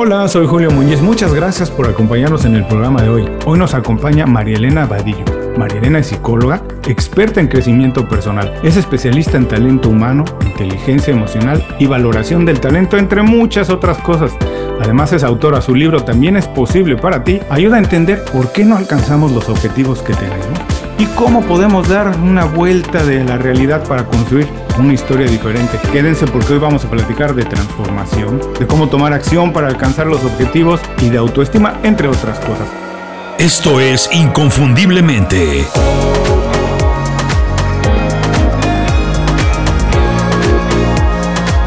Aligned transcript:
Hola, 0.00 0.28
soy 0.28 0.46
Julio 0.46 0.70
Muñiz. 0.70 1.02
Muchas 1.02 1.34
gracias 1.34 1.72
por 1.72 1.88
acompañarnos 1.88 2.44
en 2.44 2.54
el 2.54 2.64
programa 2.64 3.02
de 3.02 3.08
hoy. 3.08 3.28
Hoy 3.46 3.58
nos 3.58 3.74
acompaña 3.74 4.26
María 4.26 4.56
Elena 4.56 4.86
Vadillo. 4.86 5.24
María 5.56 5.78
Elena 5.78 5.98
es 5.98 6.06
psicóloga, 6.06 6.62
experta 6.86 7.40
en 7.40 7.48
crecimiento 7.48 8.08
personal. 8.08 8.60
Es 8.62 8.76
especialista 8.76 9.36
en 9.36 9.48
talento 9.48 9.88
humano, 9.88 10.24
inteligencia 10.46 11.12
emocional 11.12 11.66
y 11.80 11.86
valoración 11.86 12.44
del 12.44 12.60
talento, 12.60 12.96
entre 12.96 13.22
muchas 13.22 13.70
otras 13.70 13.98
cosas. 13.98 14.30
Además 14.80 15.12
es 15.12 15.24
autora, 15.24 15.60
su 15.60 15.74
libro 15.74 16.04
También 16.04 16.36
es 16.36 16.46
posible 16.46 16.94
para 16.94 17.24
ti, 17.24 17.40
ayuda 17.50 17.74
a 17.74 17.80
entender 17.80 18.24
por 18.32 18.52
qué 18.52 18.64
no 18.64 18.76
alcanzamos 18.76 19.32
los 19.32 19.48
objetivos 19.48 20.00
que 20.02 20.14
tenemos 20.14 20.77
y 20.98 21.06
cómo 21.06 21.42
podemos 21.42 21.88
dar 21.88 22.16
una 22.18 22.44
vuelta 22.44 23.04
de 23.04 23.24
la 23.24 23.38
realidad 23.38 23.86
para 23.86 24.04
construir 24.04 24.48
una 24.78 24.92
historia 24.92 25.26
diferente. 25.26 25.78
Quédense 25.92 26.26
porque 26.26 26.54
hoy 26.54 26.58
vamos 26.58 26.84
a 26.84 26.90
platicar 26.90 27.34
de 27.34 27.44
transformación, 27.44 28.40
de 28.58 28.66
cómo 28.66 28.88
tomar 28.88 29.12
acción 29.12 29.52
para 29.52 29.68
alcanzar 29.68 30.06
los 30.06 30.24
objetivos 30.24 30.80
y 31.00 31.08
de 31.08 31.18
autoestima, 31.18 31.78
entre 31.84 32.08
otras 32.08 32.38
cosas. 32.40 32.68
Esto 33.38 33.80
es 33.80 34.10
Inconfundiblemente. 34.12 35.64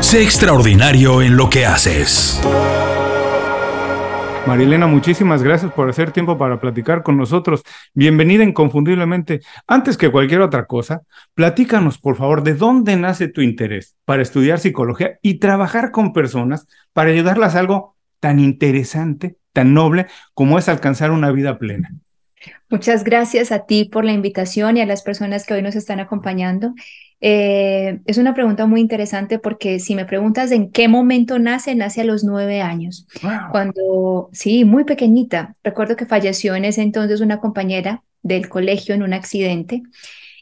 Sé 0.02 0.22
extraordinario 0.22 1.22
en 1.22 1.38
lo 1.38 1.50
que 1.50 1.66
haces. 1.66 2.42
Marilena, 4.48 4.88
muchísimas 4.88 5.44
gracias 5.44 5.72
por 5.72 5.88
hacer 5.88 6.12
tiempo 6.12 6.38
para 6.38 6.60
platicar 6.60 7.04
con 7.04 7.16
nosotros. 7.16 7.64
Bienvenida 7.94 8.44
inconfundiblemente. 8.44 9.42
Antes 9.68 9.98
que 9.98 10.10
cualquier 10.10 10.42
otra 10.42 10.66
cosa, 10.66 11.04
platícanos, 11.36 12.00
por 12.00 12.16
favor, 12.18 12.42
de 12.42 12.56
dónde 12.56 12.96
nace 12.96 13.28
tu 13.28 13.42
interés 13.42 13.96
para 14.04 14.24
estudiar 14.24 14.60
psicología 14.60 15.20
y 15.22 15.36
trabajar 15.36 15.92
con 15.92 16.12
personas 16.12 16.68
para 16.92 17.12
ayudarlas 17.12 17.56
a 17.56 17.60
algo 17.60 17.96
tan 18.20 18.40
interesante, 18.40 19.38
tan 19.54 19.74
noble 19.76 20.08
como 20.34 20.58
es 20.58 20.68
alcanzar 20.70 21.12
una 21.12 21.32
vida 21.32 21.60
plena. 21.60 21.92
Muchas 22.70 23.04
gracias 23.04 23.52
a 23.52 23.66
ti 23.66 23.86
por 23.86 24.06
la 24.06 24.12
invitación 24.12 24.76
y 24.76 24.82
a 24.82 24.86
las 24.88 25.04
personas 25.04 25.46
que 25.46 25.54
hoy 25.54 25.62
nos 25.62 25.76
están 25.76 26.00
acompañando. 26.00 26.74
Eh, 27.24 28.00
es 28.08 28.18
una 28.18 28.34
pregunta 28.34 28.66
muy 28.66 28.82
interesante 28.82 29.38
porque 29.38 29.80
si 29.80 29.96
me 29.96 30.06
preguntas 30.06 30.52
en 30.52 30.72
qué 30.72 30.88
momento 30.88 31.38
nace, 31.38 31.76
nace 31.76 32.02
a 32.02 32.06
los 32.06 32.24
nueve 32.24 32.62
años. 32.62 33.08
Cuando, 33.52 34.30
sí, 34.34 34.66
muy 34.66 34.84
pequeñita. 34.84 35.56
Recuerdo 35.64 35.96
que 35.96 36.08
falleció 36.08 36.56
en 36.56 36.66
ese 36.66 36.82
entonces 36.82 37.22
una 37.22 37.40
compañera 37.40 38.04
del 38.24 38.50
colegio 38.50 38.96
en 38.96 39.04
un 39.04 39.14
accidente 39.14 39.84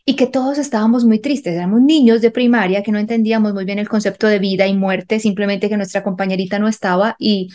y 0.06 0.16
que 0.16 0.26
todos 0.26 0.58
estábamos 0.58 1.06
muy 1.06 1.20
tristes. 1.20 1.54
Éramos 1.54 1.82
niños 1.82 2.22
de 2.22 2.32
primaria 2.32 2.82
que 2.82 2.92
no 2.92 2.98
entendíamos 2.98 3.54
muy 3.54 3.66
bien 3.66 3.78
el 3.78 3.90
concepto 3.90 4.28
de 4.28 4.40
vida 4.40 4.66
y 4.66 4.74
muerte, 4.74 5.20
simplemente 5.20 5.70
que 5.70 5.78
nuestra 5.78 6.02
compañerita 6.02 6.60
no 6.60 6.68
estaba 6.68 7.16
y, 7.20 7.50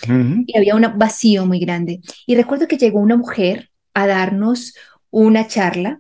y 0.47 0.57
había 0.57 0.77
un 0.77 0.87
vacío 0.97 1.47
muy 1.47 1.59
grande. 1.59 2.01
Y 2.27 2.37
recuerdo 2.37 2.69
que 2.69 2.77
llegó 2.77 3.01
una 3.01 3.17
mujer 3.17 3.71
a 3.95 4.07
darnos 4.07 4.75
una 5.11 5.47
charla 5.47 5.99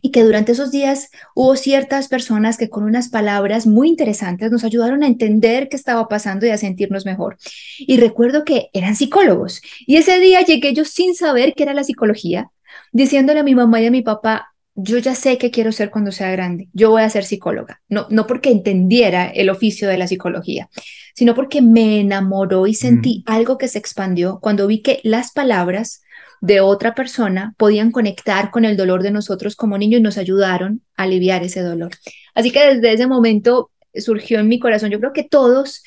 y 0.00 0.10
que 0.10 0.22
durante 0.22 0.52
esos 0.52 0.70
días 0.70 1.10
hubo 1.34 1.56
ciertas 1.56 2.08
personas 2.08 2.56
que 2.56 2.70
con 2.70 2.84
unas 2.84 3.08
palabras 3.08 3.66
muy 3.66 3.88
interesantes 3.88 4.50
nos 4.50 4.64
ayudaron 4.64 5.02
a 5.02 5.06
entender 5.06 5.68
qué 5.68 5.76
estaba 5.76 6.08
pasando 6.08 6.46
y 6.46 6.50
a 6.50 6.58
sentirnos 6.58 7.04
mejor. 7.04 7.36
Y 7.78 7.98
recuerdo 7.98 8.44
que 8.44 8.70
eran 8.72 8.96
psicólogos. 8.96 9.60
Y 9.86 9.96
ese 9.96 10.20
día 10.20 10.42
llegué 10.42 10.72
yo 10.74 10.84
sin 10.84 11.14
saber 11.14 11.54
qué 11.54 11.64
era 11.64 11.74
la 11.74 11.84
psicología, 11.84 12.50
diciéndole 12.92 13.40
a 13.40 13.44
mi 13.44 13.54
mamá 13.54 13.80
y 13.80 13.86
a 13.86 13.90
mi 13.90 14.02
papá, 14.02 14.52
yo 14.76 14.98
ya 14.98 15.14
sé 15.14 15.38
qué 15.38 15.50
quiero 15.50 15.72
ser 15.72 15.90
cuando 15.90 16.12
sea 16.12 16.30
grande, 16.30 16.68
yo 16.74 16.90
voy 16.90 17.02
a 17.02 17.08
ser 17.08 17.24
psicóloga, 17.24 17.80
no, 17.88 18.06
no 18.10 18.26
porque 18.26 18.50
entendiera 18.50 19.26
el 19.26 19.48
oficio 19.48 19.88
de 19.88 19.96
la 19.96 20.06
psicología, 20.06 20.68
sino 21.14 21.34
porque 21.34 21.62
me 21.62 22.00
enamoró 22.00 22.66
y 22.66 22.74
sentí 22.74 23.24
algo 23.26 23.56
que 23.56 23.68
se 23.68 23.78
expandió 23.78 24.38
cuando 24.40 24.66
vi 24.66 24.82
que 24.82 25.00
las 25.02 25.32
palabras 25.32 26.02
de 26.46 26.60
otra 26.60 26.94
persona 26.94 27.54
podían 27.56 27.90
conectar 27.90 28.50
con 28.50 28.64
el 28.64 28.76
dolor 28.76 29.02
de 29.02 29.10
nosotros 29.10 29.56
como 29.56 29.78
niños 29.78 29.98
y 30.00 30.02
nos 30.02 30.18
ayudaron 30.18 30.82
a 30.96 31.02
aliviar 31.02 31.42
ese 31.42 31.60
dolor. 31.60 31.90
Así 32.34 32.50
que 32.52 32.74
desde 32.74 32.92
ese 32.92 33.06
momento 33.06 33.70
surgió 33.94 34.38
en 34.38 34.48
mi 34.48 34.58
corazón, 34.58 34.90
yo 34.90 35.00
creo 35.00 35.12
que 35.12 35.24
todos 35.24 35.82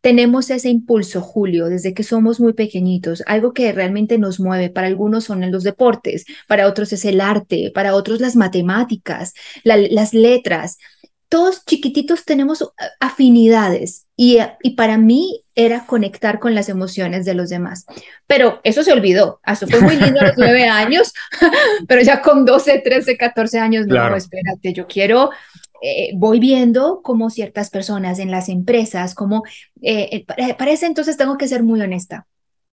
tenemos 0.00 0.48
ese 0.50 0.70
impulso, 0.70 1.20
Julio, 1.20 1.66
desde 1.66 1.92
que 1.92 2.04
somos 2.04 2.40
muy 2.40 2.54
pequeñitos, 2.54 3.22
algo 3.26 3.52
que 3.52 3.72
realmente 3.72 4.16
nos 4.16 4.40
mueve. 4.40 4.70
Para 4.70 4.86
algunos 4.86 5.24
son 5.24 5.50
los 5.50 5.64
deportes, 5.64 6.24
para 6.46 6.68
otros 6.68 6.92
es 6.92 7.04
el 7.04 7.20
arte, 7.20 7.72
para 7.74 7.94
otros 7.94 8.20
las 8.20 8.36
matemáticas, 8.36 9.34
las 9.64 10.14
letras 10.14 10.78
todos 11.28 11.64
chiquititos 11.64 12.24
tenemos 12.24 12.72
afinidades 13.00 14.06
y, 14.16 14.38
y, 14.62 14.70
para 14.76 14.96
mí 14.96 15.44
era 15.54 15.84
conectar 15.86 16.38
con 16.38 16.54
las 16.54 16.68
emociones 16.68 17.24
de 17.26 17.34
los 17.34 17.50
demás. 17.50 17.84
Pero 18.26 18.60
eso 18.64 18.82
se 18.82 18.92
olvidó. 18.92 19.40
Eso 19.46 19.66
fue 19.66 19.80
muy 19.80 19.96
lindo 19.96 20.20
a 20.20 20.28
los 20.28 20.34
nueve 20.38 20.66
años, 20.66 21.12
pero 21.88 22.02
ya 22.02 22.22
con 22.22 22.44
12, 22.44 22.80
13, 22.80 23.16
14 23.16 23.58
años, 23.58 23.86
no, 23.86 24.16
espérate, 24.16 24.72
yo 24.72 24.86
quiero, 24.86 25.30
eh, 25.82 26.10
voy 26.14 26.40
viendo 26.40 27.02
como 27.02 27.30
ciertas 27.30 27.70
personas 27.70 28.18
en 28.18 28.30
las 28.30 28.48
empresas, 28.48 29.14
como, 29.14 29.44
eh, 29.82 30.24
eh 30.36 30.54
para 30.54 30.70
ese 30.70 30.86
entonces 30.86 31.16
tengo 31.16 31.36
que 31.36 31.48
ser 31.48 31.62
muy 31.62 31.80
honesta. 31.80 32.26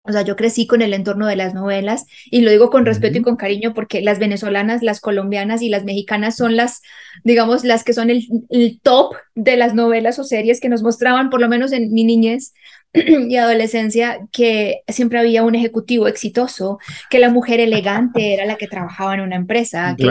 O 0.08 0.12
sea, 0.12 0.22
yo 0.22 0.36
crecí 0.36 0.68
con 0.68 0.82
el 0.82 0.94
entorno 0.94 1.28
de 1.28 1.36
las 1.36 1.54
novelas 1.54 2.06
y 2.26 2.42
lo 2.42 2.52
digo 2.52 2.70
con 2.70 2.86
respeto 2.86 3.18
y 3.18 3.22
con 3.22 3.36
cariño 3.36 3.74
porque 3.74 4.02
las 4.02 4.20
venezolanas, 4.20 4.84
las 4.84 5.02
colombianas 5.02 5.62
y 5.62 5.70
las 5.70 5.84
mexicanas 5.84 6.36
son 6.36 6.56
las, 6.56 6.82
digamos, 7.24 7.64
las 7.64 7.84
que 7.84 7.94
son 7.94 8.10
el, 8.10 8.80
top 8.84 9.16
de 9.34 9.58
las 9.58 9.74
novelas 9.74 10.20
o 10.20 10.24
series 10.24 10.60
que 10.60 10.70
nos 10.70 10.84
mostraban, 10.84 11.30
por 11.30 11.42
lo 11.42 11.50
menos 11.50 11.72
en 11.72 11.92
mi 11.92 12.04
niñez 12.04 12.54
y 12.94 13.36
adolescencia, 13.38 14.20
que 14.32 14.82
siempre 14.88 15.20
había 15.20 15.44
un 15.44 15.56
ejecutivo 15.56 16.08
exitoso, 16.08 16.80
que 17.10 17.20
la 17.20 17.30
mujer 17.30 17.60
elegante 17.60 18.34
era 18.34 18.46
la 18.46 18.56
que 18.56 18.68
trabajaba 18.68 19.16
en 19.16 19.22
una 19.22 19.36
empresa, 19.36 19.96
que 19.98 20.06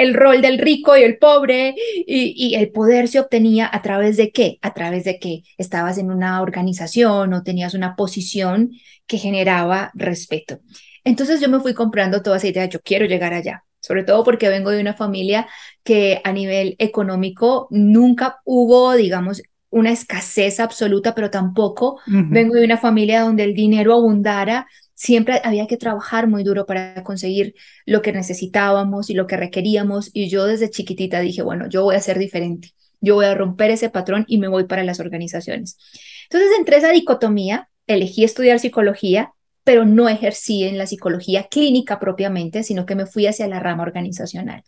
el 0.00 0.14
rol 0.14 0.40
del 0.40 0.58
rico 0.58 0.96
y 0.96 1.02
el 1.02 1.18
pobre 1.18 1.74
y, 2.06 2.54
el 2.54 2.70
poder 2.70 3.06
se 3.08 3.20
obtenía 3.20 3.68
a 3.70 3.82
través 3.82 4.16
de 4.16 4.32
qué? 4.32 4.58
A 4.62 4.72
través 4.72 5.04
de 5.04 5.18
que 5.18 5.42
estabas 5.58 5.98
en 5.98 6.10
una 6.10 6.40
organización 6.40 7.34
o 7.34 7.42
tenías 7.42 7.74
una 7.74 7.96
posición 7.96 8.70
que 9.06 9.18
generaba 9.18 9.90
respeto. 9.94 10.60
Entonces 11.04 11.40
yo 11.40 11.50
me 11.50 11.60
fui 11.60 11.74
comprando 11.74 12.22
toda 12.22 12.38
esa 12.38 12.48
idea, 12.48 12.64
yo 12.64 12.80
quiero 12.80 13.04
llegar 13.04 13.34
allá, 13.34 13.64
sobre 13.80 14.02
todo 14.02 14.24
porque 14.24 14.48
vengo 14.48 14.70
de 14.70 14.80
una 14.80 14.94
familia 14.94 15.46
que 15.82 16.22
a 16.24 16.32
nivel 16.32 16.76
económico 16.78 17.68
nunca 17.70 18.38
hubo, 18.44 18.94
digamos, 18.94 19.42
una 19.68 19.92
escasez 19.92 20.60
absoluta, 20.60 21.14
pero 21.14 21.30
tampoco 21.30 22.00
vengo 22.06 22.54
de 22.54 22.64
una 22.64 22.76
familia 22.76 23.20
donde 23.20 23.44
el 23.44 23.54
dinero 23.54 23.94
abundara 23.94 24.66
siempre 25.00 25.40
había 25.44 25.66
que 25.66 25.78
trabajar 25.78 26.28
muy 26.28 26.44
duro 26.44 26.66
para 26.66 27.02
conseguir 27.02 27.54
lo 27.86 28.02
que 28.02 28.12
necesitábamos 28.12 29.08
y 29.08 29.14
lo 29.14 29.26
que 29.26 29.38
requeríamos. 29.38 30.10
Y 30.12 30.28
yo 30.28 30.44
desde 30.44 30.68
chiquitita 30.68 31.20
dije, 31.20 31.40
bueno, 31.40 31.70
yo 31.70 31.84
voy 31.84 31.96
a 31.96 32.02
ser 32.02 32.18
diferente, 32.18 32.74
yo 33.00 33.14
voy 33.14 33.24
a 33.24 33.34
romper 33.34 33.70
ese 33.70 33.88
patrón 33.88 34.26
y 34.28 34.36
me 34.36 34.48
voy 34.48 34.64
para 34.64 34.84
las 34.84 35.00
organizaciones. 35.00 35.78
Entonces, 36.24 36.50
entre 36.58 36.76
esa 36.76 36.90
dicotomía, 36.90 37.70
elegí 37.86 38.24
estudiar 38.24 38.58
psicología, 38.58 39.32
pero 39.64 39.86
no 39.86 40.06
ejercí 40.06 40.64
en 40.64 40.76
la 40.76 40.86
psicología 40.86 41.44
clínica 41.44 41.98
propiamente, 41.98 42.62
sino 42.62 42.84
que 42.84 42.94
me 42.94 43.06
fui 43.06 43.26
hacia 43.26 43.48
la 43.48 43.58
rama 43.58 43.84
organizacional, 43.84 44.64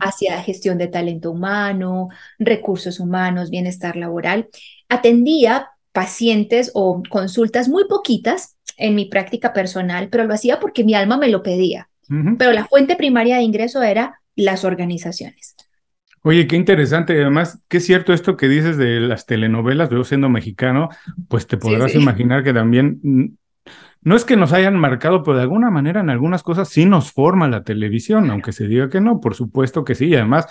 hacia 0.00 0.42
gestión 0.42 0.78
de 0.78 0.88
talento 0.88 1.30
humano, 1.30 2.08
recursos 2.40 2.98
humanos, 2.98 3.50
bienestar 3.50 3.94
laboral. 3.94 4.48
Atendía 4.88 5.68
pacientes 5.92 6.70
o 6.74 7.02
consultas 7.08 7.68
muy 7.68 7.84
poquitas 7.86 8.56
en 8.80 8.94
mi 8.94 9.04
práctica 9.06 9.52
personal, 9.52 10.08
pero 10.10 10.24
lo 10.24 10.34
hacía 10.34 10.58
porque 10.58 10.84
mi 10.84 10.94
alma 10.94 11.16
me 11.16 11.28
lo 11.28 11.42
pedía. 11.42 11.88
Pero 12.38 12.50
la 12.50 12.64
fuente 12.64 12.96
primaria 12.96 13.36
de 13.36 13.42
ingreso 13.42 13.84
era 13.84 14.20
las 14.34 14.64
organizaciones. 14.64 15.54
Oye, 16.22 16.48
qué 16.48 16.56
interesante. 16.56 17.12
Además, 17.12 17.62
qué 17.68 17.78
cierto 17.78 18.12
esto 18.12 18.36
que 18.36 18.48
dices 18.48 18.76
de 18.76 18.98
las 18.98 19.26
telenovelas. 19.26 19.90
Yo 19.90 20.02
siendo 20.02 20.28
mexicano, 20.28 20.88
pues 21.28 21.46
te 21.46 21.56
podrás 21.56 21.94
imaginar 21.94 22.42
que 22.42 22.52
también 22.52 23.38
no 24.02 24.16
es 24.16 24.24
que 24.24 24.36
nos 24.36 24.52
hayan 24.52 24.76
marcado, 24.76 25.22
pero 25.22 25.36
de 25.36 25.42
alguna 25.42 25.70
manera 25.70 26.00
en 26.00 26.10
algunas 26.10 26.42
cosas 26.42 26.68
sí 26.68 26.86
nos 26.86 27.12
forma 27.12 27.48
la 27.48 27.64
televisión, 27.64 28.30
aunque 28.30 28.52
se 28.52 28.66
diga 28.66 28.88
que 28.88 29.00
no, 29.00 29.20
por 29.20 29.34
supuesto 29.34 29.84
que 29.84 29.94
sí. 29.94 30.06
Y 30.06 30.14
además, 30.14 30.46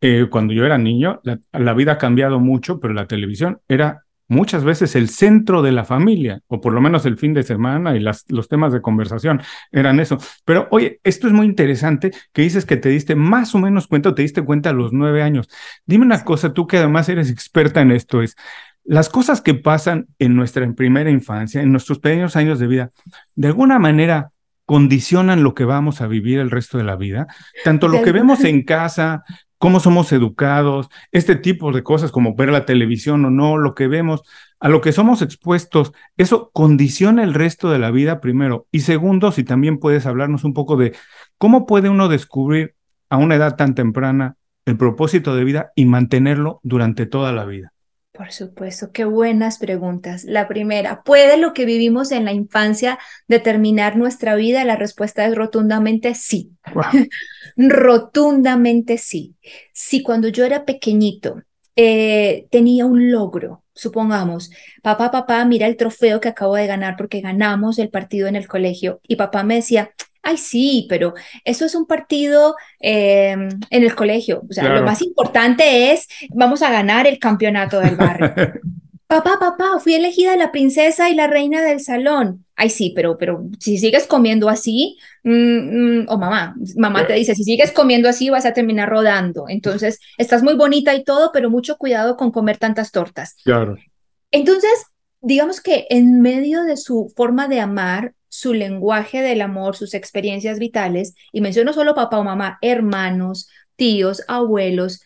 eh, 0.00 0.26
cuando 0.30 0.54
yo 0.54 0.64
era 0.64 0.78
niño, 0.78 1.20
la, 1.22 1.74
vida 1.74 1.92
ha 1.92 1.98
cambiado 1.98 2.40
mucho, 2.40 2.80
pero 2.80 2.94
la 2.94 3.06
televisión 3.06 3.60
era 3.68 4.03
muchas 4.28 4.64
veces 4.64 4.96
el 4.96 5.08
centro 5.08 5.62
de 5.62 5.72
la 5.72 5.84
familia, 5.84 6.40
o 6.46 6.60
por 6.60 6.72
lo 6.72 6.80
menos 6.80 7.06
el 7.06 7.18
fin 7.18 7.34
de 7.34 7.42
semana 7.42 7.96
y 7.96 8.00
las, 8.00 8.24
los 8.28 8.48
temas 8.48 8.72
de 8.72 8.80
conversación 8.80 9.42
eran 9.70 10.00
eso. 10.00 10.18
Pero 10.44 10.68
oye, 10.70 11.00
esto 11.04 11.26
es 11.26 11.32
muy 11.32 11.46
interesante 11.46 12.12
que 12.32 12.42
dices 12.42 12.64
que 12.64 12.76
te 12.76 12.88
diste 12.88 13.14
más 13.14 13.54
o 13.54 13.58
menos 13.58 13.86
cuenta 13.86 14.10
o 14.10 14.14
te 14.14 14.22
diste 14.22 14.42
cuenta 14.42 14.70
a 14.70 14.74
los 14.74 14.92
nueve 14.92 15.22
años. 15.22 15.48
Dime 15.86 16.04
una 16.04 16.24
cosa, 16.24 16.52
tú 16.52 16.66
que 16.66 16.78
además 16.78 17.08
eres 17.08 17.30
experta 17.30 17.80
en 17.80 17.92
esto, 17.92 18.22
es 18.22 18.36
las 18.84 19.08
cosas 19.08 19.40
que 19.40 19.54
pasan 19.54 20.08
en 20.18 20.36
nuestra 20.36 20.70
primera 20.72 21.10
infancia, 21.10 21.62
en 21.62 21.72
nuestros 21.72 21.98
pequeños 21.98 22.36
años 22.36 22.58
de 22.58 22.66
vida, 22.66 22.90
de 23.34 23.48
alguna 23.48 23.78
manera 23.78 24.30
condicionan 24.66 25.42
lo 25.42 25.54
que 25.54 25.64
vamos 25.64 26.00
a 26.00 26.06
vivir 26.06 26.38
el 26.38 26.50
resto 26.50 26.78
de 26.78 26.84
la 26.84 26.96
vida, 26.96 27.26
tanto 27.64 27.88
lo 27.88 28.02
que 28.02 28.12
vemos 28.12 28.44
en 28.44 28.62
casa, 28.62 29.24
cómo 29.64 29.80
somos 29.80 30.12
educados, 30.12 30.90
este 31.10 31.36
tipo 31.36 31.72
de 31.72 31.82
cosas 31.82 32.12
como 32.12 32.34
ver 32.34 32.50
la 32.50 32.66
televisión 32.66 33.24
o 33.24 33.30
no, 33.30 33.56
lo 33.56 33.74
que 33.74 33.88
vemos, 33.88 34.20
a 34.60 34.68
lo 34.68 34.82
que 34.82 34.92
somos 34.92 35.22
expuestos, 35.22 35.94
eso 36.18 36.50
condiciona 36.52 37.22
el 37.22 37.32
resto 37.32 37.70
de 37.70 37.78
la 37.78 37.90
vida 37.90 38.20
primero. 38.20 38.66
Y 38.70 38.80
segundo, 38.80 39.32
si 39.32 39.42
también 39.42 39.78
puedes 39.78 40.04
hablarnos 40.04 40.44
un 40.44 40.52
poco 40.52 40.76
de 40.76 40.94
cómo 41.38 41.64
puede 41.64 41.88
uno 41.88 42.08
descubrir 42.08 42.74
a 43.08 43.16
una 43.16 43.36
edad 43.36 43.56
tan 43.56 43.74
temprana 43.74 44.36
el 44.66 44.76
propósito 44.76 45.34
de 45.34 45.44
vida 45.44 45.72
y 45.74 45.86
mantenerlo 45.86 46.60
durante 46.62 47.06
toda 47.06 47.32
la 47.32 47.46
vida. 47.46 47.73
Por 48.16 48.30
supuesto, 48.30 48.92
qué 48.92 49.04
buenas 49.04 49.58
preguntas. 49.58 50.22
La 50.22 50.46
primera, 50.46 51.02
¿puede 51.02 51.36
lo 51.36 51.52
que 51.52 51.64
vivimos 51.64 52.12
en 52.12 52.24
la 52.24 52.32
infancia 52.32 52.96
determinar 53.26 53.96
nuestra 53.96 54.36
vida? 54.36 54.64
La 54.64 54.76
respuesta 54.76 55.26
es 55.26 55.34
rotundamente 55.34 56.14
sí. 56.14 56.52
rotundamente 57.56 58.98
sí. 58.98 59.34
Si 59.72 60.04
cuando 60.04 60.28
yo 60.28 60.44
era 60.44 60.64
pequeñito 60.64 61.42
eh, 61.74 62.46
tenía 62.52 62.86
un 62.86 63.10
logro, 63.10 63.64
supongamos, 63.74 64.52
papá, 64.80 65.10
papá, 65.10 65.44
mira 65.44 65.66
el 65.66 65.76
trofeo 65.76 66.20
que 66.20 66.28
acabo 66.28 66.54
de 66.54 66.68
ganar 66.68 66.94
porque 66.96 67.20
ganamos 67.20 67.80
el 67.80 67.90
partido 67.90 68.28
en 68.28 68.36
el 68.36 68.46
colegio 68.46 69.00
y 69.08 69.16
papá 69.16 69.42
me 69.42 69.56
decía, 69.56 69.90
ay, 70.24 70.36
sí, 70.36 70.86
pero 70.88 71.14
eso 71.44 71.64
es 71.64 71.74
un 71.74 71.86
partido 71.86 72.56
em, 72.80 73.48
en 73.70 73.82
el 73.82 73.94
colegio. 73.94 74.42
O 74.48 74.52
sea, 74.52 74.68
lo 74.74 74.82
más 74.82 75.02
importante 75.02 75.92
es, 75.92 76.08
vamos 76.30 76.62
a 76.62 76.70
ganar 76.70 77.06
el 77.06 77.18
campeonato 77.18 77.80
del 77.80 77.96
barrio. 77.96 78.34
papá, 79.06 79.38
papá, 79.38 79.78
fui 79.78 79.94
elegida 79.94 80.36
la 80.36 80.50
princesa 80.50 81.10
y 81.10 81.14
la 81.14 81.26
reina 81.26 81.62
del 81.62 81.80
salón. 81.80 82.44
Ay, 82.56 82.70
sí, 82.70 82.92
pero, 82.94 83.18
pero 83.18 83.44
si 83.58 83.78
sigues 83.78 84.06
comiendo 84.06 84.48
así, 84.48 84.96
mm, 85.22 85.30
mm, 86.00 86.06
o 86.08 86.18
mamá, 86.18 86.54
mamá 86.76 87.06
te 87.06 87.14
dice, 87.14 87.34
si 87.34 87.44
sigues 87.44 87.72
comiendo 87.72 88.08
así 88.08 88.30
vas 88.30 88.46
a 88.46 88.52
terminar 88.52 88.88
rodando. 88.88 89.46
Entonces, 89.48 90.00
estás 90.18 90.42
muy 90.42 90.54
bonita 90.54 90.94
y 90.94 91.04
todo, 91.04 91.30
pero 91.32 91.50
mucho 91.50 91.76
cuidado 91.76 92.16
con 92.16 92.30
comer 92.30 92.58
tantas 92.58 92.90
tortas. 92.90 93.36
Claro. 93.44 93.76
Entonces, 94.30 94.86
digamos 95.20 95.60
que 95.60 95.86
en 95.90 96.20
medio 96.20 96.64
de 96.64 96.76
su 96.76 97.12
forma 97.16 97.48
de 97.48 97.60
amar, 97.60 98.14
su 98.34 98.52
lenguaje 98.52 99.22
del 99.22 99.42
amor, 99.42 99.76
sus 99.76 99.94
experiencias 99.94 100.58
vitales, 100.58 101.14
y 101.30 101.40
menciono 101.40 101.72
solo 101.72 101.94
papá 101.94 102.18
o 102.18 102.24
mamá, 102.24 102.58
hermanos, 102.62 103.48
tíos, 103.76 104.24
abuelos, 104.26 105.02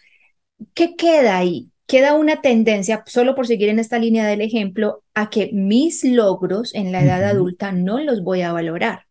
¿qué 0.73 0.97
queda 0.97 1.37
ahí? 1.37 1.69
Queda 1.87 2.15
una 2.15 2.41
tendencia, 2.41 3.03
solo 3.05 3.35
por 3.35 3.47
seguir 3.47 3.69
en 3.69 3.81
esta 3.81 3.99
línea 3.99 4.27
del 4.27 4.41
ejemplo, 4.41 5.03
a 5.13 5.29
que 5.29 5.51
mis 5.53 6.05
logros 6.05 6.75
en 6.75 6.91
la 6.91 7.03
edad 7.03 7.23
adulta 7.23 7.71
no 7.71 8.01
los 8.01 8.23
voy 8.23 8.41
a 8.41 8.53
valorar. 8.53 9.05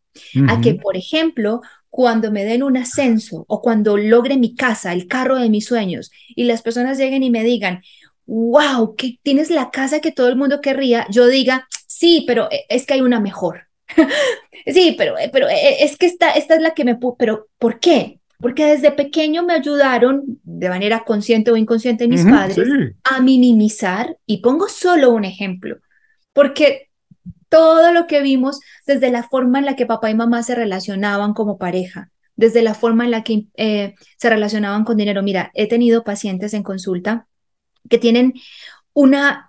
A 0.50 0.62
que, 0.62 0.74
por 0.74 0.98
ejemplo, 0.98 1.62
cuando 1.92 2.32
me 2.32 2.44
den 2.44 2.64
un 2.64 2.76
ascenso 2.76 3.46
o 3.48 3.62
cuando 3.62 3.98
logre 3.98 4.38
mi 4.38 4.56
casa, 4.56 4.94
el 4.94 5.06
carro 5.06 5.38
de 5.38 5.52
mis 5.52 5.68
sueños, 5.68 6.10
y 6.30 6.46
las 6.46 6.64
personas 6.64 6.98
lleguen 6.98 7.22
y 7.22 7.30
me 7.30 7.44
digan, 7.44 7.84
wow, 8.26 8.96
que 8.96 9.20
tienes 9.22 9.52
la 9.52 9.70
casa 9.70 10.02
que 10.02 10.12
todo 10.12 10.28
el 10.28 10.36
mundo 10.36 10.60
querría, 10.60 11.06
yo 11.12 11.28
diga, 11.28 11.68
sí, 11.86 12.24
pero 12.26 12.50
eh, 12.52 12.66
es 12.70 12.88
que 12.88 12.96
hay 12.96 13.02
una 13.02 13.20
mejor. 13.20 13.67
Sí, 14.66 14.96
pero, 14.98 15.18
eh, 15.18 15.30
pero 15.32 15.48
eh, 15.48 15.84
es 15.84 15.98
que 15.98 16.06
esta, 16.06 16.32
esta 16.32 16.56
es 16.56 16.62
la 16.62 16.74
que 16.74 16.86
me... 16.86 16.98
Pero, 17.18 17.48
¿por 17.58 17.80
qué? 17.80 18.20
Porque 18.40 18.66
desde 18.66 18.92
pequeño 18.92 19.44
me 19.44 19.54
ayudaron, 19.54 20.24
de 20.44 20.70
manera 20.70 21.04
consciente 21.04 21.52
o 21.52 21.58
inconsciente, 21.58 22.08
mis 22.08 22.24
padres, 22.24 22.68
a 23.04 23.20
minimizar, 23.20 24.18
y 24.28 24.38
pongo 24.38 24.70
solo 24.70 25.12
un 25.12 25.26
ejemplo, 25.26 25.78
porque 26.34 26.90
todo 27.50 27.92
lo 27.94 28.06
que 28.06 28.22
vimos 28.22 28.60
desde 28.86 29.10
la 29.10 29.24
forma 29.24 29.60
en 29.60 29.66
la 29.66 29.76
que 29.76 29.86
papá 29.86 30.12
y 30.12 30.16
mamá 30.16 30.44
se 30.44 30.54
relacionaban 30.54 31.34
como 31.34 31.58
pareja, 31.58 32.12
desde 32.36 32.62
la 32.62 32.76
forma 32.76 33.06
en 33.06 33.12
la 33.12 33.24
que 33.24 33.48
eh, 33.56 33.96
se 34.18 34.30
relacionaban 34.30 34.84
con 34.84 34.98
dinero. 34.98 35.24
Mira, 35.24 35.50
he 35.56 35.68
tenido 35.68 36.04
pacientes 36.04 36.54
en 36.54 36.62
consulta 36.62 37.26
que 37.90 37.98
tienen 37.98 38.34
una 38.94 39.47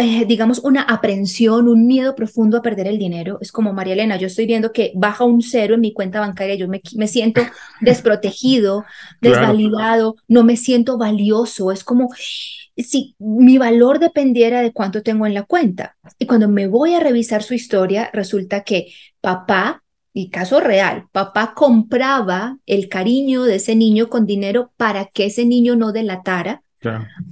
eh, 0.00 0.24
digamos, 0.26 0.60
una 0.60 0.82
aprensión, 0.82 1.66
un 1.66 1.88
miedo 1.88 2.14
profundo 2.14 2.56
a 2.56 2.62
perder 2.62 2.86
el 2.86 2.98
dinero. 2.98 3.38
Es 3.40 3.50
como, 3.50 3.72
María 3.72 3.94
Elena, 3.94 4.16
yo 4.16 4.28
estoy 4.28 4.46
viendo 4.46 4.70
que 4.70 4.92
baja 4.94 5.24
un 5.24 5.42
cero 5.42 5.74
en 5.74 5.80
mi 5.80 5.92
cuenta 5.92 6.20
bancaria, 6.20 6.54
yo 6.54 6.68
me, 6.68 6.80
me 6.94 7.08
siento 7.08 7.40
desprotegido, 7.80 8.84
desvalidado, 9.20 10.14
no 10.28 10.44
me 10.44 10.56
siento 10.56 10.98
valioso. 10.98 11.72
Es 11.72 11.82
como 11.82 12.10
si 12.76 13.16
mi 13.18 13.58
valor 13.58 13.98
dependiera 13.98 14.62
de 14.62 14.72
cuánto 14.72 15.02
tengo 15.02 15.26
en 15.26 15.34
la 15.34 15.42
cuenta. 15.42 15.96
Y 16.16 16.26
cuando 16.26 16.48
me 16.48 16.68
voy 16.68 16.94
a 16.94 17.00
revisar 17.00 17.42
su 17.42 17.54
historia, 17.54 18.08
resulta 18.12 18.62
que 18.62 18.92
papá, 19.20 19.82
y 20.12 20.30
caso 20.30 20.60
real, 20.60 21.06
papá 21.10 21.54
compraba 21.54 22.58
el 22.66 22.88
cariño 22.88 23.42
de 23.42 23.56
ese 23.56 23.74
niño 23.74 24.08
con 24.08 24.26
dinero 24.26 24.70
para 24.76 25.06
que 25.06 25.26
ese 25.26 25.44
niño 25.44 25.74
no 25.74 25.90
delatara 25.90 26.62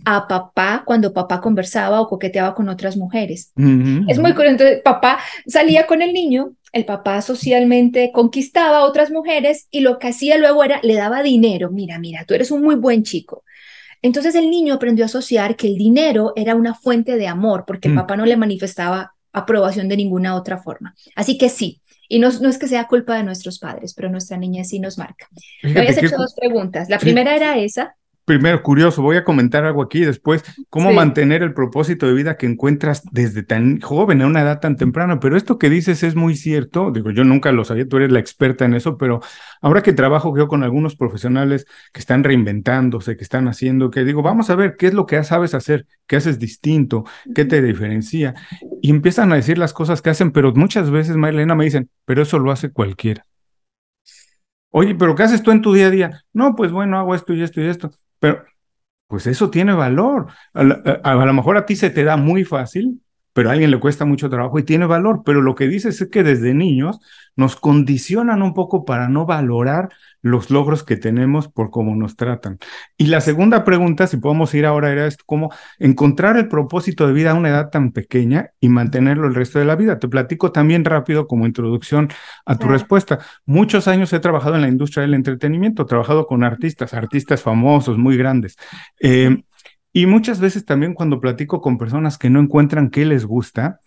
a 0.05 0.29
papá 0.29 0.83
cuando 0.85 1.13
papá 1.13 1.41
conversaba 1.41 2.01
o 2.01 2.09
coqueteaba 2.09 2.55
con 2.55 2.69
otras 2.69 2.97
mujeres. 2.97 3.53
Es 3.57 4.19
muy 4.19 4.33
curioso. 4.33 4.53
Entonces, 4.53 4.81
papá 4.83 5.19
salía 5.47 5.87
con 5.87 6.03
el 6.03 6.13
niño, 6.13 6.53
el 6.73 6.85
papá 6.85 7.23
socialmente 7.23 8.11
conquistaba 8.13 8.79
a 8.79 8.85
otras 8.85 9.11
mujeres 9.11 9.69
y 9.71 9.81
lo 9.81 9.99
que 9.99 10.09
hacía 10.09 10.39
luego 10.39 10.65
era 10.65 10.81
le 10.83 10.95
daba 10.95 11.23
dinero. 11.23 11.71
Mira, 11.71 11.99
mira, 11.99 12.25
tú 12.25 12.35
eres 12.35 12.51
un 12.51 12.63
muy 12.63 12.75
buen 12.75 13.03
chico. 13.03 13.45
Entonces 14.03 14.35
el 14.35 14.51
niño 14.51 14.75
aprendió 14.75 15.05
a 15.05 15.07
asociar 15.07 15.57
que 15.57 15.69
el 15.69 15.77
dinero 15.77 16.33
era 16.37 16.55
una 16.55 16.75
fuente 16.75 17.17
de 17.17 17.29
amor 17.29 17.65
porque 17.67 17.89
el 17.89 17.95
mm. 17.95 17.99
papá 17.99 18.17
no 18.17 18.27
le 18.27 18.37
manifestaba 18.37 19.15
aprobación 19.33 19.89
de 19.89 19.97
ninguna 19.97 20.35
otra 20.35 20.59
forma. 20.59 20.95
Así 21.15 21.39
que 21.39 21.49
sí, 21.49 21.81
y 22.09 22.19
no, 22.19 22.31
no, 22.41 22.49
es 22.49 22.59
que 22.59 22.69
sea 22.69 22.87
culpa 22.87 23.17
de 23.17 23.25
nuestros 23.25 23.59
padres, 23.59 23.95
pero 23.95 24.09
nuestra 24.09 24.37
niña 24.37 24.65
sí 24.65 24.79
nos 24.79 24.97
marca. 24.97 25.29
Me 25.63 25.81
habías 25.81 25.99
hecho 25.99 26.17
dos 26.17 26.35
preguntas. 26.35 26.89
La 26.89 26.99
primera 26.99 27.35
era 27.35 27.59
esa 27.59 27.97
primero, 28.27 28.63
curioso, 28.63 29.03
voy 29.03 29.17
a 29.17 29.25
comentar 29.25 29.65
algo 29.65 29.83
aquí 29.83 30.01
después, 30.01 30.45
cómo 30.69 30.93
mantener 30.93 31.43
el 31.43 31.55
propósito 31.55 32.07
de 32.07 32.13
vida 32.13 32.37
que 32.37 32.47
encuentras 32.47 33.03
desde 33.13 33.45
tan 33.45 33.81
joven, 33.81 34.21
a 34.21 34.27
una 34.27 34.43
edad 34.43 34.61
tan 34.61 34.77
temprana, 34.77 35.21
pero 35.21 35.37
esto 35.37 35.59
que 35.59 35.71
dices 35.71 36.03
es 36.03 36.17
muy 36.17 36.37
cierto, 36.37 36.91
digo, 36.91 37.11
yo 37.13 37.25
nunca 37.25 37.53
lo 37.53 37.65
sabía, 37.65 37.87
tú 37.87 37.99
eres 37.99 38.11
la 38.11 38.19
experta 38.19 38.65
en 38.65 38.75
eso, 38.75 38.99
pero 38.99 39.21
ahora 39.63 39.83
que 39.83 39.93
trabajo 39.93 40.37
yo 40.37 40.49
con 40.49 40.65
algunos 40.65 40.97
profesionales 40.97 41.67
que 41.93 42.01
están 42.01 42.25
reinventándose, 42.25 43.17
que 43.17 43.23
están 43.23 43.47
haciendo, 43.47 43.93
que 43.93 44.05
digo, 44.05 44.23
vamos 44.23 44.51
a 44.51 44.57
ver 44.57 44.77
qué 44.77 44.89
es 44.89 44.95
lo 44.95 45.07
que 45.07 45.23
sabes 45.23 45.55
hacer, 45.55 45.87
qué 46.09 46.17
haces 46.17 46.41
distinto, 46.41 47.05
qué 47.33 47.45
te 47.45 47.63
diferencia, 47.63 48.35
y 48.83 48.91
empiezan 48.91 49.33
a 49.33 49.37
decir 49.37 49.57
las 49.57 49.73
cosas 49.73 50.03
que 50.03 50.11
hacen, 50.11 50.33
pero 50.33 50.53
muchas 50.53 50.91
veces, 50.91 51.17
Marilena, 51.17 51.55
me 51.55 51.65
dicen, 51.65 51.91
pero 52.05 52.23
eso 52.23 52.41
lo 52.41 52.51
hace 52.51 52.73
cualquiera. 52.73 53.25
Oye, 54.71 54.95
pero 54.95 55.15
¿qué 55.15 55.23
haces 55.23 55.43
tú 55.43 55.53
en 55.53 55.63
tu 55.63 55.73
día 55.73 55.87
a 55.87 55.91
día? 55.91 56.25
No, 56.33 56.55
pues 56.55 56.71
bueno, 56.73 56.99
hago 56.99 57.15
esto 57.15 57.33
y 57.33 57.43
esto 57.43 57.61
y 57.61 57.67
esto. 57.67 57.93
Pero, 58.19 58.45
pues 59.07 59.27
eso 59.27 59.51
tiene 59.51 59.73
valor. 59.75 60.29
A, 60.53 60.63
lo 60.65 61.33
mejor 61.33 61.57
a 61.57 61.67
ti 61.67 61.77
se 61.77 61.91
te 61.91 62.05
da 62.05 62.17
muy 62.17 62.45
fácil, 62.45 63.01
pero 63.37 63.51
a 63.51 63.53
alguien 63.53 63.71
le 63.71 63.79
cuesta 63.79 64.07
mucho 64.07 64.31
trabajo 64.31 64.59
y 64.59 64.63
tiene 64.63 64.87
valor. 64.87 65.21
Pero 65.23 65.43
lo 65.43 65.55
que 65.55 65.69
dices 65.69 66.01
es 66.01 66.09
que 66.09 66.23
desde 66.23 66.55
niños 66.55 67.01
nos 67.37 67.55
condicionan 67.55 68.41
un 68.41 68.55
poco 68.55 68.87
para 68.87 69.11
no 69.11 69.27
valorar 69.27 69.91
los 70.23 70.51
logros 70.51 70.85
que 70.85 70.97
tenemos 70.97 71.47
por 71.47 71.69
cómo 71.69 71.95
nos 71.95 72.17
tratan. 72.17 72.59
Y 72.97 73.09
la 73.09 73.21
segunda 73.21 73.63
pregunta, 73.63 74.07
si 74.07 74.17
podemos 74.17 74.55
ir 74.55 74.65
ahora, 74.65 74.91
era 74.91 75.07
esto, 75.07 75.23
cómo 75.27 75.53
encontrar 75.79 76.39
el 76.39 76.49
propósito 76.49 77.07
de 77.07 77.13
vida 77.13 77.33
a 77.33 77.35
una 77.35 77.51
edad 77.51 77.69
tan 77.69 77.93
pequeña 77.93 78.53
y 78.59 78.71
mantenerlo 78.71 79.27
el 79.29 79.35
resto 79.35 79.59
de 79.59 79.67
la 79.67 79.77
vida. 79.77 79.99
Te 79.99 80.09
platico 80.09 80.51
también 80.51 80.87
rápido 80.87 81.27
como 81.27 81.45
introducción 81.45 82.09
a 82.47 82.57
tu 82.57 82.69
respuesta. 82.69 83.19
Muchos 83.45 83.87
años 83.87 84.15
he 84.15 84.19
trabajado 84.19 84.55
en 84.55 84.63
la 84.63 84.69
industria 84.69 85.03
del 85.03 85.13
entretenimiento, 85.13 85.83
he 85.83 85.87
trabajado 85.87 86.27
con 86.27 86.43
artistas, 86.43 86.95
artistas 86.95 87.43
famosos, 87.43 87.99
muy 87.99 88.17
grandes. 88.17 88.57
Eh, 88.99 89.43
y 89.97 90.05
muchas 90.05 90.41
veces 90.41 90.67
también 90.67 90.93
cuando 90.93 91.23
platico 91.23 91.63
con 91.63 91.79
personas 91.79 92.19
que 92.19 92.29
no 92.29 92.39
encuentran 92.39 92.91
qué 92.91 93.07
les 93.07 93.25
gusta, 93.25 93.81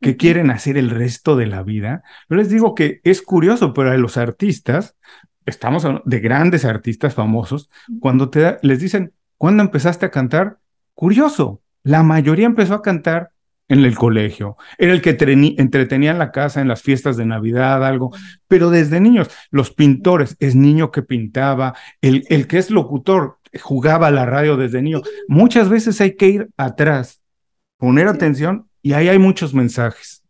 que 0.00 0.16
quieren 0.16 0.52
hacer 0.52 0.78
el 0.78 0.90
resto 0.90 1.34
de 1.34 1.46
la 1.46 1.64
vida, 1.64 2.04
yo 2.30 2.36
les 2.36 2.48
digo 2.48 2.72
que 2.76 3.00
es 3.02 3.20
curioso, 3.20 3.74
pero 3.74 3.90
a 3.90 3.96
los 3.96 4.16
artistas 4.16 4.94
estamos 5.44 5.84
de 6.04 6.20
grandes 6.20 6.64
artistas 6.64 7.14
famosos, 7.14 7.68
cuando 7.98 8.30
te 8.30 8.58
les 8.62 8.78
dicen, 8.78 9.12
¿cuándo 9.38 9.64
empezaste 9.64 10.06
a 10.06 10.12
cantar? 10.12 10.58
Curioso, 10.94 11.62
la 11.82 12.04
mayoría 12.04 12.46
empezó 12.46 12.74
a 12.74 12.82
cantar 12.82 13.32
en 13.66 13.84
el 13.84 13.96
colegio, 13.96 14.56
era 14.78 14.92
el 14.92 15.02
que 15.02 15.10
entretenía 15.58 16.12
en 16.12 16.18
la 16.20 16.30
casa, 16.30 16.60
en 16.60 16.68
las 16.68 16.82
fiestas 16.82 17.16
de 17.16 17.26
Navidad, 17.26 17.84
algo, 17.84 18.12
pero 18.46 18.70
desde 18.70 19.00
niños, 19.00 19.30
los 19.50 19.72
pintores, 19.72 20.36
es 20.38 20.54
niño 20.54 20.92
que 20.92 21.02
pintaba, 21.02 21.74
el, 22.00 22.24
el 22.28 22.46
que 22.46 22.58
es 22.58 22.70
locutor, 22.70 23.35
jugaba 23.60 24.10
la 24.10 24.26
radio 24.26 24.56
desde 24.56 24.82
niño. 24.82 25.02
Muchas 25.28 25.68
veces 25.68 26.00
hay 26.00 26.16
que 26.16 26.28
ir 26.28 26.48
atrás, 26.56 27.22
poner 27.78 28.08
atención 28.08 28.68
y 28.82 28.92
ahí 28.92 29.08
hay 29.08 29.18
muchos 29.18 29.54
mensajes. 29.54 30.25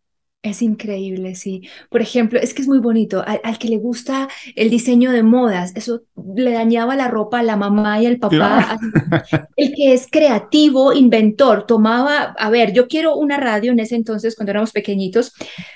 Es 0.49 0.61
increíble, 0.61 1.35
sí. 1.35 1.63
Por 1.89 2.01
ejemplo, 2.01 2.39
es 2.39 2.53
que 2.53 2.61
es 2.61 2.67
muy 2.69 2.79
bonito. 2.79 3.23
Al, 3.25 3.57
que 3.57 3.67
le 3.67 3.77
gusta 3.77 4.29
el 4.55 4.69
diseño 4.69 5.11
de 5.11 5.23
modas, 5.23 5.73
eso 5.75 6.03
le 6.35 6.51
dañaba 6.51 6.95
la 6.95 7.09
ropa 7.09 7.39
a 7.39 7.43
la 7.43 7.57
mamá 7.57 8.01
y 8.01 8.05
al 8.05 8.17
papá. 8.17 8.79
El 9.57 9.73
que 9.75 9.93
es 9.93 10.07
creativo, 10.09 10.93
inventor, 10.93 11.65
tomaba, 11.65 12.35
a 12.37 12.49
ver, 12.49 12.71
yo 12.71 12.87
quiero 12.87 13.15
una 13.17 13.37
radio 13.37 13.73
en 13.73 13.79
ese 13.79 13.95
entonces, 13.95 14.35
cuando 14.35 14.51
éramos 14.51 14.71
pequeñitos, 14.71 15.33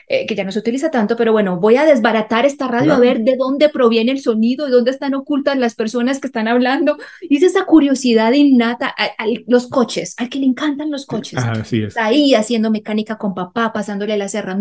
eh, 0.08 0.26
que 0.26 0.36
ya 0.36 0.44
no 0.44 0.52
se 0.52 0.60
utiliza 0.60 0.90
tanto, 0.90 1.18
pero 1.18 1.34
bueno, 1.34 1.60
voy 1.60 1.76
a 1.76 1.86
desbaratar 1.86 2.46
esta 2.46 2.68
radio 2.68 2.94
a 2.94 3.00
ver 3.00 3.22
de 3.22 3.36
dónde 3.38 3.70
proviene 3.70 4.12
el 4.12 4.20
sonido 4.20 4.68
y 4.68 4.72
dónde 4.72 4.92
están 4.92 5.16
ocultas 5.16 5.58
las 5.58 5.76
personas 5.76 6.20
que 6.20 6.28
están 6.28 6.48
hablando. 6.48 6.98
Y 7.22 7.38
es 7.38 7.44
esa 7.44 7.66
curiosidad 7.66 8.32
innata 8.32 8.94
a, 8.98 9.26
los 9.48 9.68
coches, 9.68 10.16
al 10.18 10.30
que 10.30 10.40
le 10.40 10.46
encantan 10.46 10.92
los 10.92 11.06
coches. 11.06 11.40
Así 11.44 11.84
es. 11.84 11.98
Ahí 11.98 12.36
haciendo 12.36 12.72
mecánica 12.72 13.18
con 13.18 13.34
papá, 13.34 13.74
pasándole 13.74 14.18
las 14.18 14.34
herramientas. 14.34 14.61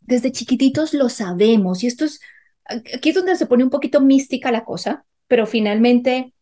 Desde 0.00 0.32
chiquititos 0.32 0.94
lo 0.94 1.08
sabemos 1.08 1.82
y 1.82 1.88
esto 1.88 2.04
es, 2.04 2.20
aquí 2.64 3.10
es 3.10 3.14
donde 3.14 3.36
se 3.36 3.46
pone 3.46 3.64
un 3.64 3.70
poquito 3.70 4.00
mística 4.00 4.52
la 4.52 4.64
cosa, 4.64 5.04
pero 5.26 5.46
finalmente 5.46 6.32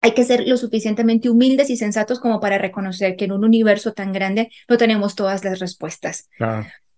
hay 0.00 0.12
que 0.12 0.24
ser 0.24 0.48
lo 0.48 0.56
suficientemente 0.56 1.30
humildes 1.30 1.70
y 1.70 1.76
sensatos 1.76 2.18
como 2.18 2.40
para 2.40 2.58
reconocer 2.58 3.16
que 3.16 3.26
en 3.26 3.32
un 3.32 3.44
universo 3.44 3.92
tan 3.92 4.12
grande 4.12 4.50
no 4.68 4.76
tenemos 4.76 5.14
todas 5.14 5.44
las 5.44 5.60
respuestas. 5.60 6.28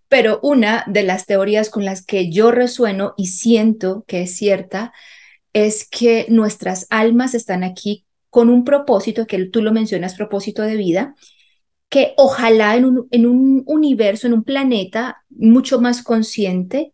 Pero 0.08 0.40
una 0.42 0.84
de 0.86 1.02
las 1.02 1.26
teorías 1.26 1.68
con 1.68 1.84
las 1.84 2.04
que 2.04 2.30
yo 2.30 2.50
resueno 2.50 3.12
y 3.16 3.26
siento 3.26 4.04
que 4.06 4.22
es 4.22 4.36
cierta 4.36 4.92
es 5.52 5.86
que 5.88 6.26
nuestras 6.30 6.86
almas 6.88 7.34
están 7.34 7.62
aquí 7.62 8.06
con 8.30 8.48
un 8.48 8.64
propósito, 8.64 9.26
que 9.26 9.44
tú 9.46 9.62
lo 9.62 9.72
mencionas, 9.72 10.16
propósito 10.16 10.62
de 10.62 10.76
vida, 10.76 11.14
que 11.88 12.14
ojalá 12.16 12.76
en 12.76 12.84
un, 12.84 13.08
en 13.10 13.26
un 13.26 13.62
universo, 13.66 14.26
en 14.26 14.34
un 14.34 14.44
planeta 14.44 15.24
mucho 15.30 15.80
más 15.80 16.02
consciente, 16.02 16.92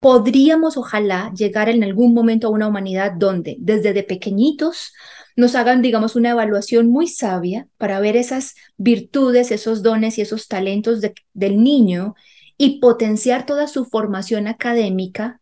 podríamos 0.00 0.76
ojalá 0.76 1.30
llegar 1.36 1.68
en 1.68 1.84
algún 1.84 2.14
momento 2.14 2.48
a 2.48 2.50
una 2.50 2.66
humanidad 2.66 3.12
donde 3.16 3.56
desde 3.60 3.92
de 3.92 4.02
pequeñitos 4.02 4.92
nos 5.36 5.54
hagan, 5.54 5.82
digamos, 5.82 6.16
una 6.16 6.30
evaluación 6.30 6.88
muy 6.88 7.06
sabia 7.06 7.68
para 7.78 8.00
ver 8.00 8.16
esas 8.16 8.54
virtudes, 8.76 9.50
esos 9.50 9.82
dones 9.82 10.18
y 10.18 10.22
esos 10.22 10.48
talentos 10.48 11.00
del 11.32 11.62
niño 11.62 12.14
y 12.56 12.80
potenciar 12.80 13.46
toda 13.46 13.66
su 13.68 13.84
formación 13.86 14.48
académica 14.48 15.40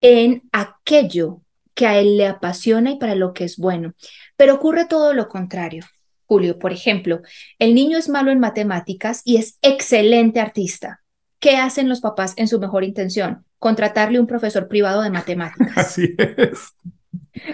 en 0.00 0.42
aquello 0.52 1.42
que 1.74 1.86
a 1.86 1.98
él 1.98 2.16
le 2.16 2.26
apasiona 2.26 2.92
y 2.92 2.98
para 2.98 3.14
lo 3.14 3.32
que 3.32 3.44
es 3.44 3.56
bueno. 3.56 3.94
Pero 4.36 4.54
ocurre 4.54 4.86
todo 4.86 5.14
lo 5.14 5.28
contrario. 5.28 5.84
Julio, 6.30 6.60
por 6.60 6.72
ejemplo, 6.72 7.22
el 7.58 7.74
niño 7.74 7.98
es 7.98 8.08
malo 8.08 8.30
en 8.30 8.38
matemáticas 8.38 9.20
y 9.24 9.38
es 9.38 9.58
excelente 9.62 10.38
artista. 10.38 11.02
¿Qué 11.40 11.56
hacen 11.56 11.88
los 11.88 12.00
papás 12.00 12.34
en 12.36 12.46
su 12.46 12.60
mejor 12.60 12.84
intención? 12.84 13.44
Contratarle 13.58 14.20
un 14.20 14.28
profesor 14.28 14.68
privado 14.68 15.02
de 15.02 15.10
matemáticas. 15.10 15.72
Así 15.76 16.14
es. 16.16 16.72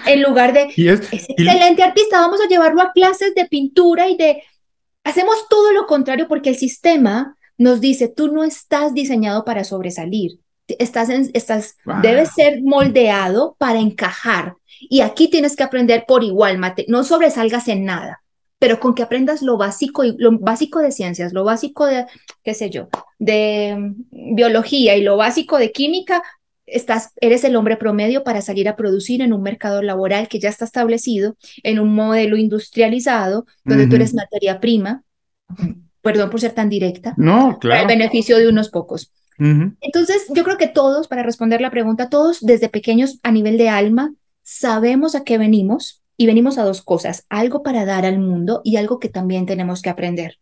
En 0.05 0.23
lugar 0.23 0.53
de, 0.53 0.65
es, 0.77 1.11
excelente 1.11 1.83
artista, 1.83 2.21
vamos 2.21 2.39
a 2.43 2.49
llevarlo 2.49 2.83
a 2.83 2.93
clases 2.93 3.35
de 3.35 3.47
pintura 3.47 4.11
y 4.11 4.19
de... 4.19 4.43
Hacemos 5.05 5.49
todo 5.49 5.73
lo 5.73 5.87
contrario 5.87 6.29
porque 6.29 6.51
el 6.51 6.57
sistema 6.57 7.35
nos 7.57 7.81
dice, 7.81 8.09
tú 8.09 8.31
no 8.31 8.45
estás 8.45 8.93
diseñado 8.93 9.47
para 9.47 9.65
sobresalir, 9.65 10.41
estás, 10.67 11.09
en, 11.09 11.31
estás 11.33 11.79
debes 12.03 12.29
ser 12.35 12.63
moldeado 12.63 13.57
para 13.59 13.79
encajar. 13.79 14.57
Y 14.79 15.01
aquí 15.01 15.29
tienes 15.29 15.57
que 15.57 15.63
aprender 15.63 16.05
por 16.07 16.25
igual, 16.25 16.59
mate, 16.59 16.85
no 16.89 17.05
sobresalgas 17.05 17.69
en 17.69 17.87
nada, 17.87 18.23
pero 18.59 18.81
con 18.81 18.95
que 18.95 19.03
aprendas 19.03 19.43
lo 19.43 19.57
básico, 19.57 20.03
lo 20.17 20.39
básico 20.39 20.81
de 20.81 20.93
ciencias, 20.93 21.33
lo 21.33 21.45
básico 21.45 21.87
de, 21.87 22.07
qué 22.43 22.55
sé 22.55 22.71
yo, 22.71 22.89
de 23.19 23.77
mm, 23.79 24.35
biología 24.35 24.97
y 24.97 25.03
lo 25.03 25.17
básico 25.17 25.59
de 25.59 25.73
química, 25.73 26.23
estás, 26.65 27.13
eres 27.21 27.45
el 27.45 27.55
hombre 27.55 27.77
promedio 27.77 28.25
para 28.25 28.41
salir 28.41 28.69
a 28.69 28.77
producir 28.77 29.23
en 29.23 29.33
un 29.33 29.43
mercado 29.43 29.83
laboral 29.83 30.29
que 30.29 30.41
ya 30.41 30.49
está 30.49 30.65
establecido, 30.65 31.37
en 31.63 31.79
un 31.79 31.95
modelo 31.95 32.37
industrializado, 32.37 33.47
donde 33.65 33.87
tú 33.87 33.97
eres 33.97 34.15
materia 34.15 34.59
prima, 34.59 35.03
perdón 36.03 36.31
por 36.31 36.41
ser 36.41 36.53
tan 36.53 36.69
directa, 36.69 37.15
no, 37.17 37.59
claro. 37.59 37.61
para 37.61 37.81
el 37.83 37.99
beneficio 37.99 38.39
de 38.39 38.49
unos 38.49 38.71
pocos. 38.71 39.13
Entonces, 39.39 40.29
yo 40.35 40.45
creo 40.45 40.57
que 40.57 40.67
todos, 40.67 41.09
para 41.09 41.23
responder 41.23 41.61
la 41.61 41.71
pregunta, 41.71 42.09
todos 42.09 42.41
desde 42.41 42.71
pequeños 42.71 43.21
a 43.23 43.31
nivel 43.31 43.59
de 43.59 43.69
alma, 43.69 44.15
sabemos 44.43 45.15
a 45.15 45.25
qué 45.25 45.37
venimos 45.37 46.03
y 46.17 46.27
venimos 46.27 46.59
a 46.59 46.65
dos 46.65 46.83
cosas, 46.83 47.27
algo 47.29 47.63
para 47.63 47.85
dar 47.85 48.07
al 48.07 48.19
mundo 48.19 48.61
y 48.65 48.77
algo 48.77 48.99
que 48.99 49.09
también 49.09 49.47
tenemos 49.47 49.83
que 49.83 49.91
aprender. 49.91 50.39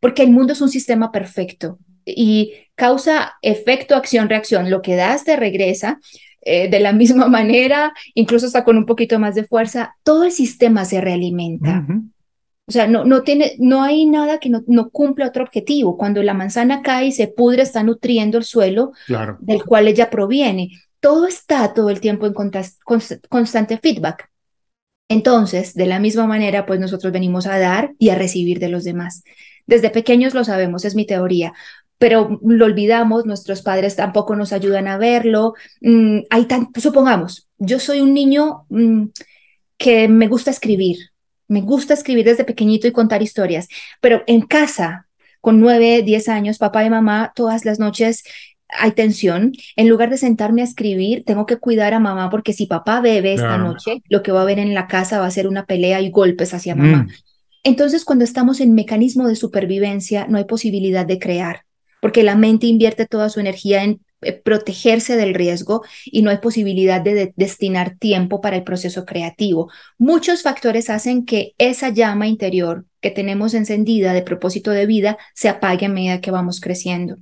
Porque 0.00 0.22
el 0.22 0.30
mundo 0.30 0.52
es 0.52 0.60
un 0.60 0.70
sistema 0.70 1.12
perfecto 1.12 1.78
y 2.04 2.54
causa 2.74 3.34
efecto, 3.42 3.94
acción, 3.94 4.28
reacción. 4.28 4.70
Lo 4.70 4.82
que 4.82 4.96
das 4.96 5.24
te 5.24 5.36
regresa 5.36 6.00
eh, 6.42 6.68
de 6.70 6.80
la 6.80 6.92
misma 6.94 7.28
manera, 7.28 7.92
incluso 8.14 8.46
hasta 8.46 8.64
con 8.64 8.76
un 8.76 8.86
poquito 8.86 9.18
más 9.18 9.34
de 9.34 9.44
fuerza. 9.44 9.96
Todo 10.02 10.24
el 10.24 10.32
sistema 10.32 10.84
se 10.84 11.00
realimenta. 11.00 11.86
O 12.66 12.72
sea, 12.72 12.86
no, 12.86 13.04
no, 13.04 13.22
tiene, 13.22 13.56
no 13.58 13.82
hay 13.82 14.06
nada 14.06 14.38
que 14.38 14.48
no, 14.48 14.62
no 14.68 14.90
cumple 14.90 15.26
otro 15.26 15.42
objetivo. 15.42 15.96
Cuando 15.96 16.22
la 16.22 16.34
manzana 16.34 16.82
cae 16.82 17.06
y 17.06 17.12
se 17.12 17.26
pudre, 17.26 17.62
está 17.62 17.82
nutriendo 17.82 18.38
el 18.38 18.44
suelo 18.44 18.92
del 19.40 19.64
cual 19.64 19.88
ella 19.88 20.08
proviene. 20.08 20.70
Todo 21.00 21.26
está 21.26 21.74
todo 21.74 21.90
el 21.90 22.00
tiempo 22.00 22.26
en 22.26 22.34
constante 23.28 23.78
feedback. 23.78 24.29
Entonces, 25.10 25.74
de 25.74 25.84
la 25.84 25.98
misma 25.98 26.26
manera, 26.26 26.64
pues 26.64 26.80
nosotros 26.80 27.12
venimos 27.12 27.46
a 27.46 27.58
dar 27.58 27.92
y 27.98 28.08
a 28.08 28.14
recibir 28.14 28.60
de 28.60 28.68
los 28.68 28.84
demás. 28.84 29.22
Desde 29.66 29.90
pequeños 29.90 30.32
lo 30.32 30.44
sabemos, 30.44 30.86
es 30.86 30.94
mi 30.94 31.04
teoría 31.04 31.52
pero 32.00 32.40
lo 32.42 32.64
olvidamos, 32.64 33.26
nuestros 33.26 33.60
padres 33.60 33.94
tampoco 33.94 34.34
nos 34.34 34.54
ayudan 34.54 34.88
a 34.88 34.96
verlo. 34.96 35.52
Mm, 35.82 36.20
hay 36.30 36.46
tan, 36.46 36.70
supongamos, 36.74 37.50
yo 37.58 37.78
soy 37.78 38.00
un 38.00 38.14
niño 38.14 38.64
mm, 38.70 39.08
que 39.76 40.08
me 40.08 40.26
gusta 40.26 40.50
escribir, 40.50 41.10
me 41.46 41.60
gusta 41.60 41.92
escribir 41.92 42.24
desde 42.24 42.44
pequeñito 42.44 42.86
y 42.86 42.92
contar 42.92 43.22
historias, 43.22 43.68
pero 44.00 44.22
en 44.26 44.40
casa, 44.40 45.08
con 45.42 45.60
nueve, 45.60 46.00
diez 46.02 46.30
años, 46.30 46.56
papá 46.56 46.86
y 46.86 46.90
mamá, 46.90 47.32
todas 47.36 47.66
las 47.66 47.78
noches 47.78 48.24
hay 48.78 48.92
tensión. 48.92 49.52
En 49.76 49.88
lugar 49.88 50.10
de 50.10 50.16
sentarme 50.16 50.62
a 50.62 50.64
escribir, 50.64 51.24
tengo 51.24 51.46
que 51.46 51.58
cuidar 51.58 51.94
a 51.94 52.00
mamá 52.00 52.30
porque 52.30 52.52
si 52.52 52.66
papá 52.66 53.00
bebe 53.00 53.34
esta 53.34 53.58
noche, 53.58 54.02
lo 54.08 54.22
que 54.22 54.32
va 54.32 54.42
a 54.42 54.46
ver 54.46 54.58
en 54.58 54.74
la 54.74 54.86
casa 54.86 55.20
va 55.20 55.26
a 55.26 55.30
ser 55.30 55.46
una 55.46 55.66
pelea 55.66 56.00
y 56.00 56.10
golpes 56.10 56.54
hacia 56.54 56.74
mamá. 56.74 57.04
Mm. 57.04 57.08
Entonces, 57.62 58.04
cuando 58.04 58.24
estamos 58.24 58.60
en 58.60 58.74
mecanismo 58.74 59.28
de 59.28 59.36
supervivencia, 59.36 60.26
no 60.28 60.38
hay 60.38 60.44
posibilidad 60.44 61.04
de 61.04 61.18
crear 61.18 61.64
porque 62.00 62.22
la 62.22 62.34
mente 62.34 62.66
invierte 62.66 63.06
toda 63.06 63.28
su 63.28 63.40
energía 63.40 63.84
en 63.84 64.00
eh, 64.22 64.32
protegerse 64.32 65.16
del 65.16 65.34
riesgo 65.34 65.82
y 66.04 66.22
no 66.22 66.30
hay 66.30 66.38
posibilidad 66.38 67.00
de, 67.00 67.32
destinar 67.36 67.96
tiempo 67.98 68.40
para 68.40 68.56
el 68.56 68.64
proceso 68.64 69.04
creativo. 69.04 69.70
Muchos 69.98 70.42
factores 70.42 70.90
hacen 70.90 71.24
que 71.24 71.54
esa 71.58 71.90
llama 71.90 72.26
interior 72.26 72.86
que 73.00 73.10
tenemos 73.10 73.54
encendida 73.54 74.12
de 74.12 74.22
propósito 74.22 74.70
de 74.70 74.86
vida 74.86 75.18
se 75.34 75.48
apague 75.48 75.86
a 75.86 75.88
medida 75.88 76.20
que 76.20 76.30
vamos 76.30 76.60
creciendo. 76.60 77.16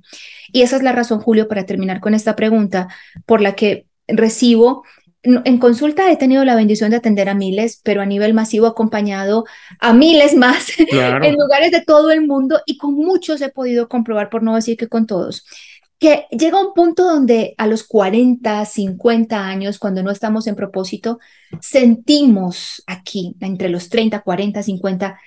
Y 0.51 0.61
esa 0.61 0.75
es 0.75 0.83
la 0.83 0.91
razón, 0.91 1.19
Julio, 1.19 1.47
para 1.47 1.65
terminar 1.65 1.99
con 1.99 2.13
esta 2.13 2.35
pregunta, 2.35 2.87
por 3.25 3.41
la 3.41 3.55
que 3.55 3.85
recibo 4.07 4.83
en 5.21 5.57
consulta 5.57 6.09
he 6.11 6.15
tenido 6.15 6.45
la 6.45 6.55
bendición 6.55 6.91
de 6.91 6.97
atender 6.97 7.27
a 7.27 7.33
miles, 7.33 7.81
pero 7.83 8.01
a 8.01 8.05
nivel 8.05 8.33
masivo 8.33 8.67
acompañado 8.67 9.43
a 9.79 9.93
miles 9.93 10.33
más 10.33 10.67
en 10.79 11.35
lugares 11.35 11.71
de 11.71 11.81
todo 11.81 12.11
el 12.11 12.25
mundo 12.25 12.61
y 12.65 12.77
con 12.77 12.93
muchos 12.93 13.41
he 13.41 13.49
podido 13.49 13.89
comprobar, 13.89 14.29
por 14.29 14.43
no 14.43 14.55
decir 14.55 14.77
que 14.77 14.87
con 14.87 15.05
todos, 15.05 15.45
que 15.99 16.27
llega 16.31 16.61
un 16.61 16.73
punto 16.73 17.03
donde 17.03 17.53
a 17.57 17.67
los 17.67 17.83
40, 17.83 18.63
50 18.63 19.45
años, 19.45 19.77
cuando 19.77 20.01
no 20.01 20.11
estamos 20.11 20.47
en 20.47 20.55
propósito, 20.55 21.19
sentimos 21.59 22.81
aquí, 22.87 23.35
entre 23.41 23.67
los 23.67 23.89
30, 23.89 24.21
40, 24.21 24.63
50, 24.63 25.19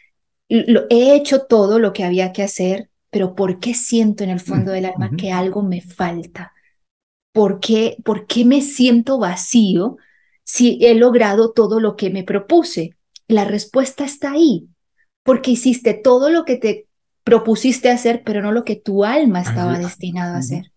lo, 0.66 0.86
he 0.90 1.14
hecho 1.14 1.46
todo 1.46 1.78
lo 1.78 1.92
que 1.92 2.04
había 2.04 2.32
que 2.32 2.42
hacer, 2.42 2.90
pero 3.10 3.34
¿por 3.34 3.58
qué 3.60 3.74
siento 3.74 4.24
en 4.24 4.30
el 4.30 4.40
fondo 4.40 4.72
del 4.72 4.86
alma 4.86 5.10
que 5.16 5.32
algo 5.32 5.62
me 5.62 5.80
falta? 5.80 6.52
¿por 7.32 7.60
qué, 7.60 7.96
¿por 8.04 8.26
qué 8.26 8.44
me 8.44 8.60
siento 8.60 9.18
vacío 9.18 9.96
si 10.44 10.78
he 10.82 10.94
logrado 10.94 11.52
todo 11.52 11.80
lo 11.80 11.96
que 11.96 12.10
me 12.10 12.22
propuse? 12.22 12.96
La 13.26 13.44
respuesta 13.44 14.04
está 14.04 14.32
ahí, 14.32 14.68
porque 15.22 15.50
hiciste 15.50 15.94
todo 15.94 16.30
lo 16.30 16.44
que 16.44 16.56
te 16.56 16.86
propusiste 17.24 17.90
hacer, 17.90 18.22
pero 18.24 18.42
no 18.42 18.52
lo 18.52 18.64
que 18.64 18.76
tu 18.76 19.04
alma 19.04 19.40
estaba 19.40 19.78
destinado 19.78 20.34
a 20.34 20.38
hacer. 20.38 20.72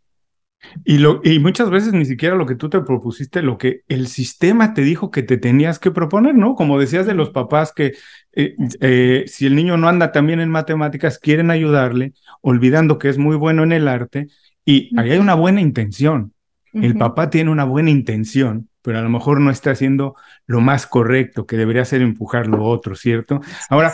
Y, 0.83 0.97
lo, 0.97 1.21
y 1.23 1.39
muchas 1.39 1.69
veces 1.69 1.93
ni 1.93 2.05
siquiera 2.05 2.35
lo 2.35 2.45
que 2.45 2.55
tú 2.55 2.69
te 2.69 2.81
propusiste, 2.81 3.41
lo 3.41 3.57
que 3.57 3.81
el 3.87 4.07
sistema 4.07 4.73
te 4.73 4.81
dijo 4.81 5.11
que 5.11 5.23
te 5.23 5.37
tenías 5.37 5.79
que 5.79 5.91
proponer, 5.91 6.35
¿no? 6.35 6.55
Como 6.55 6.79
decías 6.79 7.05
de 7.05 7.13
los 7.13 7.29
papás 7.29 7.73
que 7.73 7.93
eh, 8.33 8.55
eh, 8.81 9.23
si 9.27 9.45
el 9.45 9.55
niño 9.55 9.77
no 9.77 9.87
anda 9.87 10.11
también 10.11 10.39
en 10.39 10.49
matemáticas, 10.49 11.19
quieren 11.19 11.51
ayudarle, 11.51 12.13
olvidando 12.41 12.97
que 12.99 13.09
es 13.09 13.17
muy 13.17 13.35
bueno 13.35 13.63
en 13.63 13.71
el 13.71 13.87
arte, 13.87 14.27
y 14.65 14.91
ahí 14.97 15.11
hay 15.11 15.19
una 15.19 15.35
buena 15.35 15.61
intención, 15.61 16.33
el 16.73 16.97
papá 16.97 17.29
tiene 17.29 17.51
una 17.51 17.63
buena 17.63 17.89
intención, 17.89 18.67
pero 18.85 18.99
a 18.99 19.01
lo 19.01 19.09
mejor 19.09 19.41
no 19.41 19.49
está 19.49 19.71
haciendo 19.71 20.15
lo 20.45 20.61
más 20.61 20.85
correcto, 20.85 21.47
que 21.47 21.57
debería 21.57 21.83
ser 21.85 22.03
empujar 22.03 22.45
lo 22.45 22.63
otro, 22.63 22.95
¿cierto? 22.95 23.41
Ahora, 23.67 23.93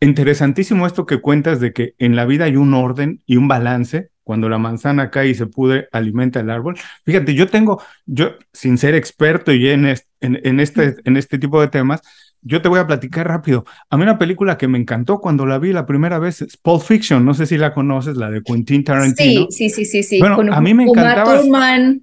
interesantísimo 0.00 0.86
esto 0.86 1.06
que 1.06 1.20
cuentas 1.20 1.58
de 1.58 1.72
que 1.72 1.94
en 1.98 2.14
la 2.14 2.24
vida 2.24 2.44
hay 2.44 2.56
un 2.56 2.72
orden 2.72 3.20
y 3.26 3.36
un 3.36 3.48
balance. 3.48 4.10
Cuando 4.22 4.48
la 4.48 4.58
manzana 4.58 5.10
cae 5.10 5.30
y 5.30 5.34
se 5.34 5.46
pudre, 5.46 5.88
alimenta 5.90 6.38
el 6.38 6.50
árbol. 6.50 6.78
Fíjate, 7.04 7.34
yo 7.34 7.48
tengo, 7.48 7.82
yo 8.06 8.36
sin 8.52 8.78
ser 8.78 8.94
experto 8.94 9.52
y 9.52 9.68
en, 9.68 9.92
en, 10.20 10.60
este, 10.60 10.94
en 11.04 11.16
este 11.16 11.40
tipo 11.40 11.60
de 11.60 11.66
temas, 11.66 12.02
yo 12.42 12.60
te 12.60 12.68
voy 12.68 12.80
a 12.80 12.86
platicar 12.86 13.28
rápido. 13.28 13.64
A 13.88 13.96
mí 13.96 14.02
una 14.02 14.18
película 14.18 14.58
que 14.58 14.66
me 14.66 14.78
encantó 14.78 15.20
cuando 15.20 15.46
la 15.46 15.58
vi 15.58 15.72
la 15.72 15.86
primera 15.86 16.18
vez 16.18 16.42
es 16.42 16.56
Pulp 16.56 16.82
Fiction, 16.82 17.24
no 17.24 17.34
sé 17.34 17.46
si 17.46 17.56
la 17.56 17.72
conoces, 17.72 18.16
la 18.16 18.30
de 18.30 18.42
Quentin 18.42 18.82
Tarantino. 18.82 19.46
Sí, 19.50 19.70
sí, 19.70 19.84
sí, 19.84 20.02
sí. 20.02 20.18
Bueno, 20.18 20.52
a 20.52 20.60
mí 20.60 20.74
me 20.74 20.82
encantaba. 20.82 21.40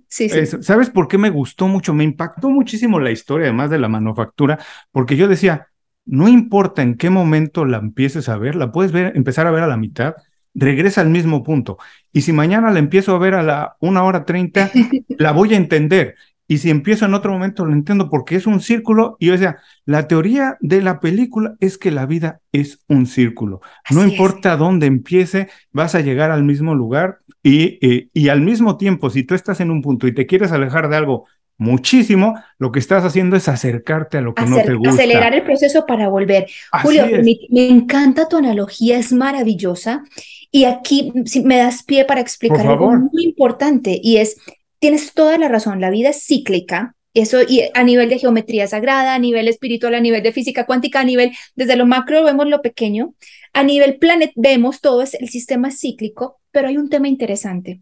Sí, 0.07 0.29
sí. 0.29 0.45
¿Sabes 0.61 0.89
por 0.89 1.07
qué 1.07 1.17
me 1.17 1.29
gustó 1.29 1.67
mucho? 1.67 1.93
Me 1.93 2.05
impactó 2.05 2.49
muchísimo 2.49 2.99
la 2.99 3.11
historia, 3.11 3.47
además 3.47 3.69
de 3.69 3.79
la 3.79 3.89
manufactura, 3.89 4.57
porque 4.91 5.17
yo 5.17 5.27
decía, 5.27 5.67
no 6.05 6.27
importa 6.27 6.81
en 6.81 6.95
qué 6.95 7.09
momento 7.09 7.65
la 7.65 7.77
empieces 7.77 8.29
a 8.29 8.37
ver, 8.37 8.55
la 8.55 8.71
puedes 8.71 8.91
ver, 8.91 9.11
empezar 9.15 9.45
a 9.45 9.51
ver 9.51 9.63
a 9.63 9.67
la 9.67 9.77
mitad, 9.77 10.15
regresa 10.53 11.01
al 11.01 11.09
mismo 11.09 11.43
punto. 11.43 11.77
Y 12.11 12.21
si 12.21 12.33
mañana 12.33 12.71
la 12.71 12.79
empiezo 12.79 13.15
a 13.15 13.19
ver 13.19 13.33
a 13.33 13.43
la 13.43 13.75
una 13.79 14.03
hora 14.03 14.25
treinta, 14.25 14.71
la 15.17 15.31
voy 15.31 15.53
a 15.53 15.57
entender. 15.57 16.15
Y 16.49 16.57
si 16.57 16.71
empiezo 16.71 17.05
en 17.05 17.13
otro 17.13 17.31
momento, 17.31 17.63
lo 17.63 17.73
entiendo 17.73 18.09
porque 18.09 18.35
es 18.35 18.47
un 18.47 18.59
círculo. 18.59 19.17
Y 19.19 19.29
o 19.29 19.37
sea, 19.37 19.59
la 19.85 20.07
teoría 20.07 20.57
de 20.61 20.81
la 20.81 20.99
película 20.99 21.55
es 21.59 21.77
que 21.77 21.91
la 21.91 22.07
vida 22.07 22.41
es 22.51 22.79
un 22.87 23.05
círculo. 23.05 23.61
no 23.91 24.03
importa 24.03 24.57
dónde 24.57 24.87
empiece, 24.87 25.47
vas 25.71 25.93
a 25.93 26.01
llegar 26.01 26.31
al 26.31 26.43
mismo 26.43 26.73
lugar. 26.73 27.19
Y, 27.43 27.77
eh, 27.87 28.09
y 28.13 28.29
al 28.29 28.41
mismo 28.41 28.77
tiempo, 28.77 29.11
si 29.11 29.23
tú 29.23 29.35
estás 29.35 29.59
en 29.59 29.69
un 29.69 29.83
punto 29.83 30.07
y 30.07 30.13
te 30.13 30.25
quieres 30.25 30.51
alejar 30.51 30.89
de 30.89 30.97
algo 30.97 31.27
muchísimo, 31.59 32.33
lo 32.57 32.71
que 32.71 32.79
estás 32.79 33.05
haciendo 33.05 33.35
es 33.35 33.47
acercarte 33.47 34.17
a 34.17 34.21
lo 34.21 34.33
que 34.33 34.45
no 34.45 34.55
te 34.55 34.73
gusta. 34.73 34.93
Acelerar 34.93 35.35
el 35.35 35.43
proceso 35.43 35.85
para 35.85 36.09
volver. 36.09 36.47
Julio, 36.81 37.05
me, 37.51 37.67
encanta 37.69 38.27
tu 38.27 38.37
analogía, 38.37 38.97
es 38.97 39.13
maravillosa. 39.13 40.03
Y 40.51 40.63
aquí 40.63 41.13
me 41.43 41.57
das 41.57 41.83
pie 41.83 42.05
para 42.05 42.21
explicar 42.21 42.65
algo 42.65 42.91
muy 42.91 43.23
importante 43.23 43.99
y 44.01 44.17
es 44.17 44.37
tienes 44.79 45.13
toda 45.13 45.37
la 45.37 45.47
razón, 45.47 45.81
la 45.81 45.89
vida 45.89 46.09
es 46.09 46.25
cíclica, 46.25 46.95
eso 47.13 47.41
y 47.41 47.63
a 47.73 47.83
nivel 47.83 48.09
de 48.09 48.19
geometría 48.19 48.67
sagrada, 48.67 49.15
a 49.15 49.19
nivel 49.19 49.47
espiritual, 49.47 49.95
a 49.95 49.99
nivel 49.99 50.23
de 50.23 50.31
física 50.31 50.65
cuántica, 50.65 51.01
a 51.01 51.03
nivel, 51.03 51.31
desde 51.55 51.75
lo 51.75 51.85
macro 51.85 52.23
vemos 52.23 52.47
lo 52.47 52.61
pequeño, 52.61 53.15
a 53.53 53.63
nivel 53.63 53.97
planet 53.97 54.31
vemos 54.35 54.81
todo 54.81 55.01
es, 55.01 55.15
el 55.15 55.29
sistema 55.29 55.71
cíclico, 55.71 56.39
pero 56.51 56.67
hay 56.67 56.77
un 56.77 56.89
tema 56.89 57.07
interesante. 57.07 57.81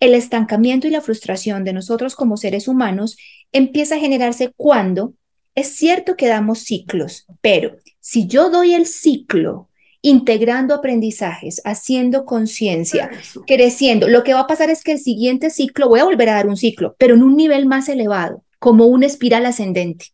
El 0.00 0.14
estancamiento 0.14 0.86
y 0.86 0.90
la 0.90 1.00
frustración 1.00 1.64
de 1.64 1.72
nosotros 1.72 2.16
como 2.16 2.36
seres 2.36 2.66
humanos 2.66 3.16
empieza 3.52 3.94
a 3.94 4.00
generarse 4.00 4.52
cuando 4.56 5.14
es 5.54 5.68
cierto 5.68 6.16
que 6.16 6.26
damos 6.26 6.60
ciclos, 6.60 7.26
pero 7.40 7.76
si 8.00 8.26
yo 8.26 8.50
doy 8.50 8.74
el 8.74 8.86
ciclo 8.86 9.68
integrando 10.04 10.74
aprendizajes, 10.74 11.62
haciendo 11.64 12.26
conciencia, 12.26 13.10
creciendo. 13.46 14.06
Lo 14.06 14.22
que 14.22 14.34
va 14.34 14.40
a 14.40 14.46
pasar 14.46 14.68
es 14.68 14.84
que 14.84 14.92
el 14.92 14.98
siguiente 14.98 15.48
ciclo, 15.48 15.88
voy 15.88 16.00
a 16.00 16.04
volver 16.04 16.28
a 16.28 16.34
dar 16.34 16.46
un 16.46 16.58
ciclo, 16.58 16.94
pero 16.98 17.14
en 17.14 17.22
un 17.22 17.36
nivel 17.36 17.64
más 17.64 17.88
elevado, 17.88 18.42
como 18.58 18.84
una 18.84 19.06
espiral 19.06 19.46
ascendente. 19.46 20.08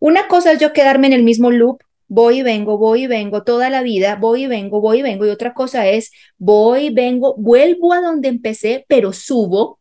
Una 0.00 0.26
cosa 0.26 0.50
es 0.50 0.58
yo 0.58 0.72
quedarme 0.72 1.06
en 1.06 1.12
el 1.12 1.22
mismo 1.22 1.52
loop, 1.52 1.78
voy 2.08 2.40
y 2.40 2.42
vengo, 2.42 2.78
voy 2.78 3.04
y 3.04 3.06
vengo 3.06 3.44
toda 3.44 3.70
la 3.70 3.82
vida, 3.82 4.16
voy 4.16 4.42
y 4.42 4.46
vengo, 4.48 4.80
voy 4.80 4.98
y 4.98 5.02
vengo, 5.02 5.24
y 5.24 5.30
otra 5.30 5.54
cosa 5.54 5.86
es 5.86 6.10
voy, 6.36 6.86
y 6.86 6.90
vengo, 6.90 7.36
vuelvo 7.38 7.92
a 7.92 8.00
donde 8.00 8.26
empecé, 8.26 8.86
pero 8.88 9.12
subo, 9.12 9.78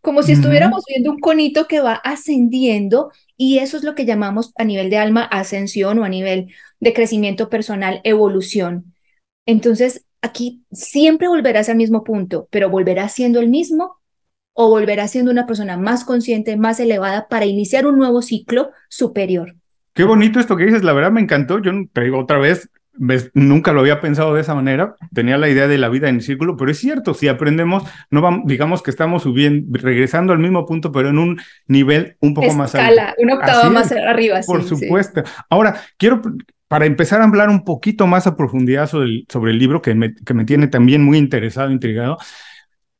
como 0.00 0.22
si 0.22 0.32
estuviéramos 0.32 0.84
viendo 0.88 1.10
un 1.10 1.18
conito 1.18 1.66
que 1.66 1.80
va 1.80 1.94
ascendiendo 1.94 3.10
y 3.36 3.58
eso 3.58 3.76
es 3.76 3.84
lo 3.84 3.94
que 3.94 4.06
llamamos 4.06 4.52
a 4.56 4.64
nivel 4.64 4.88
de 4.88 4.98
alma 4.98 5.24
ascensión 5.24 5.98
o 5.98 6.04
a 6.04 6.08
nivel 6.08 6.52
de 6.80 6.92
crecimiento 6.92 7.48
personal, 7.48 8.00
evolución. 8.04 8.93
Entonces, 9.46 10.04
aquí 10.22 10.64
siempre 10.72 11.28
volverás 11.28 11.68
al 11.68 11.76
mismo 11.76 12.02
punto, 12.04 12.48
pero 12.50 12.70
volverás 12.70 13.12
siendo 13.12 13.40
el 13.40 13.48
mismo 13.48 13.98
o 14.54 14.70
volverás 14.70 15.10
siendo 15.10 15.30
una 15.30 15.46
persona 15.46 15.76
más 15.76 16.04
consciente, 16.04 16.56
más 16.56 16.80
elevada 16.80 17.28
para 17.28 17.44
iniciar 17.44 17.86
un 17.86 17.98
nuevo 17.98 18.22
ciclo 18.22 18.70
superior. 18.88 19.54
Qué 19.92 20.04
bonito 20.04 20.40
esto 20.40 20.56
que 20.56 20.64
dices, 20.64 20.82
la 20.82 20.92
verdad 20.92 21.10
me 21.10 21.20
encantó. 21.20 21.60
Yo 21.60 21.72
te 21.92 22.02
digo 22.02 22.20
otra 22.20 22.38
vez, 22.38 22.70
nunca 23.34 23.72
lo 23.72 23.80
había 23.80 24.00
pensado 24.00 24.34
de 24.34 24.40
esa 24.40 24.54
manera. 24.54 24.96
Tenía 25.12 25.38
la 25.38 25.48
idea 25.48 25.68
de 25.68 25.78
la 25.78 25.88
vida 25.88 26.08
en 26.08 26.16
el 26.16 26.22
círculo, 26.22 26.56
pero 26.56 26.70
es 26.70 26.78
cierto, 26.78 27.14
si 27.14 27.28
aprendemos, 27.28 27.84
no 28.10 28.20
vamos, 28.20 28.42
digamos 28.46 28.82
que 28.82 28.90
estamos 28.90 29.24
subiendo, 29.24 29.78
regresando 29.78 30.32
al 30.32 30.38
mismo 30.38 30.66
punto, 30.66 30.90
pero 30.90 31.10
en 31.10 31.18
un 31.18 31.40
nivel 31.66 32.16
un 32.20 32.34
poco 32.34 32.52
más 32.54 32.74
alto. 32.74 33.02
Una 33.18 33.34
octava 33.34 33.70
más 33.70 33.92
arriba. 33.92 34.40
Por 34.46 34.64
supuesto. 34.64 35.22
Ahora, 35.50 35.80
quiero 35.96 36.22
para 36.74 36.86
empezar 36.86 37.20
a 37.20 37.24
hablar 37.26 37.50
un 37.50 37.62
poquito 37.62 38.08
más 38.08 38.26
a 38.26 38.36
profundidad 38.36 38.88
sobre 38.88 39.52
el, 39.52 39.58
libro 39.60 39.80
que 39.80 39.94
me, 39.94 40.12
que 40.12 40.34
me 40.34 40.44
tiene 40.44 40.66
también 40.66 41.04
muy 41.04 41.18
interesado, 41.18 41.70
intrigado, 41.70 42.18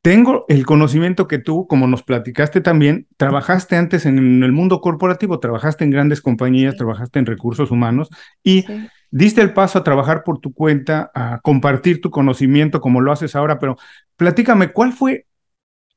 tengo 0.01 0.45
el 0.47 0.65
conocimiento 0.65 1.27
que 1.27 1.39
tú, 1.39 1.67
como 1.67 1.85
nos 1.85 2.01
platicaste 2.01 2.61
también, 2.61 3.05
trabajaste 3.17 3.75
antes 3.75 4.05
en 4.05 4.43
el 4.43 4.53
mundo 4.53 4.79
corporativo, 4.79 5.41
trabajaste 5.41 5.83
en 5.83 5.89
grandes 5.89 6.21
compañías, 6.21 6.77
trabajaste 6.77 7.19
en 7.19 7.25
recursos 7.25 7.69
humanos 7.69 8.07
y 8.41 8.63
diste 9.11 9.41
el 9.41 9.51
paso 9.51 9.79
a 9.79 9.83
trabajar 9.83 10.23
por 10.23 10.39
tu 10.39 10.53
cuenta, 10.53 11.11
a 11.13 11.41
compartir 11.43 11.99
tu 11.99 12.11
conocimiento 12.11 12.79
como 12.79 13.01
lo 13.01 13.11
haces 13.11 13.35
ahora, 13.35 13.59
pero 13.59 13.75
platícame, 14.15 14.71
¿cuál 14.71 14.93
fue 14.93 15.25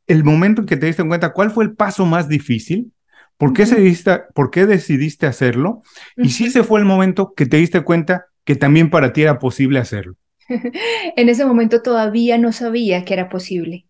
el 0.09 0.25
momento 0.25 0.63
en 0.63 0.67
que 0.67 0.77
te 0.77 0.87
diste 0.87 1.07
cuenta, 1.07 1.33
cuál 1.33 1.53
fue 1.53 1.63
el 1.63 1.77
paso 1.77 2.07
más 2.07 2.29
difícil 2.29 2.91
¿Por 3.39 3.53
qué, 3.53 3.65
decidiste, 3.65 4.21
¿Por 4.35 4.51
qué 4.51 4.67
decidiste 4.67 5.27
hacerlo? 5.27 5.83
Y 6.17 6.31
si 6.31 6.47
ese 6.47 6.65
fue 6.65 6.81
el 6.81 6.87
momento 6.87 7.35
que 7.35 7.47
te 7.47 7.57
diste 7.57 7.83
cuenta 7.83 8.27
que 8.45 8.57
también 8.57 8.91
para 8.91 9.13
ti 9.13 9.23
era 9.23 9.39
posible 9.39 9.79
hacerlo. 9.79 10.17
en 10.49 11.29
ese 11.29 11.45
momento 11.45 11.81
todavía 11.81 12.37
no 12.37 12.53
sabía 12.53 13.05
que 13.05 13.15
era 13.15 13.29
posible, 13.29 13.87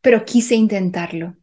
pero 0.00 0.24
quise 0.24 0.56
intentarlo. 0.56 1.36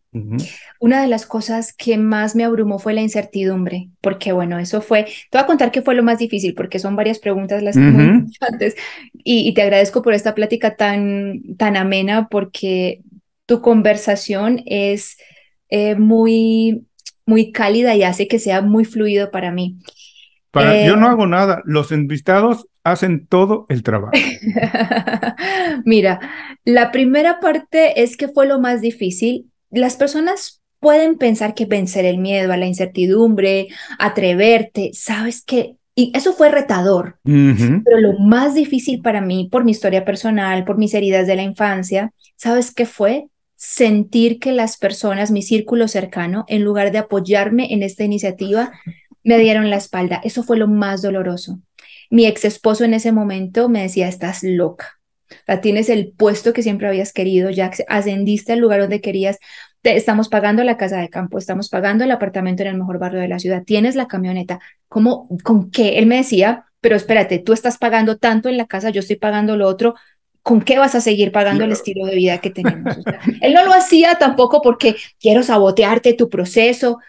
Una 0.79 1.01
de 1.01 1.07
las 1.07 1.27
cosas 1.27 1.73
que 1.73 1.95
más 1.97 2.35
me 2.35 2.43
abrumó 2.43 2.79
fue 2.79 2.93
la 2.93 3.01
incertidumbre, 3.01 3.89
porque 4.01 4.31
bueno, 4.31 4.57
eso 4.57 4.81
fue, 4.81 5.03
te 5.03 5.37
voy 5.37 5.41
a 5.43 5.45
contar 5.45 5.71
qué 5.71 5.83
fue 5.83 5.93
lo 5.93 6.01
más 6.01 6.17
difícil, 6.17 6.55
porque 6.55 6.79
son 6.79 6.95
varias 6.95 7.19
preguntas 7.19 7.61
las 7.61 7.75
que 7.75 7.81
me 7.81 8.25
antes, 8.41 8.75
y, 9.13 9.53
te 9.53 9.61
agradezco 9.61 10.01
por 10.01 10.15
esta 10.15 10.33
plática 10.33 10.75
tan, 10.75 11.55
tan 11.57 11.77
amena, 11.77 12.29
porque 12.29 13.01
tu 13.45 13.61
conversación 13.61 14.63
es 14.65 15.17
eh, 15.69 15.93
muy 15.93 16.87
muy 17.27 17.51
cálida 17.51 17.93
y 17.95 18.01
hace 18.01 18.27
que 18.27 18.39
sea 18.39 18.61
muy 18.61 18.85
fluido 18.85 19.29
para 19.29 19.51
mí. 19.51 19.77
Para, 20.49 20.87
yo 20.87 20.95
no 20.95 21.05
eh, 21.05 21.09
hago 21.09 21.27
nada, 21.27 21.61
los 21.65 21.91
invitados 21.91 22.67
hacen 22.83 23.27
todo 23.27 23.67
el 23.69 23.83
trabajo. 23.83 24.13
Mira, 25.85 26.19
la 26.63 26.91
primera 26.91 27.39
parte 27.39 28.01
es 28.01 28.17
que 28.17 28.29
fue 28.29 28.47
lo 28.47 28.59
más 28.59 28.81
difícil. 28.81 29.51
Las 29.69 29.97
personas 29.97 30.63
pueden 30.79 31.17
pensar 31.17 31.53
que 31.53 31.65
vencer 31.65 32.05
el 32.05 32.17
miedo 32.17 32.53
a 32.53 32.57
la 32.57 32.65
incertidumbre, 32.65 33.67
atreverte, 33.99 34.91
sabes 34.93 35.43
que 35.43 35.75
y 35.99 36.11
eso 36.15 36.31
fue 36.33 36.51
retador, 36.51 37.17
pero 37.23 37.99
lo 37.99 38.19
más 38.19 38.53
difícil 38.53 39.01
para 39.01 39.19
mí, 39.19 39.49
por 39.51 39.63
mi 39.63 39.71
historia 39.71 40.05
personal, 40.05 40.63
por 40.63 40.77
mis 40.77 40.93
heridas 40.93 41.25
de 41.25 41.35
la 41.35 41.41
infancia, 41.41 42.13
¿sabes 42.35 42.71
qué 42.71 42.85
fue? 42.85 43.29
Sentir 43.57 44.39
que 44.39 44.53
las 44.53 44.77
personas, 44.77 45.31
mi 45.31 45.41
círculo 45.41 45.87
cercano, 45.87 46.45
en 46.47 46.63
lugar 46.63 46.91
de 46.91 46.99
apoyarme 46.99 47.73
en 47.73 47.83
esta 47.83 48.03
iniciativa, 48.03 48.71
me 49.23 49.37
dieron 49.39 49.69
la 49.69 49.75
espalda. 49.75 50.21
Eso 50.23 50.43
fue 50.43 50.57
lo 50.57 50.67
más 50.67 51.01
doloroso. 51.01 51.59
Mi 52.09 52.25
ex 52.25 52.45
esposo 52.45 52.85
en 52.85 52.93
ese 52.93 53.11
momento 53.11 53.67
me 53.67 53.81
decía, 53.81 54.07
estás 54.07 54.43
loca. 54.43 54.99
Ya 55.47 55.59
tienes 55.59 55.89
el 55.89 56.13
puesto 56.13 56.53
que 56.53 56.63
siempre 56.63 56.87
habías 56.87 57.11
querido, 57.11 57.49
ya 57.49 57.71
ascendiste 57.89 58.53
al 58.53 58.59
lugar 58.59 58.79
donde 58.79 59.01
querías, 59.01 59.37
te, 59.81 59.97
estamos 59.97 60.29
pagando 60.29 60.63
la 60.63 60.77
casa 60.77 60.99
de 60.99 61.09
campo, 61.09 61.37
estamos 61.37 61.67
pagando 61.67 62.05
el 62.05 62.11
apartamento 62.11 62.61
en 62.63 62.69
el 62.69 62.77
mejor 62.77 62.99
barrio 62.99 63.19
de 63.19 63.27
la 63.27 63.39
ciudad, 63.39 63.63
tienes 63.63 63.95
la 63.95 64.07
camioneta. 64.07 64.59
¿Cómo, 64.87 65.27
con 65.43 65.69
qué? 65.69 65.97
Él 65.97 66.05
me 66.05 66.17
decía, 66.17 66.65
pero 66.79 66.95
espérate, 66.95 67.39
tú 67.39 67.53
estás 67.53 67.77
pagando 67.77 68.17
tanto 68.17 68.47
en 68.47 68.57
la 68.57 68.67
casa, 68.67 68.91
yo 68.91 68.99
estoy 69.01 69.17
pagando 69.17 69.57
lo 69.57 69.67
otro, 69.67 69.95
¿con 70.47 70.61
qué 70.61 70.77
vas 70.79 70.95
a 70.95 71.01
seguir 71.01 71.33
pagando 71.33 71.65
el 71.65 71.73
estilo 71.73 72.05
de 72.05 72.15
vida 72.15 72.37
que 72.37 72.49
tenemos? 72.49 72.95
él 73.41 73.53
no 73.53 73.65
lo 73.65 73.73
hacía 73.73 74.15
tampoco 74.15 74.61
porque 74.61 74.95
quiero 75.19 75.43
sabotearte 75.43 76.13
tu 76.13 76.29
proceso. 76.29 76.99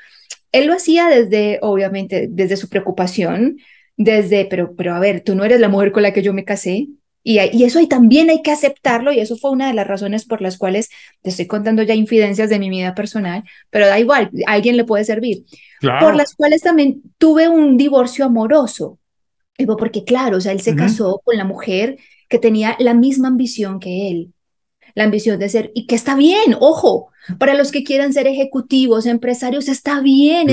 Él 0.51 0.66
lo 0.66 0.74
hacía 0.74 1.07
desde, 1.07 1.61
obviamente, 1.62 2.27
desde 2.29 2.57
su 2.57 2.68
preocupación, 2.68 3.59
desde, 3.96 4.44
pero, 4.46 4.74
pero 4.74 4.92
a 4.92 4.98
ver, 4.98 5.20
tú 5.20 5.37
no 5.37 5.44
eres 5.44 5.61
la 5.61 5.68
mujer 5.68 5.92
con 5.92 6.03
la 6.03 6.12
que 6.12 6.22
yo 6.22 6.33
me 6.33 6.44
casé. 6.44 6.88
Y, 7.22 7.38
y 7.38 7.62
eso 7.62 7.79
ahí 7.79 7.87
también 7.87 8.29
hay 8.29 8.42
que 8.42 8.51
aceptarlo 8.51 9.12
y 9.12 9.20
eso 9.20 9.37
fue 9.37 9.53
una 9.53 9.68
de 9.68 9.74
las 9.74 9.87
razones 9.87 10.24
por 10.24 10.42
las 10.42 10.59
cuales 10.59 10.88
te 11.22 11.31
estoy 11.31 11.46
contando 11.46 11.85
ya 11.85 11.94
infidencias 11.94 12.51
de 12.51 12.59
mi 12.59 12.70
vida 12.70 12.96
personal, 12.96 13.44
pero 13.70 13.87
da 13.87 14.01
igual, 14.01 14.31
a 14.48 14.53
alguien 14.53 14.77
le 14.77 14.83
puede 14.83 15.05
servir. 15.05 15.44
Por 16.01 16.16
las 16.16 16.35
cuales 16.35 16.62
también 16.62 17.03
tuve 17.18 17.48
un 17.48 17.77
divorcio 17.77 18.24
amoroso. 18.24 18.98
Porque 19.79 20.03
claro, 20.03 20.38
o 20.38 20.40
sea, 20.40 20.51
él 20.51 20.61
se 20.61 20.74
casó 20.74 21.20
con 21.24 21.37
la 21.37 21.44
mujer 21.44 21.98
que 22.28 22.38
tenía 22.38 22.76
la 22.78 22.94
misma 22.94 23.28
ambición 23.28 23.80
que 23.80 24.10
él, 24.10 24.32
la 24.94 25.04
ambición 25.04 25.38
de 25.38 25.48
ser, 25.48 25.70
y 25.74 25.86
que 25.86 25.94
está 25.94 26.14
bien, 26.14 26.56
ojo, 26.60 27.10
para 27.38 27.54
los 27.54 27.72
que 27.72 27.84
quieran 27.84 28.12
ser 28.12 28.26
ejecutivos, 28.26 29.06
empresarios, 29.06 29.68
está 29.68 30.00
bien, 30.00 30.48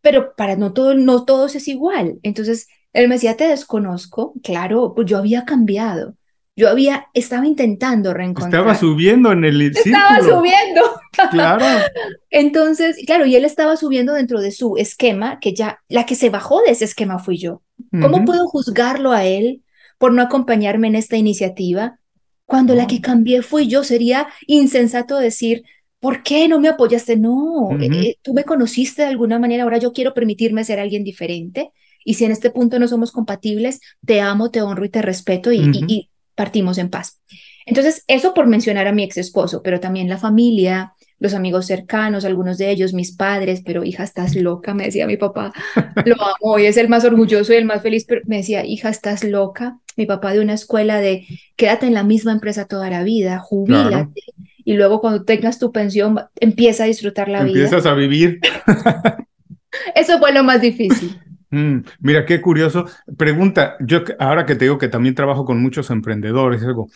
pero 0.00 0.34
para 0.36 0.56
no, 0.56 0.72
todo, 0.72 0.94
no 0.94 1.24
todos 1.24 1.54
es 1.56 1.66
igual. 1.68 2.18
Entonces, 2.22 2.68
él 2.92 3.08
me 3.08 3.16
decía, 3.16 3.36
te 3.36 3.48
desconozco, 3.48 4.34
claro, 4.42 4.94
pues 4.94 5.06
yo 5.06 5.18
había 5.18 5.44
cambiado. 5.44 6.14
Yo 6.58 6.70
había, 6.70 7.08
estaba 7.12 7.46
intentando 7.46 8.14
reencontrar. 8.14 8.62
Estaba 8.62 8.74
subiendo 8.74 9.30
en 9.32 9.44
el 9.44 9.74
círculo. 9.74 9.96
Estaba 9.96 10.20
subiendo. 10.22 10.82
Claro. 11.30 11.64
Entonces, 12.30 12.96
claro, 13.04 13.26
y 13.26 13.36
él 13.36 13.44
estaba 13.44 13.76
subiendo 13.76 14.14
dentro 14.14 14.40
de 14.40 14.52
su 14.52 14.76
esquema, 14.78 15.38
que 15.38 15.54
ya 15.54 15.80
la 15.88 16.06
que 16.06 16.14
se 16.14 16.30
bajó 16.30 16.62
de 16.62 16.70
ese 16.70 16.86
esquema 16.86 17.18
fui 17.18 17.36
yo. 17.36 17.60
¿Cómo 18.00 18.24
puedo 18.24 18.46
juzgarlo 18.46 19.12
a 19.12 19.24
él 19.24 19.62
por 19.98 20.12
no 20.12 20.22
acompañarme 20.22 20.88
en 20.88 20.96
esta 20.96 21.16
iniciativa? 21.16 21.98
Cuando 22.44 22.74
la 22.74 22.86
que 22.86 23.00
cambié 23.00 23.42
fui 23.42 23.66
yo, 23.66 23.82
sería 23.82 24.28
insensato 24.46 25.16
decir, 25.16 25.64
¿por 25.98 26.22
qué 26.22 26.46
no 26.48 26.60
me 26.60 26.68
apoyaste? 26.68 27.16
No, 27.16 27.70
eh, 27.80 27.88
eh, 27.92 28.16
tú 28.22 28.32
me 28.32 28.44
conociste 28.44 29.02
de 29.02 29.08
alguna 29.08 29.38
manera, 29.38 29.64
ahora 29.64 29.78
yo 29.78 29.92
quiero 29.92 30.14
permitirme 30.14 30.64
ser 30.64 30.78
alguien 30.78 31.02
diferente. 31.02 31.72
Y 32.04 32.14
si 32.14 32.24
en 32.24 32.30
este 32.30 32.50
punto 32.50 32.78
no 32.78 32.86
somos 32.86 33.10
compatibles, 33.10 33.80
te 34.04 34.20
amo, 34.20 34.52
te 34.52 34.62
honro 34.62 34.84
y 34.84 34.88
te 34.88 35.02
respeto 35.02 35.52
y, 35.52 36.08
partimos 36.36 36.78
en 36.78 36.90
paz. 36.90 37.20
Entonces, 37.64 38.04
eso 38.06 38.34
por 38.34 38.46
mencionar 38.46 38.86
a 38.86 38.92
mi 38.92 39.02
ex 39.02 39.16
esposo, 39.16 39.62
pero 39.62 39.80
también 39.80 40.08
la 40.08 40.18
familia, 40.18 40.92
los 41.18 41.34
amigos 41.34 41.66
cercanos, 41.66 42.24
algunos 42.24 42.58
de 42.58 42.70
ellos, 42.70 42.92
mis 42.92 43.12
padres, 43.12 43.62
pero 43.64 43.84
hija, 43.84 44.04
estás 44.04 44.36
loca, 44.36 44.74
me 44.74 44.84
decía 44.84 45.06
mi 45.06 45.16
papá, 45.16 45.52
lo 46.04 46.16
amo 46.22 46.58
y 46.58 46.66
es 46.66 46.76
el 46.76 46.88
más 46.88 47.04
orgulloso 47.04 47.52
y 47.52 47.56
el 47.56 47.64
más 47.64 47.82
feliz, 47.82 48.04
pero 48.06 48.20
me 48.26 48.38
decía, 48.38 48.64
hija, 48.64 48.88
estás 48.88 49.24
loca. 49.24 49.78
Mi 49.96 50.04
papá 50.04 50.34
de 50.34 50.40
una 50.40 50.52
escuela 50.52 51.00
de 51.00 51.26
quédate 51.56 51.86
en 51.86 51.94
la 51.94 52.04
misma 52.04 52.32
empresa 52.32 52.66
toda 52.66 52.90
la 52.90 53.02
vida, 53.02 53.38
jubílate. 53.38 54.20
Y 54.62 54.74
luego 54.74 55.00
cuando 55.00 55.24
tengas 55.24 55.58
tu 55.58 55.72
pensión, 55.72 56.18
empieza 56.38 56.84
a 56.84 56.86
disfrutar 56.86 57.28
la 57.28 57.42
vida. 57.44 57.62
Empiezas 57.62 57.86
a 57.86 57.94
vivir. 57.94 58.40
Eso 59.94 60.18
fue 60.18 60.32
lo 60.32 60.44
más 60.44 60.60
difícil. 60.60 61.18
Mm, 61.50 61.78
mira, 62.00 62.26
qué 62.26 62.40
curioso. 62.40 62.86
Pregunta, 63.16 63.76
yo 63.80 64.02
ahora 64.18 64.44
que 64.44 64.54
te 64.54 64.66
digo 64.66 64.76
que 64.76 64.88
también 64.88 65.14
trabajo 65.14 65.44
con 65.44 65.62
muchos 65.62 65.90
emprendedores, 65.90 66.62
algo. 66.62 66.88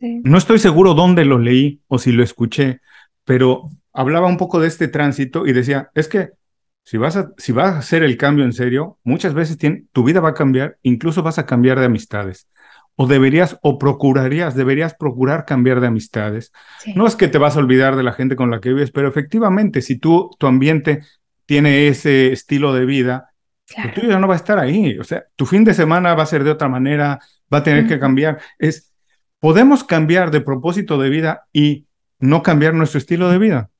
No 0.00 0.38
estoy 0.38 0.58
seguro 0.58 0.94
dónde 0.94 1.24
lo 1.24 1.38
leí 1.38 1.80
o 1.88 1.98
si 1.98 2.12
lo 2.12 2.22
escuché, 2.22 2.80
pero 3.28 3.68
hablaba 3.92 4.26
un 4.26 4.38
poco 4.38 4.58
de 4.58 4.68
este 4.68 4.88
tránsito 4.88 5.46
y 5.46 5.52
decía, 5.52 5.90
es 5.94 6.08
que 6.08 6.30
si 6.82 6.96
vas 6.96 7.14
a, 7.14 7.30
si 7.36 7.52
vas 7.52 7.74
a 7.74 7.78
hacer 7.80 8.02
el 8.02 8.16
cambio 8.16 8.46
en 8.46 8.54
serio, 8.54 8.96
muchas 9.04 9.34
veces 9.34 9.58
tu 9.92 10.02
vida 10.02 10.20
va 10.20 10.30
a 10.30 10.34
cambiar, 10.34 10.78
incluso 10.80 11.22
vas 11.22 11.38
a 11.38 11.44
cambiar 11.44 11.78
de 11.78 11.84
amistades. 11.84 12.48
O 12.96 13.06
deberías, 13.06 13.58
o 13.60 13.78
procurarías, 13.78 14.54
deberías 14.54 14.94
procurar 14.94 15.44
cambiar 15.44 15.82
de 15.82 15.88
amistades. 15.88 16.52
No 16.94 17.06
es 17.06 17.16
que 17.16 17.28
te 17.28 17.36
vas 17.36 17.56
a 17.56 17.58
olvidar 17.58 17.96
de 17.96 18.02
la 18.02 18.14
gente 18.14 18.34
con 18.34 18.50
la 18.50 18.60
que 18.60 18.70
vives, 18.70 18.92
pero 18.92 19.08
efectivamente, 19.08 19.82
si 19.82 19.98
tú, 19.98 20.30
tu 20.38 20.46
ambiente 20.46 21.02
tiene 21.44 21.88
ese 21.88 22.32
estilo 22.32 22.72
de 22.72 22.86
vida, 22.86 23.28
Claro. 23.66 23.90
El 23.90 23.94
tuyo 23.94 24.08
ya 24.08 24.18
no 24.18 24.26
va 24.26 24.32
a 24.32 24.38
estar 24.38 24.58
ahí. 24.58 24.98
O 24.98 25.04
sea, 25.04 25.24
tu 25.36 25.44
fin 25.44 25.62
de 25.62 25.74
semana 25.74 26.14
va 26.14 26.22
a 26.22 26.26
ser 26.26 26.42
de 26.42 26.50
otra 26.50 26.70
manera, 26.70 27.18
va 27.52 27.58
a 27.58 27.62
tener 27.62 27.86
que 27.86 28.00
cambiar. 28.00 28.40
Es, 28.58 28.94
podemos 29.40 29.84
cambiar 29.84 30.30
de 30.30 30.40
propósito 30.40 30.96
de 30.96 31.10
vida 31.10 31.44
y 31.52 31.84
no 32.18 32.42
cambiar 32.42 32.74
nuestro 32.74 32.98
estilo 32.98 33.30
de 33.30 33.38
vida. 33.38 33.70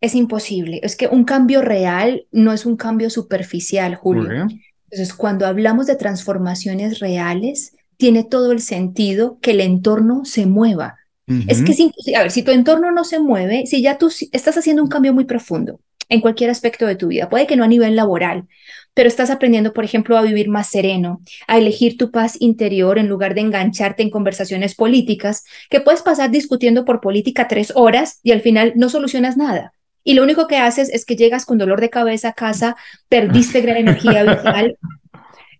Es 0.00 0.14
imposible. 0.14 0.80
Es 0.82 0.96
que 0.96 1.08
un 1.08 1.24
cambio 1.24 1.62
real 1.62 2.26
no 2.30 2.52
es 2.52 2.66
un 2.66 2.76
cambio 2.76 3.10
superficial, 3.10 3.94
Julio. 3.96 4.30
Entonces, 4.30 5.14
cuando 5.14 5.46
hablamos 5.46 5.86
de 5.86 5.96
transformaciones 5.96 7.00
reales, 7.00 7.74
tiene 7.96 8.24
todo 8.24 8.52
el 8.52 8.60
sentido 8.60 9.38
que 9.40 9.52
el 9.52 9.60
entorno 9.60 10.24
se 10.24 10.46
mueva. 10.46 10.98
Es 11.26 11.62
que, 11.62 11.72
si, 11.72 11.90
a 12.14 12.22
ver, 12.22 12.30
si 12.30 12.42
tu 12.42 12.50
entorno 12.50 12.90
no 12.90 13.02
se 13.02 13.18
mueve, 13.18 13.66
si 13.66 13.80
ya 13.80 13.96
tú 13.96 14.12
estás 14.30 14.58
haciendo 14.58 14.82
un 14.82 14.90
cambio 14.90 15.14
muy 15.14 15.24
profundo 15.24 15.80
en 16.10 16.20
cualquier 16.20 16.50
aspecto 16.50 16.86
de 16.86 16.96
tu 16.96 17.08
vida, 17.08 17.30
puede 17.30 17.46
que 17.46 17.56
no 17.56 17.64
a 17.64 17.68
nivel 17.68 17.96
laboral, 17.96 18.46
pero 18.94 19.08
estás 19.08 19.30
aprendiendo, 19.30 19.72
por 19.72 19.84
ejemplo, 19.84 20.16
a 20.16 20.22
vivir 20.22 20.48
más 20.48 20.68
sereno, 20.68 21.20
a 21.46 21.58
elegir 21.58 21.98
tu 21.98 22.10
paz 22.10 22.36
interior 22.40 22.98
en 22.98 23.08
lugar 23.08 23.34
de 23.34 23.42
engancharte 23.42 24.02
en 24.02 24.10
conversaciones 24.10 24.74
políticas, 24.74 25.44
que 25.68 25.80
puedes 25.80 26.02
pasar 26.02 26.30
discutiendo 26.30 26.84
por 26.84 27.00
política 27.00 27.48
tres 27.48 27.72
horas 27.74 28.20
y 28.22 28.32
al 28.32 28.40
final 28.40 28.72
no 28.76 28.88
solucionas 28.88 29.36
nada. 29.36 29.72
Y 30.04 30.14
lo 30.14 30.22
único 30.22 30.46
que 30.46 30.58
haces 30.58 30.90
es 30.90 31.04
que 31.04 31.16
llegas 31.16 31.44
con 31.46 31.58
dolor 31.58 31.80
de 31.80 31.90
cabeza 31.90 32.28
a 32.28 32.32
casa, 32.34 32.76
perdiste 33.08 33.60
gran 33.62 33.78
energía 33.78 34.22
vital. 34.22 34.78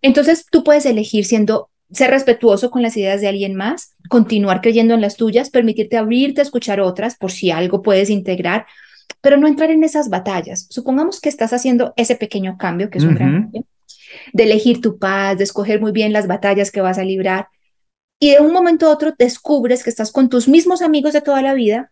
Entonces 0.02 0.46
tú 0.50 0.62
puedes 0.62 0.86
elegir 0.86 1.24
siendo 1.24 1.70
ser 1.90 2.10
respetuoso 2.10 2.70
con 2.70 2.82
las 2.82 2.96
ideas 2.96 3.20
de 3.20 3.28
alguien 3.28 3.54
más, 3.54 3.94
continuar 4.08 4.60
creyendo 4.60 4.94
en 4.94 5.00
las 5.00 5.16
tuyas, 5.16 5.50
permitirte 5.50 5.96
abrirte 5.96 6.40
a 6.40 6.44
escuchar 6.44 6.80
otras 6.80 7.16
por 7.16 7.30
si 7.30 7.50
algo 7.50 7.82
puedes 7.82 8.10
integrar 8.10 8.66
pero 9.20 9.36
no 9.36 9.46
entrar 9.46 9.70
en 9.70 9.84
esas 9.84 10.08
batallas. 10.08 10.66
Supongamos 10.70 11.20
que 11.20 11.28
estás 11.28 11.52
haciendo 11.52 11.94
ese 11.96 12.16
pequeño 12.16 12.58
cambio, 12.58 12.90
que 12.90 12.98
es 12.98 13.04
un 13.04 13.14
gran 13.14 13.42
cambio, 13.42 13.64
de 14.32 14.42
elegir 14.44 14.80
tu 14.80 14.98
paz, 14.98 15.38
de 15.38 15.44
escoger 15.44 15.80
muy 15.80 15.92
bien 15.92 16.12
las 16.12 16.26
batallas 16.26 16.70
que 16.70 16.80
vas 16.80 16.98
a 16.98 17.04
librar, 17.04 17.48
y 18.20 18.30
de 18.30 18.40
un 18.40 18.52
momento 18.52 18.86
a 18.86 18.90
otro 18.90 19.12
descubres 19.18 19.82
que 19.82 19.90
estás 19.90 20.12
con 20.12 20.28
tus 20.28 20.48
mismos 20.48 20.82
amigos 20.82 21.12
de 21.12 21.20
toda 21.20 21.42
la 21.42 21.54
vida, 21.54 21.90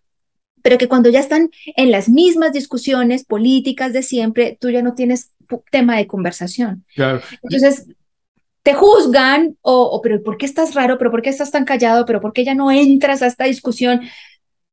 pero 0.63 0.79
que 0.79 0.89
cuando 0.89 1.11
ya 1.11 1.21
están 1.21 1.51
en 1.77 1.91
las 1.91 2.09
mismas 2.09 2.53
discusiones 2.53 3.25
políticas 3.25 3.93
de 3.93 4.03
siempre, 4.03 4.57
tú 4.61 4.71
ya 4.71 4.83
no 4.83 4.95
tienes 4.95 5.33
tema 5.71 5.97
de 5.97 6.07
conversación. 6.07 6.85
Entonces, 7.43 7.87
te 8.63 8.75
juzgan 8.75 9.57
o, 9.61 9.83
o, 9.83 10.01
pero 10.01 10.23
¿por 10.23 10.39
qué 10.39 10.47
estás 10.47 10.75
raro? 10.75 10.99
¿Pero 10.99 11.11
por 11.11 11.21
qué 11.21 11.31
estás 11.31 11.51
tan 11.51 11.65
callado? 11.65 12.07
¿Pero 12.07 12.21
por 12.21 12.33
qué 12.33 12.45
ya 12.45 12.55
no 12.55 12.71
entras 12.71 13.23
a 13.23 13.27
esta 13.27 13.45
discusión? 13.45 14.03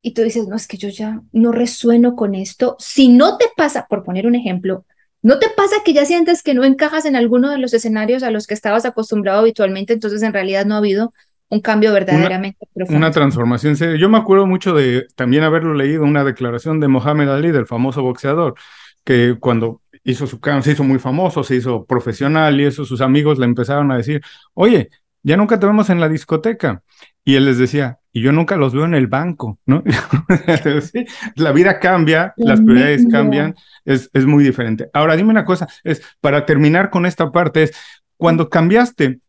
Y 0.02 0.14
tú 0.14 0.22
dices, 0.22 0.48
no, 0.48 0.56
es 0.56 0.68
que 0.68 0.78
yo 0.78 0.90
ya 0.90 1.22
no 1.32 1.52
resueno 1.52 2.16
con 2.16 2.36
esto. 2.36 2.76
Si 2.80 3.10
no 3.10 3.38
te 3.38 3.46
pasa, 3.56 3.88
por 3.90 4.04
poner 4.04 4.28
un 4.28 4.36
ejemplo, 4.36 4.86
¿no 5.22 5.40
te 5.40 5.48
pasa 5.50 5.78
que 5.84 5.94
ya 5.94 6.06
sientes 6.06 6.42
que 6.42 6.54
no 6.54 6.64
encajas 6.64 7.06
en 7.06 7.16
alguno 7.16 7.50
de 7.50 7.58
los 7.58 7.74
escenarios 7.74 8.24
a 8.24 8.32
los 8.32 8.48
que 8.48 8.54
estabas 8.54 8.86
acostumbrado 8.86 9.40
habitualmente? 9.40 9.94
Entonces, 9.94 10.24
en 10.24 10.34
realidad 10.34 10.66
no 10.66 10.76
ha 10.76 10.80
habido 10.80 11.14
un 11.50 11.62
cambio 11.62 11.92
verdaderamente 11.92 12.60
una, 12.62 12.74
profundo. 12.74 12.98
Una 12.98 13.12
transformación. 13.12 13.76
Yo 13.98 14.08
me 14.08 14.18
acuerdo 14.18 14.46
mucho 14.46 14.74
de 14.74 15.08
también 15.16 15.44
haberlo 15.44 15.74
leído, 15.74 16.04
una 16.04 16.24
declaración 16.24 16.80
de 16.80 16.88
Mohamed 16.88 17.28
Ali, 17.28 17.52
del 17.52 17.66
famoso 17.66 18.02
boxeador, 18.02 18.56
que 19.04 19.36
cuando 19.40 19.82
hizo 20.04 20.28
su 20.28 20.40
cambio, 20.40 20.64
se 20.64 20.72
hizo 20.72 20.84
muy 20.84 21.00
famoso, 21.00 21.44
se 21.44 21.56
hizo 21.56 21.86
profesional 21.86 22.60
y 22.60 22.66
eso, 22.66 22.86
sus 22.86 23.02
amigos 23.02 23.38
le 23.40 23.46
empezaron 23.46 23.92
a 23.92 23.98
decir, 23.98 24.22
oye, 24.54 24.90
ya 25.24 25.36
nunca 25.36 25.60
te 25.60 25.66
vemos 25.66 25.90
en 25.90 26.00
la 26.00 26.08
discoteca. 26.08 26.84
Y 27.26 27.36
él 27.36 27.46
les 27.46 27.58
decía, 27.58 27.99
y 28.12 28.22
yo 28.22 28.32
nunca 28.32 28.56
los 28.58 28.74
veo 28.74 28.86
en 28.86 28.95
el 28.95 29.08
banco, 29.08 29.60
¿no? 29.65 29.84
la 31.36 31.52
vida 31.52 31.80
cambia, 31.80 32.34
las 32.38 32.60
prioridades 32.60 33.06
cambian, 33.10 33.56
es, 33.86 34.10
es 34.13 34.26
muy 34.26 34.43
diferente. 34.43 34.89
Ahora, 34.93 35.15
dime 35.15 35.30
una 35.30 35.45
cosa, 35.45 35.67
es 35.84 36.02
para 36.19 36.45
terminar 36.45 36.89
con 36.89 37.06
esta 37.06 37.32
parte, 37.32 37.63
es 37.63 37.74
cuando 38.17 38.50
cambiaste, 38.50 39.19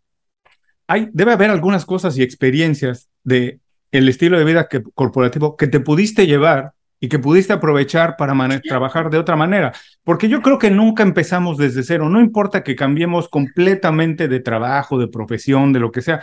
hay, 0.87 1.09
debe 1.12 1.33
haber 1.33 1.51
algunas 1.51 1.85
cosas 1.85 2.16
y 2.16 2.23
experiencias 2.23 3.09
de 3.23 3.61
el 3.93 4.09
estilo 4.09 4.38
de 4.38 4.45
vida 4.45 4.69
que, 4.69 4.83
corporativo 4.95 5.57
que 5.57 5.66
te 5.66 5.81
pudiste 5.81 6.27
llevar 6.27 6.73
y 7.01 7.09
que 7.09 7.19
pudiste 7.19 7.55
aprovechar 7.55 8.17
para 8.17 8.35
trabajar 8.61 9.09
de 9.09 9.19
otra 9.19 9.35
manera. 9.35 9.73
Porque 10.05 10.29
yo 10.29 10.43
creo 10.43 10.59
que 10.59 10.71
nunca 10.71 11.03
empezamos 11.03 11.57
desde 11.57 11.83
cero, 11.83 12.11
no 12.11 12.21
importa 12.21 12.63
que 12.63 12.77
cambiemos 12.77 13.29
completamente 13.29 14.29
de 14.29 14.41
trabajo, 14.41 14.99
de 14.99 15.09
profesión, 15.09 15.73
de 15.73 15.81
lo 15.81 15.91
que 15.91 16.03
sea, 16.03 16.23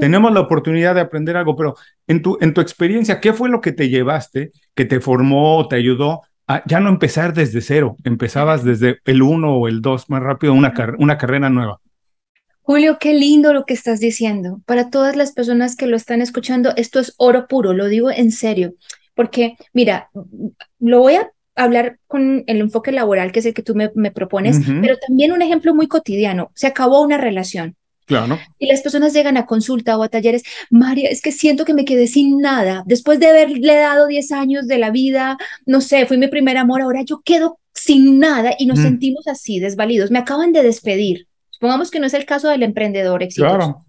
tenemos 0.00 0.32
la 0.32 0.40
oportunidad 0.40 0.94
de 0.94 1.02
aprender 1.02 1.36
algo, 1.36 1.54
pero 1.54 1.76
en 2.06 2.22
tu, 2.22 2.38
en 2.40 2.54
tu 2.54 2.62
experiencia, 2.62 3.20
¿qué 3.20 3.34
fue 3.34 3.50
lo 3.50 3.60
que 3.60 3.72
te 3.72 3.90
llevaste, 3.90 4.52
que 4.74 4.86
te 4.86 5.00
formó, 5.00 5.68
te 5.68 5.76
ayudó 5.76 6.22
a 6.46 6.62
ya 6.66 6.80
no 6.80 6.88
empezar 6.88 7.34
desde 7.34 7.60
cero, 7.60 7.96
empezabas 8.04 8.64
desde 8.64 8.98
el 9.04 9.22
uno 9.22 9.56
o 9.56 9.68
el 9.68 9.82
dos 9.82 10.08
más 10.08 10.22
rápido, 10.22 10.54
una, 10.54 10.72
una 10.98 11.18
carrera 11.18 11.50
nueva? 11.50 11.80
Julio, 12.62 12.96
qué 12.98 13.12
lindo 13.12 13.52
lo 13.52 13.66
que 13.66 13.74
estás 13.74 14.00
diciendo. 14.00 14.62
Para 14.64 14.88
todas 14.88 15.16
las 15.16 15.32
personas 15.32 15.76
que 15.76 15.86
lo 15.86 15.96
están 15.96 16.22
escuchando, 16.22 16.72
esto 16.76 16.98
es 16.98 17.14
oro 17.18 17.46
puro, 17.46 17.74
lo 17.74 17.88
digo 17.88 18.10
en 18.10 18.30
serio. 18.30 18.72
Porque, 19.14 19.56
mira, 19.72 20.10
lo 20.78 21.00
voy 21.00 21.14
a 21.14 21.30
hablar 21.56 21.98
con 22.06 22.44
el 22.46 22.60
enfoque 22.60 22.92
laboral, 22.92 23.32
que 23.32 23.40
es 23.40 23.46
el 23.46 23.54
que 23.54 23.62
tú 23.62 23.74
me, 23.74 24.10
propones, 24.10 24.58
pero 24.80 24.96
también 24.98 25.32
un 25.32 25.42
ejemplo 25.42 25.74
muy 25.74 25.86
cotidiano. 25.86 26.50
Se 26.54 26.66
acabó 26.66 27.00
una 27.02 27.18
relación. 27.18 27.76
Claro. 28.06 28.38
Y 28.58 28.66
las 28.66 28.82
personas 28.82 29.14
llegan 29.14 29.36
a 29.36 29.46
consulta 29.46 29.96
o 29.96 30.02
a 30.02 30.08
talleres, 30.08 30.42
María, 30.68 31.08
es 31.08 31.22
que 31.22 31.32
siento 31.32 31.64
que 31.64 31.72
me 31.72 31.86
quedé 31.86 32.06
sin 32.06 32.38
nada. 32.38 32.82
Después 32.86 33.18
de 33.18 33.28
haberle 33.28 33.76
dado 33.76 34.06
10 34.06 34.32
años 34.32 34.66
de 34.66 34.78
la 34.78 34.90
vida, 34.90 35.38
no 35.64 35.80
sé, 35.80 36.04
fui 36.04 36.18
mi 36.18 36.28
primer 36.28 36.58
amor, 36.58 36.82
ahora 36.82 37.02
yo 37.02 37.22
quedo 37.24 37.58
sin 37.72 38.18
nada 38.18 38.54
y 38.58 38.66
nos 38.66 38.78
mm. 38.78 38.82
sentimos 38.82 39.26
así, 39.26 39.58
desvalidos. 39.58 40.10
Me 40.10 40.18
acaban 40.18 40.52
de 40.52 40.62
despedir. 40.62 41.28
Supongamos 41.50 41.90
que 41.90 41.98
no 41.98 42.06
es 42.06 42.14
el 42.14 42.26
caso 42.26 42.48
del 42.48 42.62
emprendedor 42.62 43.22
exitoso. 43.22 43.56
Claro. 43.56 43.83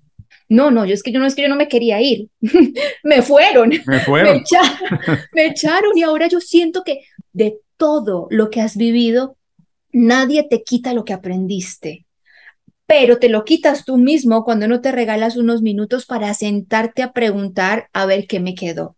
No, 0.47 0.71
no, 0.71 0.85
yo 0.85 0.93
es 0.93 1.03
que 1.03 1.11
yo 1.11 1.19
no 1.19 1.25
es 1.25 1.35
que 1.35 1.41
yo 1.41 1.49
no 1.49 1.55
me 1.55 1.67
quería 1.67 2.01
ir. 2.01 2.29
me 3.03 3.21
fueron. 3.21 3.71
Me 3.85 3.99
fueron. 4.05 4.43
Me 5.33 5.45
echaron, 5.47 5.97
y 5.97 6.03
ahora 6.03 6.27
yo 6.27 6.39
siento 6.39 6.83
que 6.83 7.01
de 7.33 7.59
todo 7.77 8.27
lo 8.29 8.49
que 8.49 8.61
has 8.61 8.77
vivido, 8.77 9.37
nadie 9.91 10.43
te 10.49 10.63
quita 10.63 10.93
lo 10.93 11.05
que 11.05 11.13
aprendiste. 11.13 12.05
Pero 12.87 13.17
te 13.17 13.29
lo 13.29 13.45
quitas 13.45 13.83
tú 13.83 13.97
mismo 13.97 14.43
cuando 14.43 14.67
no 14.67 14.79
te 14.79 14.91
regalas 14.91 15.37
unos 15.37 15.63
minutos 15.63 16.05
para 16.05 16.33
sentarte 16.35 17.01
a 17.01 17.13
preguntar 17.13 17.89
a 17.93 18.05
ver 18.05 18.27
qué 18.27 18.39
me 18.39 18.53
quedó. 18.53 18.95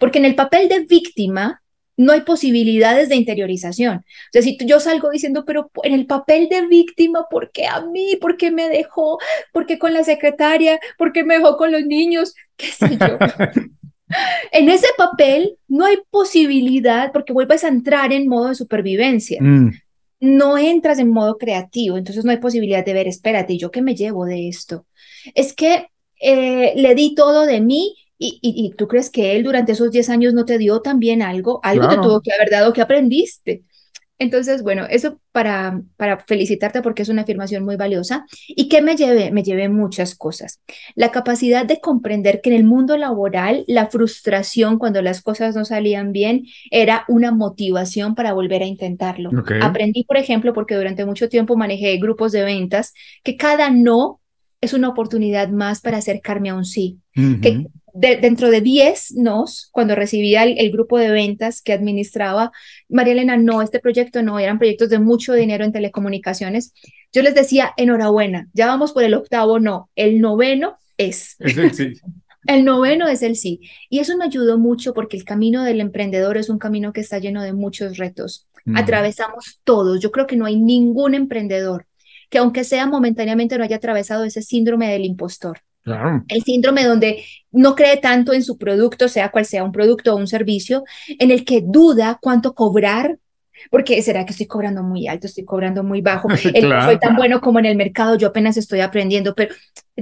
Porque 0.00 0.18
en 0.18 0.24
el 0.24 0.34
papel 0.34 0.68
de 0.68 0.80
víctima, 0.80 1.62
no 1.98 2.12
hay 2.12 2.20
posibilidades 2.22 3.08
de 3.08 3.16
interiorización. 3.16 3.98
O 3.98 4.32
sea, 4.32 4.40
si 4.40 4.56
yo 4.64 4.78
salgo 4.78 5.10
diciendo, 5.10 5.44
pero 5.44 5.70
en 5.82 5.92
el 5.92 6.06
papel 6.06 6.48
de 6.48 6.66
víctima, 6.66 7.26
¿por 7.28 7.50
qué 7.50 7.66
a 7.66 7.82
mí? 7.82 8.16
¿Por 8.20 8.36
qué 8.36 8.52
me 8.52 8.68
dejó? 8.68 9.18
¿Por 9.52 9.66
qué 9.66 9.78
con 9.78 9.92
la 9.92 10.04
secretaria? 10.04 10.78
¿Por 10.96 11.12
qué 11.12 11.24
me 11.24 11.38
dejó 11.38 11.56
con 11.56 11.72
los 11.72 11.84
niños? 11.84 12.34
¿Qué 12.56 12.68
sé 12.68 12.96
yo? 12.96 13.18
En 14.52 14.70
ese 14.70 14.86
papel 14.96 15.58
no 15.68 15.84
hay 15.84 15.98
posibilidad 16.10 17.12
porque 17.12 17.34
vuelves 17.34 17.62
a 17.62 17.68
entrar 17.68 18.10
en 18.10 18.26
modo 18.26 18.48
de 18.48 18.54
supervivencia. 18.54 19.38
Mm. 19.38 19.72
No 20.20 20.56
entras 20.56 20.98
en 20.98 21.10
modo 21.10 21.36
creativo, 21.36 21.98
entonces 21.98 22.24
no 22.24 22.30
hay 22.30 22.38
posibilidad 22.38 22.82
de 22.82 22.94
ver, 22.94 23.06
espérate, 23.06 23.58
¿yo 23.58 23.70
qué 23.70 23.82
me 23.82 23.94
llevo 23.94 24.24
de 24.24 24.48
esto? 24.48 24.86
Es 25.34 25.52
que 25.52 25.88
eh, 26.22 26.72
le 26.74 26.94
di 26.94 27.14
todo 27.14 27.44
de 27.44 27.60
mí 27.60 27.96
y, 28.18 28.40
y, 28.42 28.70
tú 28.76 28.88
crees 28.88 29.10
que 29.10 29.36
él 29.36 29.44
durante 29.44 29.72
esos 29.72 29.92
10 29.92 30.10
años 30.10 30.34
no 30.34 30.44
te 30.44 30.58
dio 30.58 30.80
también 30.80 31.22
algo, 31.22 31.60
algo 31.62 31.88
te 31.88 31.96
tuvo 31.96 32.20
que 32.20 32.32
haber 32.32 32.50
dado 32.50 32.72
que 32.72 32.80
aprendiste. 32.80 33.62
Entonces, 34.20 34.64
bueno, 34.64 34.84
eso 34.90 35.20
para, 35.30 35.80
para 35.96 36.18
felicitarte 36.18 36.82
porque 36.82 37.02
es 37.02 37.08
una 37.08 37.22
afirmación 37.22 37.64
muy 37.64 37.76
valiosa. 37.76 38.26
¿Y 38.48 38.68
qué 38.68 38.82
me 38.82 38.96
llevé? 38.96 39.30
Me 39.30 39.44
llevé 39.44 39.68
muchas 39.68 40.16
cosas. 40.16 40.60
La 40.96 41.12
capacidad 41.12 41.64
de 41.64 41.80
comprender 41.80 42.40
que 42.40 42.50
en 42.50 42.56
el 42.56 42.64
mundo 42.64 42.96
laboral 42.96 43.64
la 43.68 43.86
frustración 43.86 44.78
cuando 44.78 45.02
las 45.02 45.22
cosas 45.22 45.54
no 45.54 45.64
salían 45.64 46.10
bien 46.10 46.46
era 46.72 47.04
una 47.06 47.30
motivación 47.30 48.16
para 48.16 48.32
volver 48.32 48.62
a 48.62 48.66
intentarlo. 48.66 49.30
Aprendí, 49.62 50.02
por 50.02 50.16
ejemplo, 50.16 50.52
porque 50.52 50.74
durante 50.74 51.04
mucho 51.04 51.28
tiempo 51.28 51.56
manejé 51.56 51.96
grupos 51.98 52.32
de 52.32 52.42
ventas, 52.42 52.94
que 53.22 53.36
cada 53.36 53.70
no 53.70 54.20
es 54.60 54.72
una 54.72 54.88
oportunidad 54.88 55.48
más 55.50 55.80
para 55.80 55.98
acercarme 55.98 56.50
a 56.50 56.56
un 56.56 56.64
sí. 56.64 56.98
Que 57.14 57.66
dentro 57.98 58.50
de 58.50 58.60
10 58.60 59.16
nos, 59.16 59.68
cuando 59.72 59.94
recibía 59.94 60.44
el, 60.44 60.70
grupo 60.70 60.98
de 60.98 61.10
ventas 61.10 61.62
que 61.62 61.72
administraba, 61.72 62.52
María 62.88 63.12
Elena, 63.12 63.36
no, 63.36 63.62
este 63.62 63.80
proyecto 63.80 64.22
no, 64.22 64.38
eran 64.38 64.58
proyectos 64.58 64.90
de 64.90 64.98
mucho 64.98 65.34
dinero 65.34 65.64
en 65.64 65.72
telecomunicaciones. 65.72 66.72
Yo 67.12 67.22
les 67.22 67.34
decía, 67.34 67.72
enhorabuena, 67.76 68.48
ya 68.52 68.66
vamos 68.66 68.92
por 68.92 69.04
el 69.04 69.14
octavo 69.14 69.58
no, 69.58 69.90
el 69.96 70.20
noveno 70.20 70.76
es. 70.96 71.36
Es 71.38 71.56
el 71.56 71.74
sí. 71.74 71.92
El 72.46 72.64
noveno 72.64 73.08
es 73.08 73.20
el 73.22 73.36
sí. 73.36 73.60
Y 73.90 73.98
eso 73.98 74.16
me 74.16 74.24
ayudó 74.24 74.58
mucho 74.58 74.94
porque 74.94 75.18
el 75.18 75.24
camino 75.24 75.64
del 75.64 75.82
emprendedor 75.82 76.38
es 76.38 76.48
un 76.48 76.58
camino 76.58 76.94
que 76.94 77.02
está 77.02 77.18
lleno 77.18 77.42
de 77.42 77.52
muchos 77.52 77.98
retos. 77.98 78.48
Atravesamos 78.74 79.60
todos. 79.64 80.00
Yo 80.00 80.10
creo 80.12 80.26
que 80.26 80.36
no 80.36 80.46
hay 80.46 80.56
ningún 80.56 81.14
emprendedor 81.14 81.86
que 82.30 82.38
aunque 82.38 82.64
sea 82.64 82.86
momentáneamente 82.86 83.56
no 83.56 83.64
haya 83.64 83.76
atravesado 83.76 84.24
ese 84.24 84.42
síndrome 84.42 84.90
del 84.90 85.04
impostor. 85.04 85.60
El 86.28 86.42
síndrome 86.42 86.84
donde 86.84 87.24
no 87.50 87.74
cree 87.74 87.96
tanto 87.96 88.32
en 88.32 88.42
su 88.42 88.58
producto, 88.58 89.08
sea 89.08 89.30
cual 89.30 89.46
sea 89.46 89.64
un 89.64 89.72
producto 89.72 90.14
o 90.14 90.16
un 90.16 90.26
servicio, 90.26 90.84
en 91.18 91.30
el 91.30 91.44
que 91.44 91.62
duda 91.64 92.18
cuánto 92.20 92.54
cobrar, 92.54 93.18
porque 93.70 94.00
será 94.02 94.24
que 94.24 94.32
estoy 94.32 94.46
cobrando 94.46 94.82
muy 94.82 95.08
alto, 95.08 95.26
estoy 95.26 95.44
cobrando 95.44 95.82
muy 95.82 96.00
bajo, 96.00 96.28
soy 96.36 96.98
tan 96.98 97.16
bueno 97.16 97.40
como 97.40 97.58
en 97.58 97.66
el 97.66 97.76
mercado, 97.76 98.16
yo 98.16 98.28
apenas 98.28 98.56
estoy 98.56 98.80
aprendiendo, 98.80 99.34
pero 99.34 99.54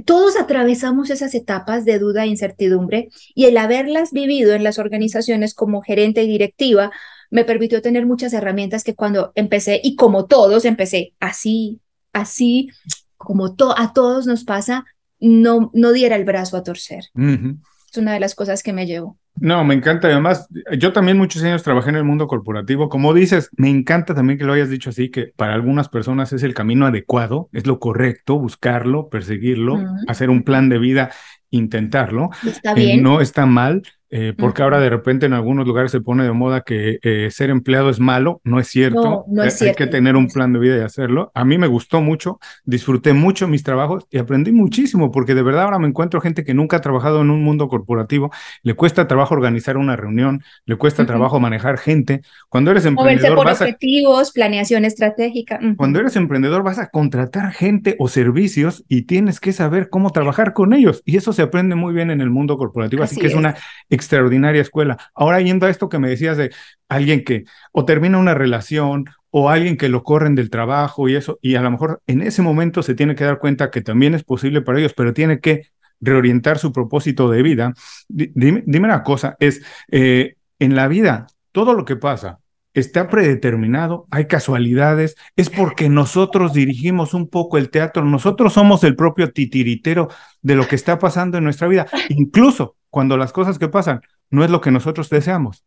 todos 0.05 0.37
atravesamos 0.37 1.09
esas 1.09 1.33
etapas 1.33 1.85
de 1.85 1.99
duda 1.99 2.23
e 2.23 2.27
incertidumbre 2.27 3.09
y 3.33 3.45
el 3.45 3.57
haberlas 3.57 4.11
vivido 4.11 4.53
en 4.53 4.63
las 4.63 4.77
organizaciones 4.79 5.53
como 5.53 5.81
gerente 5.81 6.23
y 6.23 6.27
directiva 6.27 6.91
me 7.29 7.43
permitió 7.43 7.81
tener 7.81 8.05
muchas 8.05 8.33
herramientas 8.33 8.83
que 8.83 8.95
cuando 8.95 9.31
empecé, 9.35 9.81
y 9.83 9.95
como 9.95 10.25
todos 10.25 10.65
empecé 10.65 11.13
así, 11.19 11.81
así 12.13 12.69
como 13.17 13.55
a 13.75 13.93
todos 13.93 14.27
nos 14.27 14.43
pasa, 14.43 14.85
no, 15.19 15.71
no 15.73 15.91
diera 15.91 16.15
el 16.15 16.25
brazo 16.25 16.57
a 16.57 16.63
torcer. 16.63 17.05
Es 17.15 17.97
una 17.97 18.13
de 18.13 18.19
las 18.19 18.35
cosas 18.35 18.63
que 18.63 18.73
me 18.73 18.85
llevo. 18.85 19.17
No, 19.39 19.63
me 19.63 19.75
encanta. 19.75 20.07
Además, 20.07 20.47
yo 20.77 20.93
también 20.93 21.17
muchos 21.17 21.43
años 21.43 21.63
trabajé 21.63 21.89
en 21.89 21.95
el 21.97 22.03
mundo 22.03 22.27
corporativo. 22.27 22.89
Como 22.89 23.13
dices, 23.13 23.49
me 23.55 23.69
encanta 23.69 24.15
también 24.15 24.39
que 24.39 24.45
lo 24.45 24.53
hayas 24.53 24.69
dicho 24.69 24.89
así, 24.89 25.09
que 25.09 25.31
para 25.35 25.53
algunas 25.53 25.89
personas 25.89 26.33
es 26.33 26.43
el 26.43 26.53
camino 26.53 26.85
adecuado, 26.85 27.49
es 27.53 27.67
lo 27.67 27.79
correcto, 27.79 28.39
buscarlo, 28.39 29.09
perseguirlo, 29.09 29.79
hacer 30.07 30.29
un 30.29 30.43
plan 30.43 30.69
de 30.69 30.79
vida, 30.79 31.11
intentarlo. 31.51 32.29
Está 32.45 32.73
bien. 32.73 33.03
no 33.03 33.21
está 33.21 33.45
mal. 33.45 33.83
Eh, 34.09 34.33
porque 34.37 34.63
ahora 34.63 34.79
de 34.79 34.89
repente 34.89 35.25
en 35.25 35.33
algunos 35.33 35.67
lugares 35.67 35.91
se 35.91 35.99
pone 35.99 36.23
de 36.23 36.31
moda 36.31 36.61
que 36.61 36.99
eh, 37.01 37.29
ser 37.29 37.49
empleado 37.49 37.89
es 37.89 37.99
malo, 37.99 38.39
no 38.43 38.59
es 38.59 38.67
cierto. 38.67 39.25
No, 39.27 39.43
es 39.43 39.57
cierto. 39.57 39.81
Hay 39.81 39.85
que 39.85 39.91
tener 39.91 40.15
un 40.15 40.27
plan 40.27 40.53
de 40.53 40.59
vida 40.59 40.77
y 40.77 40.81
hacerlo. 40.81 41.31
A 41.35 41.43
mí 41.43 41.57
me 41.57 41.67
gustó 41.67 42.01
mucho, 42.01 42.39
disfruté 42.63 43.13
mucho 43.13 43.47
mis 43.47 43.63
trabajos 43.63 44.05
y 44.09 44.17
aprendí 44.17 44.51
muchísimo, 44.51 45.11
porque 45.11 45.35
de 45.35 45.43
verdad 45.43 45.63
ahora 45.63 45.79
me 45.79 45.87
encuentro 45.87 46.21
gente 46.21 46.45
que 46.45 46.53
nunca 46.53 46.77
ha 46.77 46.81
trabajado 46.81 47.21
en 47.21 47.29
un 47.29 47.43
mundo 47.43 47.67
corporativo, 47.67 48.31
le 48.63 48.75
cuesta 48.75 49.07
trabajo 49.07 49.33
organizar 49.33 49.77
una 49.77 49.95
reunión, 49.95 50.41
le 50.65 50.77
cuesta 50.77 51.05
trabajo 51.05 51.39
manejar 51.39 51.77
gente. 51.77 52.21
Cuando 52.49 52.71
eres 52.71 52.85
emprendedor... 52.85 53.35
por 53.35 53.47
objetivos, 53.47 54.31
planeación 54.31 54.85
estratégica. 54.85 55.59
Cuando 55.75 55.99
eres 55.99 56.15
emprendedor 56.15 56.63
vas 56.63 56.79
a 56.79 56.87
contratar 56.87 57.51
gente 57.51 57.95
o 57.99 58.07
servicios 58.07 58.85
y 58.87 59.03
tienes 59.03 59.39
que 59.39 59.51
saber 59.51 59.89
cómo 59.89 60.11
trabajar 60.11 60.53
con 60.53 60.73
ellos. 60.73 61.01
Y 61.05 61.17
eso 61.17 61.33
se 61.33 61.41
aprende 61.41 61.75
muy 61.75 61.93
bien 61.93 62.09
en 62.09 62.21
el 62.21 62.29
mundo 62.29 62.57
corporativo, 62.57 63.03
así, 63.03 63.19
que 63.19 63.27
es 63.27 63.35
una 63.35 63.55
extraordinaria 63.97 64.61
escuela. 64.61 64.97
Ahora 65.13 65.41
yendo 65.41 65.65
a 65.65 65.69
esto 65.69 65.89
que 65.89 65.99
me 65.99 66.09
decías 66.09 66.37
de 66.37 66.53
alguien 66.87 67.23
que 67.25 67.43
o 67.71 67.83
termina 67.83 68.17
una 68.17 68.33
relación 68.33 69.05
o 69.29 69.49
alguien 69.49 69.77
que 69.77 69.89
lo 69.89 70.03
corren 70.03 70.35
del 70.35 70.49
trabajo 70.49 71.09
y 71.09 71.15
eso, 71.15 71.37
y 71.41 71.55
a 71.55 71.61
lo 71.61 71.71
mejor 71.71 72.01
en 72.07 72.21
ese 72.21 72.41
momento 72.41 72.81
se 72.81 72.95
tiene 72.95 73.15
que 73.15 73.25
dar 73.25 73.39
cuenta 73.39 73.69
que 73.69 73.81
también 73.81 74.13
es 74.13 74.23
posible 74.23 74.61
para 74.61 74.79
ellos, 74.79 74.93
pero 74.95 75.13
tiene 75.13 75.39
que 75.39 75.69
reorientar 75.99 76.59
su 76.59 76.71
propósito 76.71 77.29
de 77.29 77.41
vida. 77.41 77.73
Dime, 78.07 78.63
una 78.65 79.03
cosa, 79.03 79.35
es 79.39 79.61
eh, 79.91 80.35
en 80.59 80.75
la 80.75 80.87
vida, 80.87 81.27
todo 81.51 81.73
lo 81.73 81.85
que 81.85 81.97
pasa, 81.97 82.39
está 82.79 83.09
predeterminado, 83.09 84.07
hay 84.11 84.27
casualidades, 84.27 85.15
es 85.35 85.49
porque 85.49 85.89
nosotros 85.89 86.53
dirigimos 86.53 87.13
un 87.13 87.27
poco 87.27 87.57
el 87.57 87.69
teatro, 87.69 88.05
nosotros 88.05 88.53
somos 88.53 88.83
el 88.83 88.95
propio 88.95 89.31
titiritero 89.31 90.09
de 90.41 90.55
lo 90.55 90.67
que 90.67 90.75
está 90.75 90.99
pasando 90.99 91.37
en 91.37 91.43
nuestra 91.43 91.67
vida, 91.67 91.87
incluso 92.09 92.76
cuando 92.97 93.15
las 93.15 93.31
cosas 93.31 93.59
que 93.59 93.67
pasan 93.67 94.01
no 94.31 94.43
es 94.43 94.49
lo 94.49 94.59
que 94.59 94.71
nosotros 94.71 95.07
deseamos. 95.11 95.63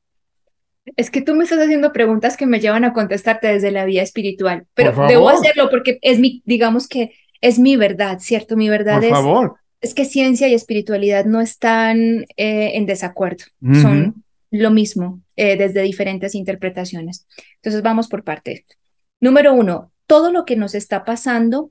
Es 0.97 1.13
que 1.13 1.23
tú 1.23 1.37
me 1.37 1.45
estás 1.45 1.61
haciendo 1.61 1.93
preguntas 1.93 2.37
que 2.37 2.45
me 2.45 2.59
llevan 2.59 2.83
a 2.83 2.93
contestarte 2.93 3.47
desde 3.47 3.71
la 3.71 3.85
vía 3.85 4.03
espiritual, 4.03 4.67
pero 4.75 5.07
debo 5.07 5.29
hacerlo 5.29 5.71
porque 5.71 6.01
es 6.03 6.19
mi, 6.19 6.43
digamos 6.45 6.89
que 6.89 7.13
es 7.41 7.61
mi 7.61 7.77
verdad, 7.77 8.19
¿cierto? 8.19 8.57
Mi 8.57 8.69
verdad 8.69 8.97
Por 8.97 9.05
es, 9.05 9.11
favor. 9.13 9.55
es 9.81 9.95
que 9.95 10.07
ciencia 10.07 10.49
y 10.49 10.55
espiritualidad 10.55 11.25
no 11.25 11.41
están 11.41 12.25
eh, 12.37 12.73
en 12.75 12.85
desacuerdo, 12.87 13.45
son 13.81 14.25
lo 14.51 14.73
mismo 14.73 15.21
eh, 15.37 15.57
desde 15.57 15.83
diferentes 15.83 16.35
interpretaciones. 16.35 17.29
Entonces 17.59 17.81
vamos 17.81 18.09
por 18.09 18.25
partes. 18.25 18.65
Número 19.21 19.55
uno, 19.55 19.93
todo 20.09 20.33
lo 20.33 20.45
que 20.45 20.57
nos 20.57 20.75
está 20.75 21.05
pasando 21.05 21.71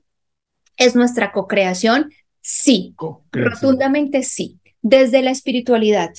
es 0.78 0.96
nuestra 0.96 1.32
co-creación. 1.32 2.10
Sí, 2.40 2.94
rotundamente 3.30 4.22
sí. 4.22 4.59
Desde 4.82 5.22
la 5.22 5.30
espiritualidad, 5.30 6.10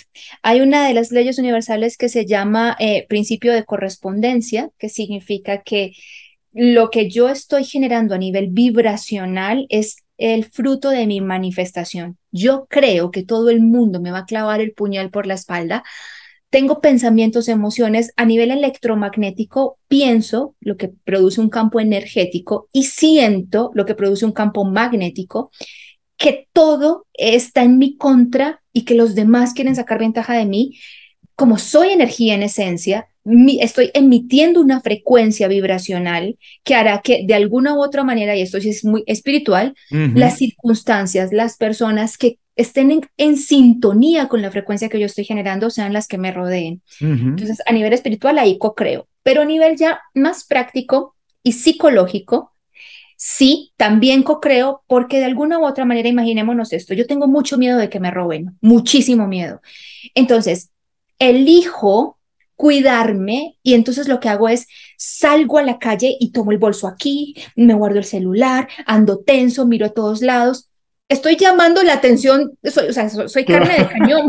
hay 0.44 0.62
una 0.62 0.88
de 0.88 0.94
las 0.94 1.12
leyes 1.12 1.40
universales 1.40 1.98
que 1.98 2.10
se 2.10 2.28
llama 2.28 2.76
eh, 2.80 3.08
principio 3.08 3.54
de 3.54 3.66
correspondencia, 3.66 4.70
que 4.78 4.88
significa 4.88 5.64
que 5.64 5.94
lo 6.54 6.90
que 6.90 7.10
yo 7.10 7.30
estoy 7.30 7.64
generando 7.64 8.14
a 8.14 8.18
nivel 8.18 8.50
vibracional 8.52 9.66
es 9.70 9.98
el 10.18 10.46
fruto 10.46 10.90
de 10.90 11.08
mi 11.08 11.22
manifestación. 11.22 12.18
Yo 12.32 12.68
creo 12.70 13.10
que 13.10 13.24
todo 13.24 13.50
el 13.50 13.62
mundo 13.62 14.00
me 14.00 14.12
va 14.12 14.20
a 14.20 14.26
clavar 14.26 14.62
el 14.62 14.74
puñal 14.74 15.10
por 15.10 15.26
la 15.26 15.34
espalda. 15.34 15.84
Tengo 16.52 16.82
pensamientos, 16.82 17.48
emociones. 17.48 18.12
A 18.18 18.26
nivel 18.26 18.52
electromagnético, 18.52 19.80
pienso 19.88 20.56
lo 20.60 20.78
que 20.78 20.90
produce 20.90 21.42
un 21.42 21.50
campo 21.50 21.80
energético 21.80 22.68
y 22.72 22.84
siento 22.84 23.72
lo 23.74 23.86
que 23.86 23.96
produce 23.96 24.26
un 24.26 24.34
campo 24.34 24.66
magnético, 24.66 25.50
que 26.22 26.48
todo 26.54 27.08
está 27.16 27.64
en 27.64 27.80
mi 27.80 27.98
contra 27.98 28.62
y 28.72 28.86
que 28.86 28.94
los 28.94 29.16
demás 29.16 29.54
quieren 29.54 29.76
sacar 29.76 29.98
ventaja 29.98 30.36
de 30.36 30.46
mí. 30.46 30.78
Como 31.36 31.58
soy 31.58 31.90
energía 31.90 32.36
en 32.36 32.44
esencia, 32.44 33.08
estoy 33.60 33.90
emitiendo 33.96 34.62
una 34.62 34.82
frecuencia 34.82 35.48
vibracional 35.48 36.38
que 36.64 36.76
hará 36.76 37.02
que 37.02 37.26
de 37.26 37.34
alguna 37.34 37.74
u 37.74 37.84
otra 37.84 38.04
manera, 38.04 38.36
y 38.36 38.42
esto 38.42 38.62
sí 38.62 38.70
es 38.70 38.86
muy 38.86 39.04
espiritual, 39.08 39.74
las 39.90 40.38
circunstancias, 40.38 41.34
las 41.34 41.58
personas 41.58 42.20
que 42.20 42.38
estén 42.56 43.02
en, 43.18 43.38
sintonía 43.38 44.28
con 44.28 44.44
la 44.44 44.52
frecuencia 44.52 44.90
que 44.90 45.00
yo 45.00 45.08
estoy 45.08 45.26
generando 45.26 45.72
sean 45.72 45.92
las 45.92 46.08
que 46.08 46.20
me 46.20 46.32
rodeen. 46.32 46.84
Entonces, 47.00 47.64
a 47.66 47.74
nivel 47.74 47.94
espiritual, 47.94 48.38
ahí 48.38 48.60
co-creo, 48.60 49.08
pero 49.24 49.42
a 49.42 49.46
nivel 49.46 49.76
ya 49.76 50.02
más 50.14 50.46
práctico 50.46 51.16
y 51.42 51.54
psicológico, 51.54 52.52
sí, 53.24 53.72
también 53.78 54.24
co-creo, 54.24 54.82
porque 54.88 55.20
de 55.20 55.26
alguna 55.26 55.60
u 55.60 55.66
otra 55.66 55.86
manera, 55.86 56.10
imaginémonos 56.10 56.74
esto, 56.74 56.96
yo 56.96 57.06
tengo 57.06 57.28
mucho 57.28 57.60
miedo 57.60 57.78
de 57.78 57.88
que 57.88 58.00
me 58.00 58.10
roben, 58.10 58.58
muchísimo 58.62 59.28
miedo. 59.28 59.62
Entonces, 60.16 60.72
elijo 61.20 62.18
cuidarme 62.56 63.58
y 63.62 63.76
entonces 63.76 64.08
lo 64.08 64.20
que 64.20 64.30
hago 64.30 64.50
es 64.50 64.68
salgo 64.98 65.60
a 65.60 65.64
la 65.64 65.78
calle 65.78 66.18
y 66.20 66.32
tomo 66.32 66.52
el 66.52 66.58
bolso 66.58 66.88
aquí, 66.88 67.36
me 67.56 67.76
guardo 67.76 68.00
el 68.00 68.06
celular, 68.06 68.68
ando 68.88 69.20
tenso, 69.20 69.68
miro 69.68 69.86
a 69.86 69.94
todos 69.94 70.22
lados 70.22 70.72
estoy 71.12 71.36
llamando 71.36 71.84
la 71.84 71.94
atención, 71.94 72.58
soy, 72.64 72.88
o 72.88 72.94
sea, 72.94 73.10
soy 73.10 73.44
carne 73.44 73.80
de 73.80 73.88
cañón 73.88 74.28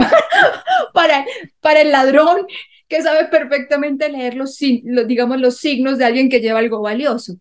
para, 0.92 1.24
para 1.60 1.80
el 1.80 1.92
ladrón 1.92 2.46
que 2.88 3.00
sabe 3.02 3.26
perfectamente 3.26 4.08
leer 4.08 4.34
los, 4.34 4.58
digamos, 4.58 5.40
los 5.40 5.58
signos 5.58 5.96
de 5.96 6.04
alguien 6.04 6.28
que 6.28 6.40
lleva 6.40 6.58
algo 6.58 6.82
valioso. 6.82 7.36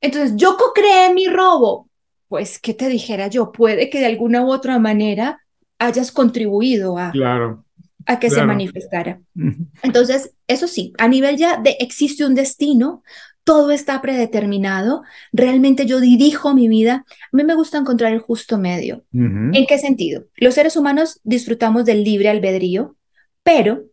Entonces, 0.00 0.36
yo 0.36 0.56
co-creé 0.56 1.12
mi 1.12 1.26
robo. 1.26 1.88
Pues, 2.28 2.58
¿qué 2.58 2.74
te 2.74 2.88
dijera 2.88 3.28
yo? 3.28 3.52
Puede 3.52 3.88
que 3.88 4.00
de 4.00 4.06
alguna 4.06 4.44
u 4.44 4.52
otra 4.52 4.78
manera 4.78 5.40
hayas 5.78 6.12
contribuido 6.12 6.98
a, 6.98 7.10
claro. 7.10 7.64
a 8.04 8.18
que 8.18 8.30
se 8.30 8.44
manifestara. 8.44 9.20
Entonces, 9.82 10.34
eso 10.46 10.66
sí, 10.66 10.92
a 10.98 11.08
nivel 11.08 11.36
ya 11.36 11.56
de 11.56 11.76
existe 11.80 12.26
un 12.26 12.34
destino, 12.34 13.02
todo 13.44 13.70
está 13.70 14.02
predeterminado, 14.02 15.02
realmente 15.32 15.86
yo 15.86 16.00
dirijo 16.00 16.52
mi 16.52 16.68
vida, 16.68 17.06
a 17.08 17.36
mí 17.36 17.44
me 17.44 17.54
gusta 17.54 17.78
encontrar 17.78 18.12
el 18.12 18.18
justo 18.18 18.58
medio. 18.58 19.04
¿En 19.12 19.64
qué 19.66 19.78
sentido? 19.78 20.24
Los 20.36 20.54
seres 20.54 20.76
humanos 20.76 21.18
disfrutamos 21.24 21.86
del 21.86 22.04
libre 22.04 22.28
albedrío, 22.28 22.96
pero 23.42 23.84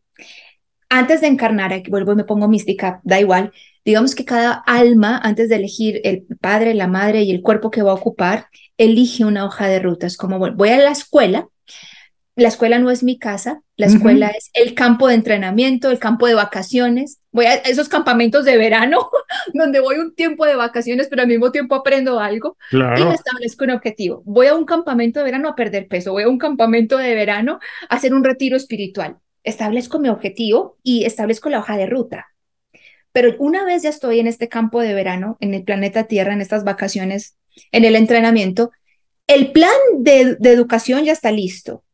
antes 0.90 1.22
de 1.22 1.28
encarnar, 1.28 1.72
aquí 1.72 1.90
vuelvo 1.90 2.12
y 2.12 2.16
me 2.16 2.26
pongo 2.26 2.50
mística, 2.50 3.00
da 3.06 3.22
igual, 3.22 3.54
digamos 3.86 4.16
que 4.16 4.26
cada 4.26 4.52
alma, 4.52 5.20
antes 5.24 5.48
de 5.48 5.56
elegir 5.56 6.02
el 6.04 6.26
padre, 6.42 6.74
la 6.74 6.88
madre 6.88 7.22
y 7.22 7.32
el 7.32 7.42
cuerpo 7.42 7.70
que 7.72 7.84
va 7.84 7.92
a 7.92 7.96
ocupar, 7.96 8.48
elige 8.78 9.24
una 9.24 9.46
hoja 9.46 9.68
de 9.68 9.80
ruta. 9.80 10.08
Es 10.08 10.18
como, 10.18 10.40
voy 10.40 10.70
a 10.70 10.78
la 10.78 10.92
escuela, 10.92 11.48
la 12.38 12.50
escuela 12.50 12.80
no 12.80 12.92
es 12.92 13.02
mi 13.02 13.18
casa, 13.18 13.62
la 13.78 13.86
escuela 13.86 14.28
es 14.28 14.50
el 14.54 14.74
campo 14.74 15.08
de 15.08 15.16
entrenamiento, 15.16 15.90
el 15.90 16.00
campo 16.00 16.28
de 16.28 16.34
vacaciones. 16.34 17.22
Voy 17.32 17.46
a 17.46 17.54
esos 17.54 17.88
campamentos 17.88 18.44
de 18.44 18.58
verano 18.58 19.10
donde 19.54 19.80
voy 19.80 19.98
un 19.98 20.14
tiempo 20.16 20.46
de 20.46 20.56
vacaciones, 20.56 21.08
pero 21.08 21.22
al 21.22 21.30
mismo 21.30 21.52
tiempo 21.52 21.76
aprendo 21.76 22.20
algo 22.20 22.58
y 22.72 22.78
me 22.78 23.14
establezco 23.14 23.64
un 23.64 23.72
objetivo. 23.72 24.22
Voy 24.26 24.48
a 24.48 24.56
un 24.56 24.66
campamento 24.66 25.20
de 25.20 25.26
verano 25.26 25.48
a 25.48 25.56
perder 25.56 25.88
peso, 25.88 26.12
voy 26.12 26.24
a 26.24 26.30
un 26.30 26.38
campamento 26.38 26.98
de 26.98 27.16
verano 27.16 27.60
a 27.88 27.96
hacer 27.96 28.14
un 28.14 28.24
retiro 28.24 28.58
espiritual. 28.58 29.18
Establezco 29.44 30.00
mi 30.00 30.10
objetivo 30.10 30.78
y 30.84 31.06
establezco 31.06 31.50
la 31.50 31.60
hoja 31.60 31.78
de 31.78 31.86
ruta. 31.86 32.35
Pero 33.16 33.36
una 33.40 33.64
vez 33.64 33.84
ya 33.84 33.90
estoy 33.90 34.20
en 34.20 34.28
este 34.28 34.50
campo 34.50 34.82
de 34.82 34.94
verano, 34.94 35.38
en 35.40 35.54
el 35.54 35.64
planeta 35.64 36.04
Tierra, 36.04 36.34
en 36.34 36.42
estas 36.42 36.66
vacaciones, 36.66 37.38
en 37.72 37.86
el 37.86 37.96
entrenamiento, 37.96 38.72
el 39.26 39.54
plan 39.54 39.72
de, 40.00 40.36
de 40.36 40.52
educación 40.52 41.06
ya 41.06 41.14
está 41.14 41.32
listo 41.32 41.86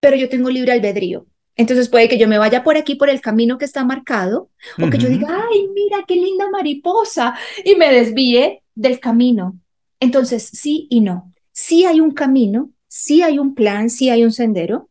pero 0.00 0.16
yo 0.16 0.28
tengo 0.28 0.50
libre 0.50 0.72
albedrío. 0.72 1.26
Entonces 1.56 1.88
puede 1.88 2.08
que 2.08 2.18
yo 2.18 2.26
me 2.26 2.38
vaya 2.38 2.64
por 2.64 2.76
aquí, 2.76 2.94
por 2.94 3.10
el 3.10 3.20
camino 3.20 3.58
que 3.58 3.66
está 3.66 3.84
marcado, 3.84 4.50
o 4.82 4.88
que 4.88 4.96
yo 4.96 5.10
diga, 5.10 5.28
ay, 5.28 5.68
mira 5.74 6.04
qué 6.08 6.16
linda 6.16 6.48
mariposa, 6.50 7.34
y 7.64 7.74
me 7.76 7.92
desvíe 7.92 8.62
del 8.74 8.98
camino. 8.98 9.58
Entonces, 10.00 10.48
sí 10.50 10.86
y 10.88 11.00
no. 11.00 11.34
Sí 11.52 11.84
hay 11.84 12.00
un 12.00 12.12
camino, 12.12 12.70
sí 12.88 13.20
hay 13.20 13.38
un 13.38 13.54
plan, 13.54 13.90
sí 13.90 14.08
hay 14.08 14.24
un 14.24 14.32
sendero. 14.32 14.88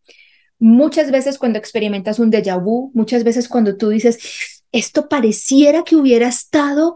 Muchas 0.59 1.09
veces 1.09 1.39
cuando 1.39 1.57
experimentas 1.57 2.19
un 2.19 2.31
déjà 2.31 2.61
vu, 2.63 2.91
muchas 2.93 3.23
veces 3.23 3.47
cuando 3.49 3.75
tú 3.75 3.89
dices, 3.89 4.58
esto 4.71 5.09
pareciera 5.09 5.83
que 5.83 5.95
hubiera 5.95 6.27
estado 6.27 6.95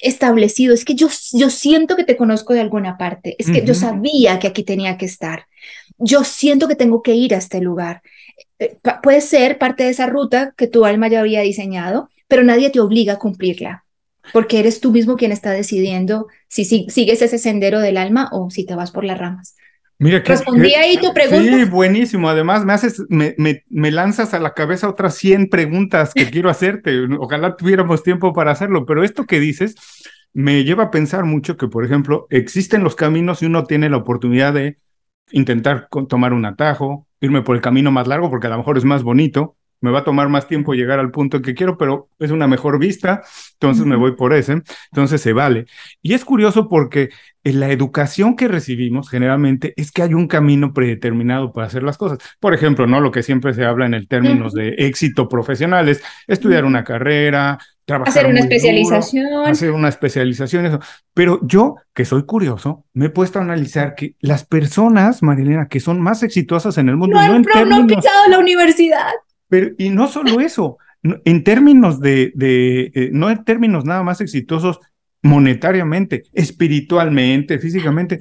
establecido, 0.00 0.74
es 0.74 0.84
que 0.84 0.94
yo, 0.94 1.08
yo 1.32 1.48
siento 1.50 1.96
que 1.96 2.04
te 2.04 2.16
conozco 2.16 2.52
de 2.52 2.60
alguna 2.60 2.98
parte, 2.98 3.34
es 3.38 3.50
que 3.50 3.64
yo 3.64 3.74
sabía 3.74 4.38
que 4.38 4.46
aquí 4.46 4.62
tenía 4.62 4.98
que 4.98 5.06
estar 5.06 5.46
yo 5.98 6.24
siento 6.24 6.68
que 6.68 6.76
tengo 6.76 7.02
que 7.02 7.14
ir 7.14 7.34
a 7.34 7.38
este 7.38 7.60
lugar. 7.60 8.02
Eh, 8.58 8.78
puede 9.02 9.20
ser 9.20 9.58
parte 9.58 9.84
de 9.84 9.90
esa 9.90 10.06
ruta 10.06 10.54
que 10.56 10.66
tu 10.66 10.84
alma 10.84 11.08
ya 11.08 11.20
había 11.20 11.40
diseñado, 11.40 12.10
pero 12.28 12.42
nadie 12.42 12.70
te 12.70 12.80
obliga 12.80 13.14
a 13.14 13.18
cumplirla, 13.18 13.84
porque 14.32 14.58
eres 14.58 14.80
tú 14.80 14.92
mismo 14.92 15.16
quien 15.16 15.32
está 15.32 15.52
decidiendo 15.52 16.26
si, 16.48 16.64
sigues 16.64 17.22
ese 17.22 17.38
sendero 17.38 17.80
del 17.80 17.96
alma 17.96 18.28
o 18.32 18.50
si 18.50 18.64
te 18.64 18.74
vas 18.74 18.90
por 18.90 19.04
las 19.04 19.18
ramas. 19.18 19.56
Mira, 19.98 20.22
que, 20.22 20.32
Respondí 20.32 20.74
ahí 20.74 20.98
tu 20.98 21.12
pregunta. 21.14 21.42
Sí, 21.42 21.64
buenísimo. 21.64 22.28
Además, 22.28 22.64
me 22.64 22.74
haces, 22.74 23.02
me, 23.08 23.34
me, 23.38 23.90
lanzas 23.90 24.34
a 24.34 24.38
la 24.38 24.52
cabeza 24.52 24.88
otras 24.88 25.14
100 25.14 25.48
preguntas 25.48 26.12
que 26.14 26.28
quiero 26.28 26.50
hacerte. 26.50 27.06
Ojalá 27.18 27.56
tuviéramos 27.56 28.02
tiempo 28.02 28.32
para 28.34 28.50
hacerlo, 28.50 28.84
pero 28.84 29.04
esto 29.04 29.24
que 29.24 29.40
dices 29.40 29.74
me 30.32 30.64
lleva 30.64 30.84
a 30.84 30.90
pensar 30.90 31.24
mucho 31.24 31.56
que, 31.56 31.66
por 31.66 31.82
ejemplo, 31.82 32.26
existen 32.28 32.84
los 32.84 32.94
caminos 32.94 33.40
y 33.40 33.46
uno 33.46 33.64
tiene 33.64 33.88
la 33.88 33.96
oportunidad 33.96 34.52
de 34.52 34.76
intentar 35.30 35.88
tomar 36.08 36.34
un 36.34 36.44
atajo, 36.44 37.06
irme 37.22 37.40
por 37.40 37.56
el 37.56 37.62
camino 37.62 37.90
más 37.90 38.06
largo 38.06 38.28
porque 38.28 38.46
a 38.46 38.50
lo 38.50 38.58
mejor 38.58 38.76
es 38.76 38.84
más 38.84 39.02
bonito, 39.02 39.55
me 39.80 39.90
va 39.90 40.00
a 40.00 40.04
tomar 40.04 40.28
más 40.28 40.48
tiempo 40.48 40.74
llegar 40.74 40.98
al 40.98 41.10
punto 41.10 41.42
que 41.42 41.54
quiero, 41.54 41.76
pero 41.76 42.08
es 42.18 42.30
una 42.30 42.46
mejor 42.46 42.78
vista, 42.78 43.22
entonces 43.54 43.84
me 43.84 43.96
voy 43.96 44.16
por 44.16 44.32
ese, 44.32 44.62
entonces 44.90 45.20
se 45.20 45.32
vale. 45.32 45.66
Y 46.02 46.14
es 46.14 46.24
curioso 46.24 46.68
porque 46.68 47.10
en 47.44 47.60
la 47.60 47.70
educación 47.70 48.34
que 48.34 48.48
recibimos 48.48 49.08
generalmente 49.08 49.72
es 49.76 49.92
que 49.92 50.02
hay 50.02 50.14
un 50.14 50.26
camino 50.26 50.72
predeterminado 50.72 51.52
para 51.52 51.66
hacer 51.68 51.82
las 51.82 51.96
cosas. 51.96 52.18
Por 52.40 52.54
ejemplo, 52.54 52.86
¿no? 52.86 53.00
Lo 53.00 53.12
que 53.12 53.22
siempre 53.22 53.54
se 53.54 53.64
habla 53.64 53.86
en 53.86 53.94
el 53.94 54.08
términos 54.08 54.52
de 54.52 54.74
éxito 54.78 55.28
profesional 55.28 55.88
es 55.88 56.02
estudiar 56.26 56.64
una 56.64 56.82
carrera, 56.82 57.58
hacer 57.86 58.26
una 58.26 58.40
especialización. 58.40 59.46
hacer 59.46 59.70
una 59.70 59.88
especialización, 59.88 60.66
eso. 60.66 60.80
Pero 61.14 61.38
yo, 61.42 61.76
que 61.94 62.04
soy 62.04 62.24
curioso, 62.24 62.84
me 62.94 63.06
he 63.06 63.10
puesto 63.10 63.38
a 63.38 63.42
analizar 63.42 63.94
que 63.94 64.16
las 64.20 64.44
personas, 64.44 65.22
Marilena, 65.22 65.68
que 65.68 65.80
son 65.80 66.00
más 66.00 66.22
exitosas 66.22 66.78
en 66.78 66.88
el 66.88 66.96
mundo, 66.96 67.16
no, 67.16 67.28
no, 67.28 67.76
han 67.76 67.86
pisado 67.86 68.28
la 68.28 68.38
universidad. 68.38 69.12
Pero, 69.48 69.70
y 69.78 69.90
no 69.90 70.08
solo 70.08 70.40
eso, 70.40 70.78
en 71.02 71.44
términos 71.44 72.00
de, 72.00 72.32
de 72.34 72.92
eh, 72.94 73.10
no 73.12 73.30
en 73.30 73.44
términos 73.44 73.84
nada 73.84 74.02
más 74.02 74.20
exitosos 74.20 74.80
monetariamente, 75.22 76.24
espiritualmente, 76.32 77.58
físicamente, 77.58 78.20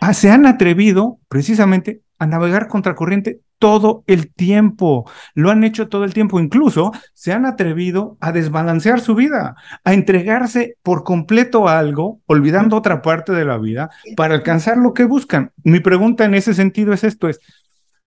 ah, 0.00 0.14
se 0.14 0.30
han 0.30 0.46
atrevido 0.46 1.18
precisamente 1.28 2.02
a 2.18 2.26
navegar 2.26 2.68
contracorriente 2.68 3.40
todo 3.58 4.04
el 4.06 4.32
tiempo, 4.32 5.10
lo 5.34 5.50
han 5.50 5.64
hecho 5.64 5.88
todo 5.88 6.04
el 6.04 6.12
tiempo, 6.12 6.40
incluso 6.40 6.92
se 7.14 7.32
han 7.32 7.46
atrevido 7.46 8.16
a 8.20 8.32
desbalancear 8.32 9.00
su 9.00 9.14
vida, 9.14 9.56
a 9.82 9.94
entregarse 9.94 10.76
por 10.82 11.04
completo 11.04 11.68
a 11.68 11.78
algo, 11.78 12.20
olvidando 12.26 12.76
otra 12.76 13.00
parte 13.02 13.32
de 13.32 13.44
la 13.44 13.58
vida, 13.58 13.90
para 14.16 14.34
alcanzar 14.34 14.76
lo 14.76 14.92
que 14.92 15.04
buscan. 15.04 15.52
Mi 15.64 15.80
pregunta 15.80 16.24
en 16.24 16.34
ese 16.34 16.54
sentido 16.54 16.92
es 16.92 17.04
esto, 17.04 17.28
es, 17.28 17.40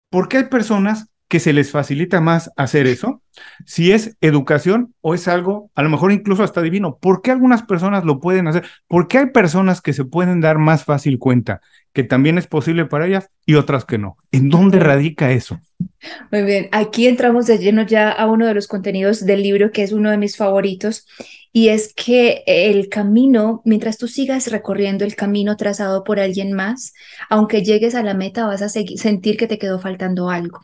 ¿por 0.09 0.27
qué 0.27 0.37
hay 0.37 0.43
personas 0.45 1.09
que 1.29 1.39
se 1.39 1.53
les 1.53 1.71
facilita 1.71 2.19
más 2.19 2.51
hacer 2.57 2.87
eso? 2.87 3.21
Si 3.65 3.91
es 3.91 4.17
educación 4.21 4.93
o 5.01 5.13
es 5.13 5.27
algo, 5.27 5.71
a 5.75 5.83
lo 5.83 5.89
mejor 5.89 6.11
incluso 6.11 6.43
hasta 6.43 6.61
divino, 6.61 6.97
¿por 6.97 7.21
qué 7.21 7.31
algunas 7.31 7.63
personas 7.63 8.05
lo 8.05 8.19
pueden 8.19 8.47
hacer? 8.47 8.65
¿Por 8.87 9.07
qué 9.07 9.19
hay 9.19 9.25
personas 9.27 9.81
que 9.81 9.93
se 9.93 10.05
pueden 10.05 10.41
dar 10.41 10.57
más 10.57 10.83
fácil 10.83 11.19
cuenta 11.19 11.61
que 11.93 12.03
también 12.03 12.37
es 12.37 12.47
posible 12.47 12.85
para 12.85 13.07
ellas 13.07 13.29
y 13.45 13.55
otras 13.55 13.85
que 13.85 13.97
no. 13.97 14.17
¿En 14.31 14.49
dónde 14.49 14.79
radica 14.79 15.31
eso? 15.31 15.59
Muy 16.31 16.43
bien, 16.43 16.69
aquí 16.71 17.07
entramos 17.07 17.47
de 17.47 17.57
lleno 17.57 17.83
ya 17.83 18.11
a 18.11 18.27
uno 18.27 18.45
de 18.45 18.53
los 18.53 18.67
contenidos 18.67 19.25
del 19.25 19.43
libro 19.43 19.71
que 19.71 19.83
es 19.83 19.91
uno 19.91 20.11
de 20.11 20.17
mis 20.17 20.37
favoritos 20.37 21.07
y 21.51 21.69
es 21.69 21.93
que 21.93 22.43
el 22.45 22.89
camino, 22.89 23.61
mientras 23.65 23.97
tú 23.97 24.07
sigas 24.07 24.51
recorriendo 24.51 25.03
el 25.03 25.15
camino 25.15 25.57
trazado 25.57 26.03
por 26.03 26.19
alguien 26.19 26.53
más, 26.53 26.93
aunque 27.29 27.63
llegues 27.63 27.95
a 27.95 28.03
la 28.03 28.13
meta 28.13 28.45
vas 28.45 28.61
a 28.61 28.69
sentir 28.69 29.35
que 29.35 29.47
te 29.47 29.57
quedó 29.57 29.79
faltando 29.79 30.29
algo, 30.29 30.59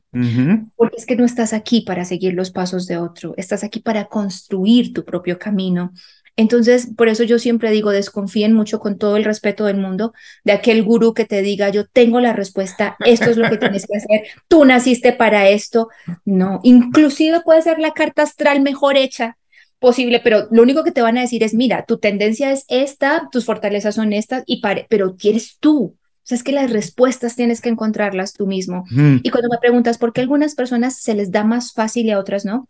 porque 0.75 0.97
es 0.97 1.05
que 1.05 1.15
no 1.15 1.25
estás 1.25 1.53
aquí 1.53 1.81
para 1.81 2.05
seguir 2.05 2.33
los 2.33 2.51
pasos 2.51 2.64
de 2.87 2.97
otro, 2.97 3.33
estás 3.37 3.63
aquí 3.63 3.79
para 3.79 4.05
construir 4.05 4.93
tu 4.93 5.03
propio 5.05 5.37
camino 5.39 5.91
entonces, 6.37 6.89
por 6.97 7.07
eso 7.07 7.23
yo 7.23 7.39
siempre 7.39 7.71
digo, 7.71 7.91
desconfíen 7.91 8.53
mucho 8.53 8.79
con 8.79 8.97
todo 8.97 9.15
el 9.15 9.23
respeto 9.23 9.65
del 9.65 9.77
mundo 9.77 10.13
de 10.43 10.51
aquel 10.51 10.83
gurú 10.83 11.13
que 11.13 11.25
te 11.25 11.41
diga, 11.41 11.69
yo 11.69 11.87
tengo 11.87 12.19
la 12.19 12.33
respuesta, 12.33 12.97
esto 13.05 13.29
es 13.29 13.37
lo 13.37 13.49
que 13.49 13.57
tienes 13.57 13.85
que 13.87 13.97
hacer, 13.97 14.23
tú 14.47 14.65
naciste 14.65 15.13
para 15.13 15.47
esto. 15.47 15.87
No, 16.25 16.59
inclusive 16.63 17.41
puede 17.41 17.61
ser 17.61 17.79
la 17.79 17.91
carta 17.91 18.23
astral 18.23 18.61
mejor 18.61 18.97
hecha 18.97 19.37
posible, 19.79 20.19
pero 20.21 20.47
lo 20.51 20.61
único 20.61 20.83
que 20.83 20.91
te 20.91 21.01
van 21.01 21.17
a 21.17 21.21
decir 21.21 21.43
es, 21.43 21.53
mira, 21.53 21.85
tu 21.85 21.99
tendencia 21.99 22.51
es 22.51 22.65
esta, 22.67 23.29
tus 23.31 23.45
fortalezas 23.45 23.95
son 23.95 24.11
estas, 24.11 24.43
y 24.45 24.61
pero 24.89 25.15
quieres 25.15 25.57
tú. 25.59 25.95
O 26.25 26.27
sea, 26.27 26.37
es 26.37 26.43
que 26.43 26.53
las 26.53 26.71
respuestas 26.71 27.35
tienes 27.35 27.61
que 27.61 27.69
encontrarlas 27.69 28.33
tú 28.33 28.47
mismo. 28.47 28.83
Y 29.21 29.29
cuando 29.29 29.47
me 29.47 29.59
preguntas 29.59 29.99
por 29.99 30.11
qué 30.11 30.21
a 30.21 30.23
algunas 30.23 30.55
personas 30.55 30.99
se 30.99 31.13
les 31.13 31.29
da 31.29 31.43
más 31.43 31.71
fácil 31.71 32.07
y 32.07 32.11
a 32.11 32.17
otras 32.17 32.45
no, 32.45 32.67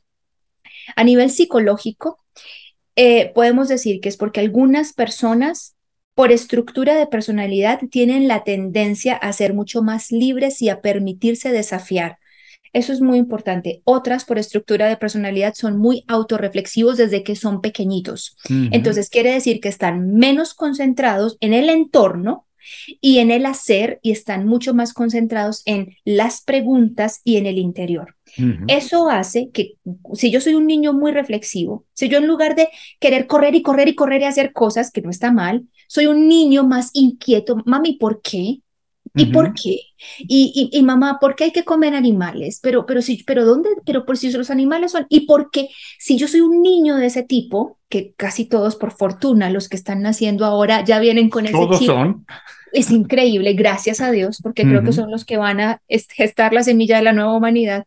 a 0.98 1.06
nivel 1.06 1.32
psicológico, 1.32 2.20
eh, 2.98 3.32
podemos 3.34 3.70
decir 3.70 4.02
que 4.02 4.10
es 4.10 4.18
porque 4.18 4.42
algunas 4.42 4.92
personas, 4.92 5.78
por 6.16 6.34
estructura 6.34 6.96
de 6.96 7.08
personalidad, 7.08 7.80
tienen 7.90 8.28
la 8.28 8.44
tendencia 8.44 9.16
a 9.16 9.32
ser 9.32 9.54
mucho 9.54 9.82
más 9.82 10.12
libres 10.12 10.62
y 10.62 10.68
a 10.68 10.82
permitirse 10.82 11.54
desafiar. 11.54 12.18
Eso 12.74 12.92
es 12.92 13.00
muy 13.00 13.18
importante. 13.18 13.82
Otras, 13.86 14.26
por 14.26 14.38
estructura 14.38 14.90
de 14.90 14.98
personalidad, 14.98 15.54
son 15.54 15.78
muy 15.78 16.04
autorreflexivos 16.10 16.98
desde 16.98 17.24
que 17.24 17.38
son 17.38 17.62
pequeñitos. 17.62 18.36
Entonces, 18.50 19.10
quiere 19.10 19.32
decir 19.32 19.62
que 19.62 19.70
están 19.70 20.14
menos 20.14 20.54
concentrados 20.54 21.38
en 21.40 21.54
el 21.54 21.70
entorno 21.70 22.45
y 23.02 23.20
en 23.20 23.32
el 23.32 23.46
hacer 23.46 24.00
y 24.02 24.12
están 24.12 24.46
mucho 24.48 24.74
más 24.74 24.94
concentrados 24.94 25.62
en 25.66 25.96
las 26.04 26.42
preguntas 26.42 27.22
y 27.24 27.38
en 27.38 27.46
el 27.46 27.58
interior. 27.58 28.16
Eso 28.68 29.10
hace 29.10 29.50
que 29.52 29.76
si 30.14 30.32
yo 30.32 30.42
soy 30.42 30.56
un 30.56 30.68
niño 30.68 30.94
muy 30.94 31.12
reflexivo, 31.12 31.86
si 31.94 32.10
yo 32.10 32.18
en 32.18 32.28
lugar 32.28 32.56
de 32.56 32.70
querer 33.00 33.28
correr 33.28 33.56
y 33.56 33.62
correr 33.62 33.88
y 33.88 33.96
correr 33.96 34.22
y 34.22 34.26
hacer 34.26 34.52
cosas, 34.52 34.92
que 34.92 35.02
no 35.02 35.10
está 35.10 35.32
mal, 35.32 35.68
soy 35.88 36.08
un 36.08 36.28
niño 36.28 36.66
más 36.66 36.90
inquieto, 36.94 37.62
mami, 37.66 37.94
¿por 37.94 38.22
qué? 38.22 38.62
¿Y 39.16 39.26
por 39.28 39.54
qué? 39.54 39.80
Y, 40.20 40.70
y, 40.72 40.84
mamá, 40.84 41.20
¿por 41.20 41.36
qué 41.36 41.46
hay 41.46 41.52
que 41.52 41.64
comer 41.64 41.96
animales? 41.96 42.60
Pero, 42.62 42.86
pero, 42.86 43.02
si, 43.02 43.24
pero 43.24 43.46
¿dónde? 43.46 43.70
Pero 43.86 44.06
por 44.06 44.18
si 44.18 44.32
los 44.32 44.50
animales 44.50 44.92
son. 44.92 45.06
¿Y 45.10 45.22
por 45.22 45.50
qué? 45.52 45.70
Si 46.00 46.18
yo 46.18 46.28
soy 46.28 46.42
un 46.42 46.62
niño 46.62 46.98
de 46.98 47.06
ese 47.06 47.24
tipo, 47.24 47.80
que 47.90 48.14
casi 48.18 48.46
todos, 48.46 48.76
por 48.76 48.92
fortuna, 48.92 49.50
los 49.50 49.70
que 49.70 49.78
están 49.78 50.02
naciendo 50.02 50.46
ahora 50.46 50.84
ya 50.84 51.00
vienen 51.00 51.30
con 51.30 51.46
ese 51.46 51.54
Todos 51.54 51.86
son. 51.86 52.26
Es 52.74 52.92
increíble, 52.92 53.54
gracias 53.54 54.02
a 54.02 54.12
Dios, 54.12 54.40
porque 54.44 54.64
creo 54.64 54.84
que 54.84 54.92
son 54.92 55.10
los 55.10 55.24
que 55.24 55.38
van 55.38 55.62
a 55.62 55.82
gestar 55.88 56.52
la 56.52 56.62
semilla 56.62 56.98
de 56.98 57.04
la 57.04 57.14
nueva 57.14 57.34
humanidad. 57.34 57.86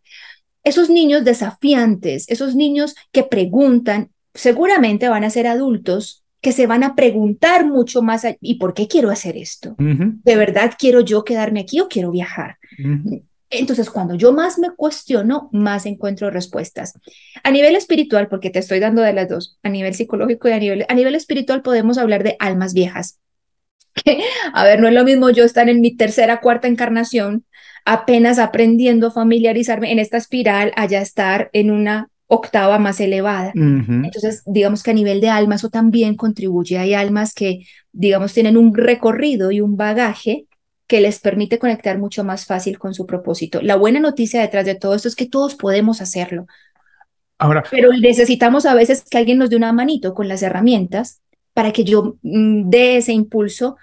esos 0.64 0.88
niños 0.88 1.24
desafiantes, 1.24 2.28
esos 2.28 2.54
niños 2.54 2.94
que 3.12 3.22
preguntan, 3.22 4.10
seguramente 4.32 5.08
van 5.08 5.24
a 5.24 5.30
ser 5.30 5.46
adultos 5.46 6.24
que 6.40 6.52
se 6.52 6.66
van 6.66 6.84
a 6.84 6.94
preguntar 6.94 7.66
mucho 7.66 8.02
más, 8.02 8.24
¿y 8.40 8.54
por 8.56 8.74
qué 8.74 8.86
quiero 8.86 9.10
hacer 9.10 9.36
esto? 9.36 9.74
¿De 9.78 10.36
verdad 10.36 10.72
quiero 10.78 11.00
yo 11.00 11.24
quedarme 11.24 11.60
aquí 11.60 11.80
o 11.80 11.88
quiero 11.88 12.10
viajar? 12.10 12.58
Entonces, 13.50 13.88
cuando 13.90 14.14
yo 14.14 14.32
más 14.32 14.58
me 14.58 14.70
cuestiono, 14.70 15.48
más 15.52 15.86
encuentro 15.86 16.30
respuestas. 16.30 16.92
A 17.42 17.50
nivel 17.50 17.76
espiritual, 17.76 18.28
porque 18.28 18.50
te 18.50 18.58
estoy 18.58 18.78
dando 18.78 19.02
de 19.02 19.14
las 19.14 19.28
dos, 19.28 19.58
a 19.62 19.70
nivel 19.70 19.94
psicológico 19.94 20.48
y 20.48 20.52
a 20.52 20.58
nivel, 20.58 20.86
a 20.88 20.94
nivel 20.94 21.14
espiritual 21.14 21.62
podemos 21.62 21.98
hablar 21.98 22.22
de 22.22 22.36
almas 22.38 22.74
viejas. 22.74 23.18
a 24.52 24.64
ver, 24.64 24.80
no 24.80 24.88
es 24.88 24.94
lo 24.94 25.04
mismo 25.04 25.30
yo 25.30 25.44
estar 25.44 25.68
en 25.68 25.80
mi 25.80 25.96
tercera, 25.96 26.40
cuarta 26.40 26.68
encarnación, 26.68 27.46
apenas 27.84 28.38
aprendiendo 28.38 29.08
a 29.08 29.12
familiarizarme 29.12 29.92
en 29.92 29.98
esta 29.98 30.18
espiral, 30.18 30.72
allá 30.76 31.00
estar 31.00 31.48
en 31.52 31.70
una 31.70 32.10
octava 32.28 32.78
más 32.78 33.00
elevada. 33.00 33.52
Entonces, 33.54 34.42
digamos 34.46 34.82
que 34.82 34.90
a 34.90 34.94
nivel 34.94 35.20
de 35.20 35.30
alma 35.30 35.56
eso 35.56 35.70
también 35.70 36.14
contribuye. 36.14 36.78
Hay 36.78 36.92
almas 36.94 37.34
que, 37.34 37.66
digamos, 37.90 38.34
tienen 38.34 38.56
un 38.56 38.74
recorrido 38.74 39.50
y 39.50 39.62
un 39.62 39.76
bagaje 39.76 40.46
que 40.86 41.00
les 41.00 41.18
permite 41.20 41.58
conectar 41.58 41.98
mucho 41.98 42.24
más 42.24 42.46
fácil 42.46 42.78
con 42.78 42.94
su 42.94 43.06
propósito. 43.06 43.60
La 43.62 43.76
buena 43.76 43.98
noticia 43.98 44.40
detrás 44.40 44.66
de 44.66 44.74
todo 44.74 44.94
esto 44.94 45.08
es 45.08 45.16
que 45.16 45.26
todos 45.26 45.54
podemos 45.54 46.00
hacerlo. 46.02 46.46
Ahora, 47.38 47.64
pero 47.70 47.92
necesitamos 47.92 48.66
a 48.66 48.74
veces 48.74 49.04
que 49.08 49.16
alguien 49.16 49.38
nos 49.38 49.48
dé 49.48 49.56
una 49.56 49.72
manito 49.72 50.12
con 50.12 50.28
las 50.28 50.42
herramientas 50.42 51.20
para 51.54 51.72
que 51.72 51.84
yo 51.84 52.16
mm, 52.22 52.68
dé 52.68 52.98
ese 52.98 53.12
impulso. 53.12 53.76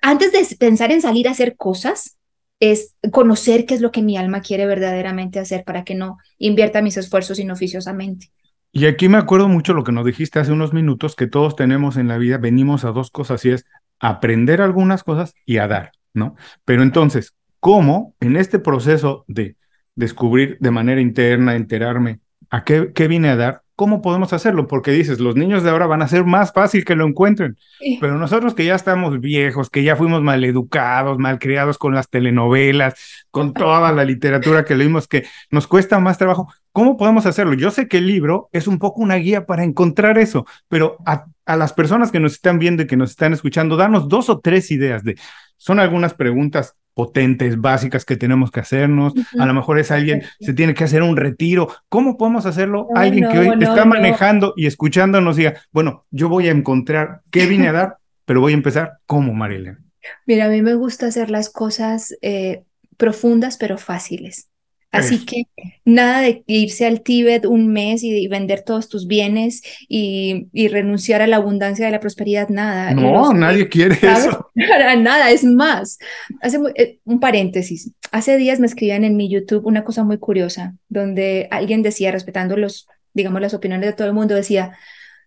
Antes 0.00 0.32
de 0.32 0.56
pensar 0.56 0.92
en 0.92 1.02
salir 1.02 1.28
a 1.28 1.32
hacer 1.32 1.56
cosas, 1.56 2.16
es 2.62 2.94
conocer 3.10 3.66
qué 3.66 3.74
es 3.74 3.80
lo 3.80 3.90
que 3.90 4.02
mi 4.02 4.16
alma 4.16 4.40
quiere 4.40 4.66
verdaderamente 4.66 5.40
hacer 5.40 5.64
para 5.64 5.82
que 5.82 5.96
no 5.96 6.18
invierta 6.38 6.80
mis 6.80 6.96
esfuerzos 6.96 7.40
inoficiosamente. 7.40 8.30
Y 8.70 8.86
aquí 8.86 9.08
me 9.08 9.18
acuerdo 9.18 9.48
mucho 9.48 9.74
lo 9.74 9.82
que 9.82 9.90
nos 9.90 10.06
dijiste 10.06 10.38
hace 10.38 10.52
unos 10.52 10.72
minutos, 10.72 11.16
que 11.16 11.26
todos 11.26 11.56
tenemos 11.56 11.96
en 11.96 12.06
la 12.06 12.18
vida, 12.18 12.38
venimos 12.38 12.84
a 12.84 12.92
dos 12.92 13.10
cosas 13.10 13.44
y 13.44 13.50
es 13.50 13.66
aprender 13.98 14.62
algunas 14.62 15.02
cosas 15.02 15.34
y 15.44 15.58
a 15.58 15.66
dar, 15.66 15.90
¿no? 16.14 16.36
Pero 16.64 16.84
entonces, 16.84 17.34
¿cómo 17.58 18.14
en 18.20 18.36
este 18.36 18.60
proceso 18.60 19.24
de 19.26 19.56
descubrir 19.96 20.56
de 20.60 20.70
manera 20.70 21.00
interna, 21.00 21.56
enterarme 21.56 22.20
a 22.48 22.62
qué, 22.62 22.92
qué 22.94 23.08
vine 23.08 23.30
a 23.30 23.36
dar, 23.36 23.62
¿cómo 23.76 24.02
podemos 24.02 24.32
hacerlo? 24.32 24.66
Porque 24.66 24.90
dices, 24.90 25.20
los 25.20 25.36
niños 25.36 25.62
de 25.62 25.70
ahora 25.70 25.86
van 25.86 26.02
a 26.02 26.08
ser 26.08 26.24
más 26.24 26.52
fácil 26.52 26.84
que 26.84 26.96
lo 26.96 27.06
encuentren, 27.06 27.56
pero 28.00 28.18
nosotros 28.18 28.54
que 28.54 28.64
ya 28.64 28.74
estamos 28.74 29.20
viejos, 29.20 29.70
que 29.70 29.82
ya 29.82 29.96
fuimos 29.96 30.22
maleducados, 30.22 31.18
malcriados 31.18 31.78
con 31.78 31.94
las 31.94 32.08
telenovelas, 32.08 33.26
con 33.30 33.54
toda 33.54 33.92
la 33.92 34.04
literatura 34.04 34.64
que 34.64 34.74
leímos, 34.74 35.08
que 35.08 35.24
nos 35.50 35.66
cuesta 35.66 35.98
más 36.00 36.18
trabajo, 36.18 36.52
¿cómo 36.72 36.96
podemos 36.96 37.26
hacerlo? 37.26 37.54
Yo 37.54 37.70
sé 37.70 37.88
que 37.88 37.98
el 37.98 38.06
libro 38.06 38.48
es 38.52 38.66
un 38.66 38.78
poco 38.78 39.00
una 39.02 39.16
guía 39.16 39.46
para 39.46 39.64
encontrar 39.64 40.18
eso, 40.18 40.46
pero 40.68 40.96
a, 41.06 41.26
a 41.46 41.56
las 41.56 41.72
personas 41.72 42.12
que 42.12 42.20
nos 42.20 42.32
están 42.32 42.58
viendo 42.58 42.82
y 42.82 42.86
que 42.86 42.96
nos 42.96 43.10
están 43.10 43.32
escuchando, 43.32 43.76
danos 43.76 44.08
dos 44.08 44.28
o 44.28 44.40
tres 44.40 44.70
ideas 44.70 45.02
de, 45.04 45.16
son 45.56 45.80
algunas 45.80 46.14
preguntas 46.14 46.76
potentes, 46.94 47.60
básicas 47.60 48.04
que 48.04 48.16
tenemos 48.16 48.50
que 48.50 48.60
hacernos. 48.60 49.14
A 49.38 49.46
lo 49.46 49.54
mejor 49.54 49.78
es 49.78 49.90
alguien, 49.90 50.22
se 50.40 50.52
tiene 50.52 50.74
que 50.74 50.84
hacer 50.84 51.02
un 51.02 51.16
retiro. 51.16 51.68
¿Cómo 51.88 52.16
podemos 52.16 52.46
hacerlo? 52.46 52.88
alguien 52.94 53.28
que 53.30 53.38
hoy 53.38 53.48
está 53.60 53.84
manejando 53.84 54.54
y 54.56 54.66
escuchándonos 54.66 55.36
diga, 55.36 55.54
bueno, 55.72 56.06
yo 56.10 56.28
voy 56.28 56.48
a 56.48 56.52
encontrar 56.52 57.22
qué 57.30 57.46
vine 57.46 57.68
a 57.68 57.72
dar, 57.72 57.96
pero 58.24 58.40
voy 58.40 58.52
a 58.52 58.56
empezar 58.56 58.98
como 59.06 59.32
Marilyn. 59.32 59.78
Mira, 60.26 60.46
a 60.46 60.48
mí 60.48 60.62
me 60.62 60.74
gusta 60.74 61.06
hacer 61.06 61.30
las 61.30 61.50
cosas 61.50 62.16
eh, 62.22 62.64
profundas 62.96 63.56
pero 63.56 63.78
fáciles. 63.78 64.48
Así 64.92 65.24
que 65.24 65.44
nada 65.86 66.20
de 66.20 66.44
irse 66.46 66.86
al 66.86 67.00
Tíbet 67.00 67.46
un 67.46 67.72
mes 67.72 68.04
y, 68.04 68.28
vender 68.28 68.62
todos 68.62 68.90
tus 68.90 69.06
bienes 69.06 69.62
y, 69.88 70.48
renunciar 70.68 71.22
a 71.22 71.26
la 71.26 71.36
abundancia 71.36 71.86
de 71.86 71.92
la 71.92 72.00
prosperidad, 72.00 72.50
nada. 72.50 72.92
No, 72.92 73.32
nadie 73.32 73.68
quiere 73.68 73.94
eso. 73.94 74.50
Para 74.68 74.94
nada, 74.96 75.30
es 75.30 75.44
más. 75.44 75.98
Hace 76.42 76.58
eh, 76.76 76.98
un 77.04 77.20
paréntesis. 77.20 77.90
Hace 78.10 78.36
días 78.36 78.60
me 78.60 78.66
escribían 78.66 79.04
en 79.04 79.16
mi 79.16 79.30
YouTube 79.30 79.66
una 79.66 79.82
cosa 79.82 80.04
muy 80.04 80.18
curiosa, 80.18 80.74
donde 80.90 81.48
alguien 81.50 81.82
decía, 81.82 82.12
respetando 82.12 82.56
los, 82.58 82.86
digamos, 83.14 83.40
las 83.40 83.54
opiniones 83.54 83.86
de 83.86 83.92
todo 83.94 84.06
el 84.06 84.14
mundo, 84.14 84.34
decía, 84.34 84.76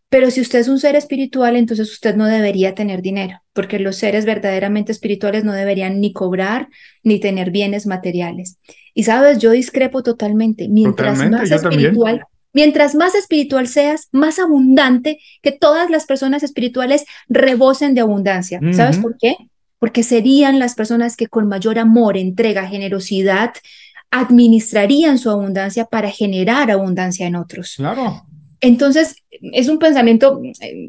pero 0.10 0.32
si 0.32 0.42
usted 0.42 0.60
es 0.60 0.68
un 0.68 0.80
ser 0.80 0.96
espiritual, 0.96 1.56
entonces 1.56 1.92
usted 1.92 2.16
no 2.16 2.26
debería 2.26 2.76
tener 2.76 3.02
dinero, 3.02 3.42
porque 3.54 3.80
los 3.80 3.98
seres 3.98 4.26
verdaderamente 4.26 4.92
espirituales 4.92 5.44
no 5.44 5.54
deberían 5.54 6.00
ni 6.00 6.14
cobrar 6.14 6.70
ni 7.04 7.20
tener 7.20 7.52
bienes 7.52 7.86
materiales. 7.88 8.58
Y 8.94 9.04
sabes, 9.04 9.40
yo 9.40 9.52
discrepo 9.52 10.04
totalmente. 10.04 10.70
Mientras 10.70 11.30
más 11.30 11.52
espiritual, 11.52 12.22
mientras 12.54 12.96
más 12.96 13.16
espiritual 13.16 13.68
seas, 13.68 14.08
más 14.12 14.40
abundante 14.40 15.20
que 15.42 15.52
todas 15.52 15.90
las 15.90 16.06
personas 16.06 16.44
espirituales 16.44 17.06
rebosen 17.28 17.94
de 17.96 18.02
abundancia. 18.02 18.62
¿Sabes 18.72 19.00
por 19.00 19.18
qué? 19.18 19.36
Porque 19.80 20.04
serían 20.04 20.60
las 20.60 20.76
personas 20.76 21.18
que 21.18 21.28
con 21.28 21.50
mayor 21.50 21.80
amor, 21.80 22.16
entrega, 22.16 22.66
generosidad, 22.68 23.54
administrarían 24.12 25.18
su 25.18 25.30
abundancia 25.30 25.86
para 25.86 26.10
generar 26.10 26.72
abundancia 26.72 27.28
en 27.28 27.36
otros. 27.36 27.74
Claro. 27.76 28.26
Entonces, 28.66 29.24
es 29.30 29.70
un 29.70 29.78
pensamiento, 29.78 30.42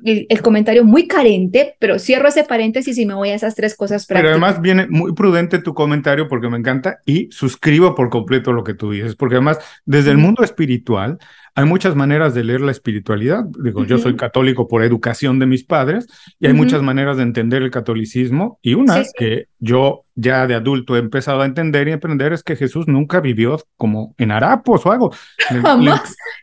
el, 0.05 0.41
comentario 0.41 0.83
muy 0.83 1.07
carente, 1.07 1.77
pero 1.79 1.99
cierro 1.99 2.29
ese 2.29 2.45
paréntesis 2.45 2.97
y 2.97 3.05
me 3.05 3.13
voy 3.13 3.29
a 3.29 3.35
esas 3.35 3.55
tres 3.55 3.77
cosas 3.77 4.07
prácticas. 4.07 4.35
Pero 4.35 4.45
además 4.47 4.63
viene 4.63 4.87
muy 4.87 5.13
prudente 5.13 5.59
tu 5.59 5.75
comentario 5.75 6.27
porque 6.27 6.49
me 6.49 6.57
encanta 6.57 7.01
y 7.05 7.29
suscribo 7.31 7.95
por 7.95 8.09
completo 8.09 8.53
lo 8.55 8.65
que 8.65 8.73
tú 8.73 8.93
dices, 8.93 9.15
porque 9.15 9.35
además 9.35 9.59
desde 9.85 10.11
el 10.11 10.17
mundo 10.17 10.43
espiritual 10.43 11.19
hay 11.57 11.65
muchas 11.65 11.97
maneras 11.97 12.35
de 12.35 12.45
leer 12.45 12.61
la 12.61 12.71
espiritualidad. 12.71 13.47
Digo, 13.63 13.87
yo 13.87 13.97
soy 13.97 14.15
católico 14.15 14.69
por 14.69 14.83
educación 14.83 15.39
de 15.39 15.47
mis 15.47 15.65
padres 15.65 16.07
y 16.39 16.47
hay 16.47 16.53
muchas 16.53 16.83
maneras 16.83 17.17
de 17.17 17.23
entender 17.23 17.63
el 17.63 17.71
catolicismo 17.71 18.59
y 18.61 18.75
una 18.75 19.03
que 19.19 19.47
yo 19.59 20.05
ya 20.15 20.47
de 20.47 20.55
adulto 20.55 20.97
he 20.97 20.99
empezado 20.99 21.41
a 21.41 21.47
entender 21.47 21.89
y 21.89 21.93
aprender 21.93 22.35
es 22.35 22.43
que 22.43 22.57
Jesús 22.57 22.89
nunca 22.89 23.21
vivió 23.21 23.59
como 23.79 24.15
en 24.19 24.33
harapos 24.33 24.85
o 24.85 24.93
algo. 24.93 25.15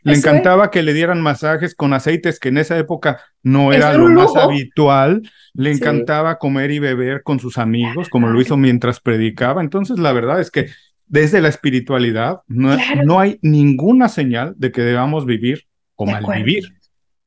Le, 0.02 0.14
encantaba 0.14 0.72
que 0.72 0.82
le 0.82 0.92
dieran 0.92 1.22
masajes 1.22 1.76
con 1.76 1.92
aceites 1.92 2.40
que 2.40 2.48
en 2.48 2.58
esa 2.58 2.76
época 2.76 3.20
no 3.44 3.72
era 3.72 3.94
lo 3.94 4.08
más 4.08 4.34
habitual. 4.34 5.22
Le 5.52 5.70
encantaba 5.70 6.38
comer 6.38 6.72
y 6.72 6.80
beber 6.80 7.22
con 7.22 7.38
sus 7.38 7.56
amigos, 7.58 8.08
como 8.08 8.26
lo 8.26 8.40
hizo 8.40 8.56
mientras 8.56 8.98
predicaba. 8.98 9.62
Entonces, 9.62 10.00
la 10.00 10.12
verdad 10.12 10.40
es 10.40 10.50
que 10.50 10.66
desde 11.06 11.40
la 11.40 11.48
espiritualidad, 11.48 12.40
no, 12.46 12.76
no 13.04 13.20
hay 13.20 13.38
ninguna 13.42 14.08
señal 14.08 14.54
de 14.56 14.72
que 14.72 14.82
debamos 14.82 15.26
vivir 15.26 15.64
o 15.96 16.06
malvivir. 16.06 16.64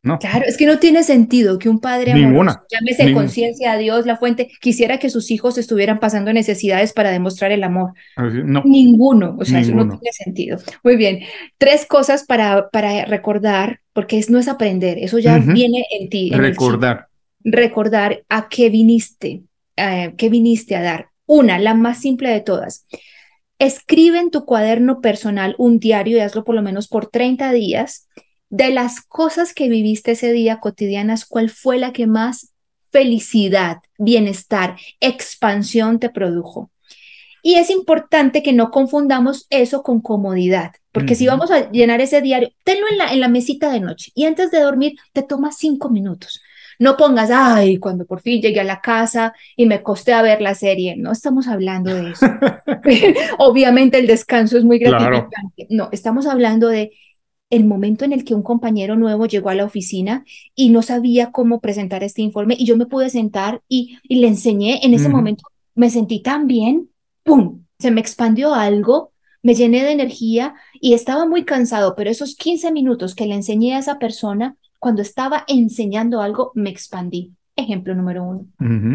¿no? 0.04 0.20
Claro, 0.20 0.46
es 0.46 0.58
que 0.58 0.66
no 0.66 0.80
tiene 0.80 1.04
sentido 1.04 1.60
que 1.60 1.70
un 1.70 1.80
padre 1.80 2.14
amoroso, 2.14 2.62
llámese 2.70 3.14
conciencia 3.14 3.74
a 3.74 3.78
Dios, 3.78 4.06
la 4.06 4.18
fuente, 4.18 4.50
quisiera 4.62 5.00
que 5.00 5.10
sus 5.10 5.32
hijos 5.32 5.58
estuvieran 5.58 6.00
pasando 6.00 6.32
necesidades 6.32 6.94
para 6.94 7.12
demostrar 7.12 7.52
el 7.52 7.64
amor. 7.64 7.94
No. 8.16 8.64
Ninguno, 8.66 9.36
o 9.40 9.46
sea, 9.46 9.60
eso 9.60 9.74
no 9.74 9.88
tiene 9.88 10.12
sentido. 10.12 10.60
Muy 10.84 10.96
bien, 10.96 11.20
tres 11.58 11.86
cosas 11.86 12.26
para, 12.26 12.70
para 12.70 13.06
recordar, 13.06 13.82
porque 13.94 14.18
es, 14.18 14.30
no 14.30 14.40
es 14.40 14.48
aprender, 14.48 14.98
eso 15.00 15.20
ya 15.20 15.40
viene 15.40 15.86
en 16.00 16.10
ti. 16.10 16.32
recordar. 16.32 17.08
recordar 17.44 18.24
a 18.30 18.48
qué 18.50 18.70
viniste, 18.70 19.44
eh, 19.76 20.14
qué 20.18 20.30
viniste 20.30 20.76
a 20.76 20.82
dar. 20.82 21.10
Una, 21.26 21.60
la 21.60 21.74
más 21.74 22.00
simple 22.00 22.30
de 22.30 22.40
todas. 22.40 22.86
Escribe 23.60 24.20
en 24.20 24.32
tu 24.32 24.46
cuaderno 24.46 25.02
personal 25.02 25.56
un 25.58 25.80
diario 25.80 26.18
y 26.18 26.20
hazlo 26.20 26.44
por 26.44 26.56
lo 26.56 26.62
menos 26.62 26.88
por 26.88 27.08
30 27.08 27.52
días 27.52 28.08
de 28.50 28.70
las 28.70 29.02
cosas 29.02 29.54
que 29.54 29.68
viviste 29.68 30.12
ese 30.12 30.32
día 30.32 30.60
cotidianas, 30.60 31.26
cuál 31.26 31.50
fue 31.50 31.78
la 31.78 31.92
que 31.92 32.08
más 32.08 32.54
felicidad, 32.92 33.78
bienestar, 33.98 34.78
expansión 35.00 36.00
te 36.00 36.10
produjo. 36.10 36.72
Y 37.44 37.56
es 37.56 37.70
importante 37.70 38.44
que 38.44 38.54
no 38.54 38.72
confundamos 38.72 39.48
eso 39.50 39.84
con 39.84 40.02
comodidad, 40.02 40.72
porque 40.92 41.16
si 41.16 41.28
vamos 41.28 41.52
a 41.52 41.70
llenar 41.72 42.02
ese 42.02 42.22
diario, 42.22 42.50
tenlo 42.64 42.88
en 42.90 42.98
la, 42.98 43.14
en 43.14 43.20
la 43.20 43.28
mesita 43.28 43.72
de 43.72 43.80
noche 43.80 44.12
y 44.16 44.26
antes 44.26 44.52
de 44.52 44.60
dormir 44.60 44.96
te 45.14 45.24
tomas 45.24 45.58
cinco 45.58 45.90
minutos. 45.90 46.42
No 46.80 46.98
pongas, 46.98 47.30
ay, 47.32 47.78
cuando 47.78 48.06
por 48.06 48.22
fin 48.22 48.42
llegué 48.42 48.60
a 48.60 48.64
la 48.64 48.82
casa 48.82 49.34
y 49.56 49.66
me 49.66 49.82
costé 49.82 50.14
a 50.14 50.22
ver 50.22 50.42
la 50.42 50.56
serie. 50.56 50.96
No 50.98 51.12
estamos 51.12 51.48
hablando 51.48 51.94
de 51.94 52.12
eso. 52.12 52.26
Obviamente 53.40 53.98
el 54.00 54.08
descanso 54.08 54.58
es 54.58 54.64
muy 54.64 54.80
gratificante. 54.80 55.68
No, 55.70 55.90
estamos 55.92 56.28
hablando 56.28 56.68
de 56.68 56.92
el 57.50 57.66
momento 57.66 58.04
en 58.04 58.14
el 58.14 58.26
que 58.26 58.36
un 58.36 58.44
compañero 58.44 58.96
nuevo 58.96 59.26
llegó 59.26 59.50
a 59.50 59.56
la 59.56 59.64
oficina 59.64 60.26
y 60.54 60.70
no 60.70 60.82
sabía 60.82 61.32
cómo 61.32 61.62
presentar 61.62 62.04
este 62.04 62.22
informe 62.22 62.56
y 62.60 62.66
yo 62.66 62.76
me 62.76 62.86
pude 62.86 63.10
sentar 63.10 63.62
y, 63.70 63.98
y 64.04 64.20
le 64.20 64.28
enseñé. 64.28 64.82
En 64.84 64.94
ese 64.94 65.10
momento 65.10 65.44
me 65.74 65.90
sentí 65.90 66.22
tan 66.22 66.48
bien, 66.48 66.90
¡pum! 67.24 67.64
Se 67.80 67.92
me 67.92 68.02
expandió 68.02 68.54
algo, 68.54 69.14
me 69.44 69.54
llené 69.54 69.84
de 69.84 69.92
energía 69.92 70.56
y 70.74 70.94
estaba 70.94 71.26
muy 71.26 71.46
cansado, 71.46 71.96
pero 71.96 72.10
esos 72.10 72.36
15 72.36 72.72
minutos 72.72 73.16
que 73.16 73.28
le 73.28 73.36
enseñé 73.36 73.76
a 73.76 73.80
esa 73.80 73.98
persona 73.98 74.58
cuando 74.80 75.02
estaba 75.02 75.44
enseñando 75.48 76.22
algo, 76.22 76.52
me 76.56 76.70
expandí. 76.70 77.34
Ejemplo 77.56 77.96
número 77.96 78.24
uno. 78.24 78.46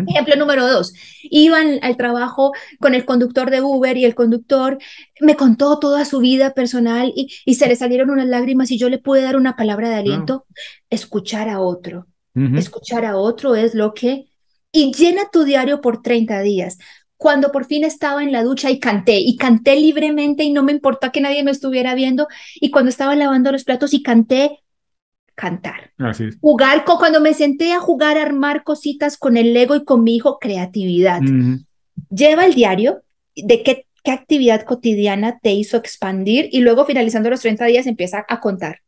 Ejemplo 0.07 0.37
número 0.37 0.69
dos. 0.69 0.95
Iban 1.25 1.81
al 1.83 1.97
trabajo 1.97 2.53
con 2.79 2.95
el 2.95 3.05
conductor 3.05 3.51
de 3.51 3.61
Uber 3.61 3.97
y 3.97 4.05
el 4.05 4.15
conductor 4.15 4.79
me 5.21 5.35
contó 5.35 5.81
toda 5.81 6.05
su 6.05 6.21
vida 6.21 6.55
personal 6.55 7.13
y, 7.17 7.29
y 7.45 7.57
se 7.57 7.67
le 7.67 7.75
salieron 7.75 8.11
unas 8.11 8.29
lágrimas 8.29 8.71
y 8.71 8.79
yo 8.79 8.89
le 8.89 8.99
pude 8.99 9.23
dar 9.23 9.37
una 9.37 9.57
palabra 9.57 9.89
de 9.89 9.97
aliento. 9.97 10.47
Escuchar 10.91 11.49
a 11.49 11.61
otro. 11.61 12.07
Escuchar 12.35 13.05
a 13.05 13.17
otro 13.17 13.57
es 13.57 13.75
lo 13.75 13.93
que... 13.95 14.27
Y 14.71 14.93
llena 14.95 15.23
tu 15.31 15.45
diario 15.45 15.83
por 15.83 16.01
30 16.01 16.41
días 16.41 16.79
cuando 17.23 17.53
por 17.53 17.67
fin 17.67 17.85
estaba 17.85 18.25
en 18.25 18.33
la 18.33 18.43
ducha 18.43 18.69
y 18.69 18.81
canté, 18.81 19.21
y 19.21 19.37
canté 19.37 19.77
libremente 19.77 20.43
y 20.43 20.53
no 20.53 20.65
me 20.65 20.73
importó 20.73 21.13
que 21.13 21.21
nadie 21.21 21.45
me 21.45 21.53
estuviera 21.53 21.95
viendo, 21.95 22.27
y 22.57 22.73
cuando 22.73 22.89
estaba 22.89 23.15
lavando 23.15 23.53
los 23.53 23.63
platos 23.63 23.95
y 23.95 24.03
canté, 24.03 24.59
cantar. 25.35 25.93
Jugar, 26.41 26.85
cuando 26.85 27.21
me 27.21 27.35
senté 27.35 27.73
a 27.73 27.81
jugar, 27.81 28.19
a 28.19 28.23
armar 28.23 28.65
cositas 28.65 29.17
con 29.17 29.37
el 29.37 29.53
Lego 29.53 29.75
y 29.77 29.85
con 29.85 30.03
mi 30.05 30.17
hijo, 30.17 30.39
creatividad. 30.39 31.21
Lleva 32.11 32.47
el 32.47 32.55
diario 32.55 33.03
de 33.35 33.63
qué, 33.63 33.87
qué 34.03 34.11
actividad 34.11 34.65
cotidiana 34.65 35.39
te 35.41 35.53
hizo 35.53 35.77
expandir 35.77 36.49
y 36.53 36.61
luego 36.61 36.85
finalizando 36.85 37.31
los 37.31 37.41
30 37.41 37.65
días 37.67 37.87
empieza 37.87 38.25
a 38.29 38.41
contar. 38.41 38.81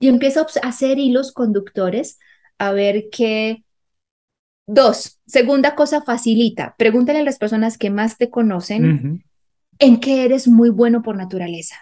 Y 0.00 0.08
empieza 0.08 0.40
a 0.40 0.68
hacer 0.68 0.98
hilos 0.98 1.32
conductores 1.32 2.18
a 2.58 2.72
ver 2.72 3.08
qué... 3.10 3.64
Dos, 4.64 5.18
segunda 5.26 5.74
cosa 5.74 6.02
facilita. 6.02 6.76
Pregúntale 6.78 7.18
a 7.18 7.24
las 7.24 7.36
personas 7.36 7.76
que 7.76 7.90
más 7.90 8.16
te 8.16 8.30
conocen 8.30 9.24
en 9.78 10.00
qué 10.00 10.24
eres 10.24 10.46
muy 10.46 10.70
bueno 10.70 11.02
por 11.02 11.16
naturaleza. 11.16 11.76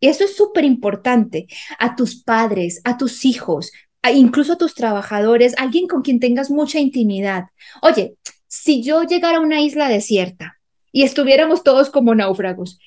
Y 0.00 0.08
eso 0.08 0.24
es 0.24 0.36
súper 0.36 0.64
importante. 0.64 1.46
A 1.78 1.96
tus 1.96 2.22
padres, 2.22 2.80
a 2.84 2.96
tus 2.96 3.24
hijos, 3.24 3.72
incluso 4.12 4.54
a 4.54 4.58
tus 4.58 4.74
trabajadores, 4.74 5.54
alguien 5.56 5.86
con 5.86 6.02
quien 6.02 6.20
tengas 6.20 6.50
mucha 6.50 6.78
intimidad. 6.78 7.44
Oye, 7.82 8.14
si 8.46 8.82
yo 8.82 9.02
llegara 9.02 9.38
a 9.38 9.40
una 9.40 9.60
isla 9.60 9.88
desierta 9.88 10.58
y 10.92 11.02
estuviéramos 11.02 11.62
todos 11.62 11.90
como 11.90 12.14
náufragos, 12.14 12.78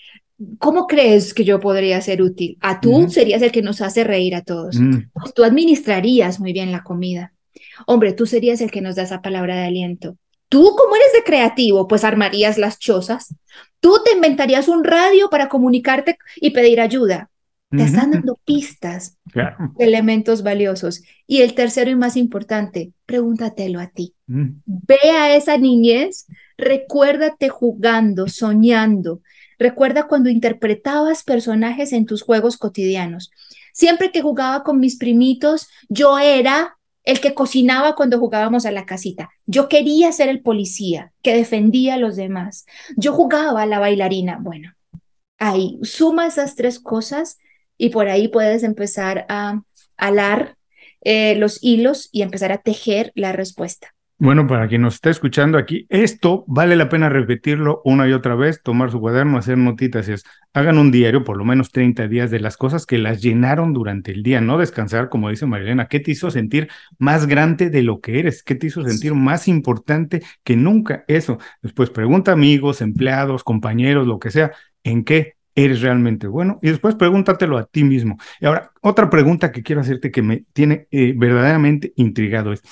¿cómo 0.59 0.85
crees 0.85 1.33
que 1.33 1.43
yo 1.43 1.59
podría 1.59 1.99
ser 2.01 2.21
útil? 2.21 2.57
A 2.61 2.79
tú 2.79 3.09
serías 3.09 3.41
el 3.41 3.51
que 3.51 3.61
nos 3.61 3.81
hace 3.81 4.03
reír 4.03 4.35
a 4.35 4.43
todos. 4.43 4.77
Pues 5.13 5.33
tú 5.33 5.43
administrarías 5.43 6.39
muy 6.39 6.53
bien 6.53 6.71
la 6.71 6.83
comida. 6.83 7.33
Hombre, 7.85 8.13
tú 8.13 8.25
serías 8.25 8.61
el 8.61 8.71
que 8.71 8.81
nos 8.81 8.95
da 8.95 9.03
esa 9.03 9.21
palabra 9.21 9.55
de 9.55 9.67
aliento. 9.67 10.17
Tú, 10.49 10.75
como 10.77 10.95
eres 10.95 11.11
de 11.13 11.23
creativo, 11.23 11.87
pues 11.87 12.03
armarías 12.03 12.57
las 12.57 12.79
chozas. 12.79 13.35
Tú 13.79 13.97
te 14.03 14.13
inventarías 14.13 14.67
un 14.67 14.83
radio 14.83 15.29
para 15.29 15.49
comunicarte 15.49 16.17
y 16.35 16.51
pedir 16.51 16.81
ayuda. 16.81 17.29
Te 17.69 17.83
están 17.83 18.11
dando 18.11 18.39
pistas, 18.45 19.17
elementos 19.77 20.41
valiosos. 20.41 21.03
Y 21.27 21.41
el 21.41 21.53
tercero 21.53 21.91
y 21.91 21.95
más 21.95 22.15
importante, 22.15 22.93
pregúntatelo 23.05 23.81
a 23.81 23.87
ti. 23.87 24.13
Ve 24.25 25.11
a 25.11 25.35
esa 25.35 25.57
niñez, 25.57 26.27
recuérdate 26.57 27.49
jugando, 27.49 28.29
soñando. 28.29 29.21
Recuerda 29.59 30.07
cuando 30.07 30.29
interpretabas 30.29 31.23
personajes 31.23 31.91
en 31.91 32.05
tus 32.05 32.21
juegos 32.21 32.57
cotidianos. 32.57 33.31
Siempre 33.73 34.11
que 34.11 34.21
jugaba 34.21 34.63
con 34.63 34.79
mis 34.79 34.97
primitos, 34.97 35.67
yo 35.89 36.19
era 36.19 36.76
el 37.07 37.21
que 37.21 37.33
cocinaba 37.33 37.95
cuando 37.95 38.19
jugábamos 38.19 38.65
a 38.65 38.71
la 38.71 38.85
casita. 38.85 39.29
Yo 39.45 39.69
quería 39.69 40.11
ser 40.11 40.27
el 40.27 40.41
policía 40.41 41.13
que 41.21 41.33
defendía 41.33 41.93
a 41.93 41.97
los 41.97 42.17
demás. 42.17 42.65
Yo 42.97 43.13
jugaba 43.13 43.61
a 43.61 43.65
la 43.65 43.79
bailarina. 43.79 44.39
Bueno, 44.41 44.73
ahí 45.39 45.79
suma 45.83 46.27
esas 46.27 46.55
tres 46.57 46.81
cosas 46.81 47.37
y 47.77 47.91
por 47.91 48.09
ahí 48.09 48.27
puedes 48.27 48.63
empezar 48.63 49.25
a 49.29 49.61
alar 49.95 50.57
eh, 50.99 51.35
los 51.35 51.63
hilos 51.63 52.09
y 52.11 52.23
empezar 52.23 52.51
a 52.51 52.57
tejer 52.57 53.13
la 53.15 53.31
respuesta. 53.31 53.95
Bueno, 54.19 54.47
para 54.47 54.67
quien 54.67 54.81
nos 54.81 54.95
está 54.95 55.11
escuchando 55.11 55.59
aquí, 55.59 55.85
esto 55.89 56.43
vale 56.47 56.75
la 56.75 56.89
pena 56.89 57.07
repetirlo 57.07 57.83
una 57.85 58.07
y 58.07 58.13
otra 58.13 58.33
vez, 58.33 58.63
tomar 58.63 58.89
su 58.89 58.99
cuaderno, 58.99 59.37
hacer 59.37 59.59
notitas 59.59 60.09
es, 60.09 60.23
hagan 60.53 60.79
un 60.79 60.89
diario, 60.89 61.23
por 61.23 61.37
lo 61.37 61.45
menos 61.45 61.69
30 61.69 62.07
días, 62.07 62.31
de 62.31 62.39
las 62.39 62.57
cosas 62.57 62.87
que 62.87 62.97
las 62.97 63.21
llenaron 63.21 63.73
durante 63.73 64.11
el 64.11 64.23
día, 64.23 64.41
no 64.41 64.57
descansar, 64.57 65.09
como 65.09 65.29
dice 65.29 65.45
Marilena, 65.45 65.87
¿qué 65.87 65.99
te 65.99 66.09
hizo 66.09 66.31
sentir 66.31 66.67
más 66.97 67.27
grande 67.27 67.69
de 67.69 67.83
lo 67.83 68.01
que 68.01 68.17
eres? 68.17 68.41
¿Qué 68.41 68.55
te 68.55 68.65
hizo 68.65 68.81
sentir 68.83 69.13
más 69.13 69.47
importante 69.47 70.23
que 70.43 70.55
nunca? 70.55 71.05
Eso. 71.07 71.37
Después 71.61 71.91
pregunta 71.91 72.31
amigos, 72.31 72.81
empleados, 72.81 73.43
compañeros, 73.43 74.07
lo 74.07 74.17
que 74.17 74.31
sea, 74.31 74.51
¿en 74.83 75.03
qué 75.03 75.35
eres 75.53 75.81
realmente 75.81 76.25
bueno? 76.25 76.57
Y 76.63 76.69
después 76.69 76.95
pregúntatelo 76.95 77.57
a 77.57 77.65
ti 77.65 77.83
mismo. 77.83 78.17
Y 78.39 78.47
ahora, 78.47 78.71
otra 78.81 79.09
pregunta 79.11 79.51
que 79.51 79.61
quiero 79.61 79.81
hacerte 79.81 80.09
que 80.09 80.23
me 80.23 80.43
tiene 80.53 80.87
eh, 80.91 81.13
verdaderamente 81.15 81.93
intrigado 81.97 82.53
es, 82.53 82.63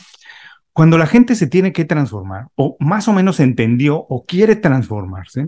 cuando 0.76 0.97
la 0.97 1.07
gente 1.07 1.36
se 1.36 1.47
tiene 1.47 1.71
que 1.71 1.86
transformar, 1.86 2.49
o 2.55 2.76
más 2.82 3.07
o 3.07 3.13
menos 3.13 3.39
entendió 3.39 3.95
o 3.95 4.26
quiere 4.26 4.57
transformarse, 4.57 5.47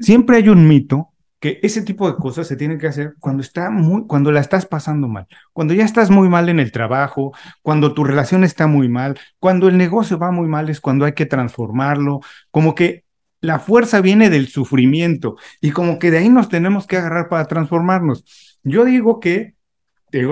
siempre 0.00 0.36
hay 0.36 0.50
un 0.50 0.68
mito 0.68 1.14
que 1.40 1.58
ese 1.62 1.80
tipo 1.80 2.06
de 2.12 2.18
cosas 2.18 2.46
se 2.46 2.56
tienen 2.56 2.78
que 2.78 2.86
hacer 2.86 3.14
cuando 3.18 3.40
está 3.40 3.70
muy, 3.70 4.06
cuando 4.06 4.30
la 4.32 4.40
estás 4.40 4.66
pasando 4.66 5.08
mal, 5.08 5.28
cuando 5.54 5.72
ya 5.72 5.82
estás 5.82 6.10
muy 6.10 6.28
mal 6.28 6.50
en 6.50 6.60
el 6.60 6.72
trabajo, 6.72 7.32
cuando 7.62 7.94
tu 7.94 8.04
relación 8.04 8.44
está 8.44 8.66
muy 8.66 8.90
mal, 8.90 9.18
cuando 9.38 9.68
el 9.68 9.78
negocio 9.78 10.18
va 10.18 10.30
muy 10.30 10.46
mal 10.46 10.68
es 10.68 10.82
cuando 10.82 11.06
hay 11.06 11.14
que 11.14 11.24
transformarlo, 11.24 12.20
como 12.50 12.74
que 12.74 13.06
la 13.40 13.58
fuerza 13.58 14.02
viene 14.02 14.28
del 14.28 14.48
sufrimiento 14.48 15.36
y 15.62 15.70
como 15.70 15.98
que 15.98 16.10
de 16.10 16.18
ahí 16.18 16.28
nos 16.28 16.50
tenemos 16.50 16.86
que 16.86 16.98
agarrar 16.98 17.30
para 17.30 17.46
transformarnos. 17.46 18.58
Yo 18.62 18.84
digo 18.84 19.20
que 19.20 19.55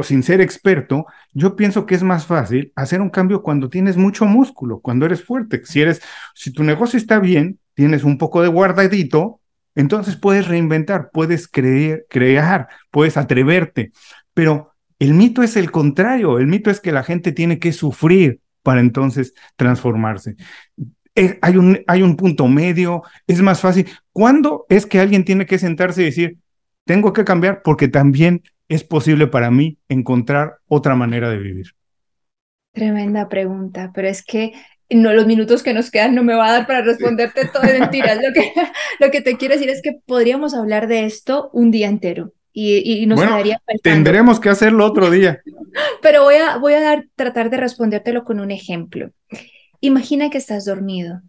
sin 0.03 0.22
ser 0.22 0.41
experto, 0.41 1.07
yo 1.33 1.57
pienso 1.57 1.87
que 1.87 1.95
es 1.95 2.03
más 2.03 2.27
fácil 2.27 2.72
hacer 2.77 3.01
un 3.01 3.11
cambio 3.11 3.43
cuando 3.43 3.68
tienes 3.68 3.97
mucho 3.97 4.25
músculo, 4.25 4.81
cuando 4.81 5.07
eres 5.07 5.22
fuerte. 5.25 5.62
Si 5.64 5.81
eres, 5.81 6.01
si 6.35 6.53
tu 6.53 6.62
negocio 6.62 6.97
está 6.97 7.18
bien, 7.18 7.59
tienes 7.75 8.05
un 8.05 8.18
poco 8.18 8.43
de 8.43 8.49
guardadito, 8.49 9.41
entonces 9.75 10.16
puedes 10.16 10.47
reinventar, 10.47 11.11
puedes 11.12 11.49
creer, 11.49 12.07
crear, 12.09 12.68
puedes 12.91 13.16
atreverte. 13.16 13.93
Pero 14.33 14.72
el 14.99 15.14
mito 15.14 15.43
es 15.43 15.57
el 15.57 15.70
contrario, 15.70 16.39
el 16.39 16.47
mito 16.47 16.70
es 16.70 16.81
que 16.81 16.93
la 16.93 17.03
gente 17.03 17.33
tiene 17.33 17.59
que 17.59 17.72
sufrir 17.72 18.41
para 18.62 18.81
entonces 18.81 19.35
transformarse. 19.57 20.37
Hay, 21.43 21.57
un, 21.57 21.81
hay 21.87 22.03
un 22.03 22.16
punto 22.16 22.49
medio, 22.49 23.03
es 23.27 23.41
más 23.43 23.61
fácil. 23.61 23.89
¿Cuándo 24.12 24.66
es 24.68 24.87
que 24.87 25.01
alguien 25.01 25.25
tiene 25.25 25.47
que 25.47 25.59
sentarse 25.59 26.03
y 26.03 26.07
decir, 26.07 26.39
tengo 26.85 27.12
que 27.12 27.25
cambiar 27.25 27.62
porque 27.62 27.89
también 27.89 28.43
es 28.68 28.84
posible 28.84 29.26
para 29.26 29.50
mí 29.50 29.78
encontrar 29.88 30.58
otra 30.66 30.94
manera 30.94 31.30
de 31.30 31.38
vivir? 31.38 31.66
Tremenda 32.72 33.28
pregunta, 33.28 33.92
pero 33.94 34.08
es 34.08 34.24
que 34.24 34.52
no 34.90 35.12
los 35.12 35.26
minutos 35.26 35.62
que 35.62 35.74
nos 35.74 35.90
quedan 35.90 36.14
no 36.14 36.22
me 36.22 36.34
va 36.34 36.48
a 36.48 36.52
dar 36.52 36.66
para 36.66 36.82
responderte 36.82 37.46
todo 37.46 37.62
de 37.62 37.78
mentiras. 37.78 38.18
Lo 38.22 38.32
que, 38.32 38.52
lo 39.00 39.10
que 39.10 39.20
te 39.20 39.36
quiero 39.36 39.54
decir 39.54 39.70
es 39.70 39.82
que 39.82 40.00
podríamos 40.06 40.54
hablar 40.54 40.86
de 40.86 41.04
esto 41.04 41.50
un 41.52 41.70
día 41.70 41.88
entero 41.88 42.32
y, 42.52 43.02
y 43.02 43.06
nos 43.06 43.20
quedaría 43.20 43.60
Tendremos 43.82 44.38
que 44.38 44.48
hacerlo 44.48 44.86
otro 44.86 45.10
día. 45.10 45.40
Pero 46.02 46.22
voy 46.22 46.36
a, 46.36 46.56
voy 46.58 46.74
a 46.74 46.80
dar, 46.80 47.06
tratar 47.16 47.50
de 47.50 47.56
respondértelo 47.56 48.24
con 48.24 48.40
un 48.40 48.50
ejemplo. 48.50 49.10
Imagina 49.80 50.30
que 50.30 50.38
estás 50.38 50.64
dormido 50.64 51.22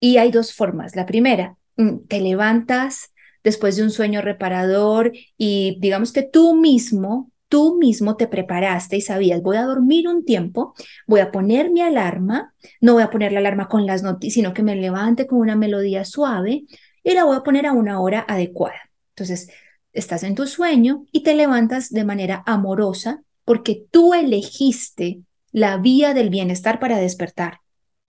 y 0.00 0.18
hay 0.18 0.30
dos 0.30 0.54
formas. 0.54 0.94
La 0.94 1.06
primera, 1.06 1.56
mm, 1.76 2.06
te 2.08 2.20
levantas, 2.20 3.12
después 3.46 3.76
de 3.76 3.84
un 3.84 3.92
sueño 3.92 4.22
reparador 4.22 5.12
y 5.38 5.78
digamos 5.78 6.12
que 6.12 6.24
tú 6.24 6.56
mismo, 6.56 7.30
tú 7.48 7.78
mismo 7.78 8.16
te 8.16 8.26
preparaste 8.26 8.96
y 8.96 9.00
sabías, 9.00 9.40
voy 9.40 9.56
a 9.56 9.62
dormir 9.62 10.08
un 10.08 10.24
tiempo, 10.24 10.74
voy 11.06 11.20
a 11.20 11.30
poner 11.30 11.70
mi 11.70 11.80
alarma, 11.80 12.52
no 12.80 12.94
voy 12.94 13.04
a 13.04 13.10
poner 13.10 13.30
la 13.30 13.38
alarma 13.38 13.68
con 13.68 13.86
las 13.86 14.02
noticias, 14.02 14.34
sino 14.34 14.52
que 14.52 14.64
me 14.64 14.74
levante 14.74 15.28
con 15.28 15.38
una 15.38 15.54
melodía 15.54 16.04
suave 16.04 16.64
y 17.04 17.14
la 17.14 17.22
voy 17.22 17.36
a 17.36 17.44
poner 17.44 17.66
a 17.66 17.72
una 17.72 18.00
hora 18.00 18.24
adecuada. 18.26 18.90
Entonces, 19.10 19.48
estás 19.92 20.24
en 20.24 20.34
tu 20.34 20.48
sueño 20.48 21.04
y 21.12 21.22
te 21.22 21.36
levantas 21.36 21.90
de 21.90 22.02
manera 22.02 22.42
amorosa 22.46 23.22
porque 23.44 23.84
tú 23.92 24.12
elegiste 24.12 25.20
la 25.52 25.76
vía 25.76 26.14
del 26.14 26.30
bienestar 26.30 26.80
para 26.80 26.98
despertar. 26.98 27.60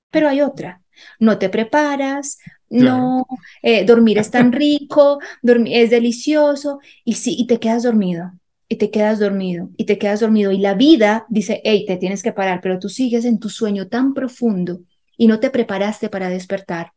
Pero 0.09 0.29
hay 0.29 0.41
otra. 0.41 0.81
No 1.19 1.37
te 1.37 1.49
preparas, 1.49 2.39
no, 2.69 3.25
eh, 3.61 3.85
dormir 3.85 4.17
es 4.17 4.31
tan 4.31 4.51
rico, 4.51 5.19
dormir 5.41 5.77
es 5.77 5.89
delicioso, 5.89 6.79
y 7.03 7.13
sí, 7.13 7.35
y 7.37 7.47
te 7.47 7.59
quedas 7.59 7.83
dormido, 7.83 8.33
y 8.67 8.75
te 8.75 8.91
quedas 8.91 9.19
dormido, 9.19 9.69
y 9.77 9.85
te 9.85 9.97
quedas 9.97 10.19
dormido, 10.19 10.51
y 10.51 10.59
la 10.59 10.73
vida 10.73 11.25
dice, 11.29 11.61
hey, 11.63 11.85
te 11.87 11.97
tienes 11.97 12.23
que 12.23 12.33
parar, 12.33 12.59
pero 12.61 12.79
tú 12.79 12.89
sigues 12.89 13.25
en 13.25 13.39
tu 13.39 13.49
sueño 13.49 13.87
tan 13.87 14.13
profundo 14.13 14.81
y 15.17 15.27
no 15.27 15.39
te 15.39 15.49
preparaste 15.49 16.09
para 16.09 16.29
despertar, 16.29 16.93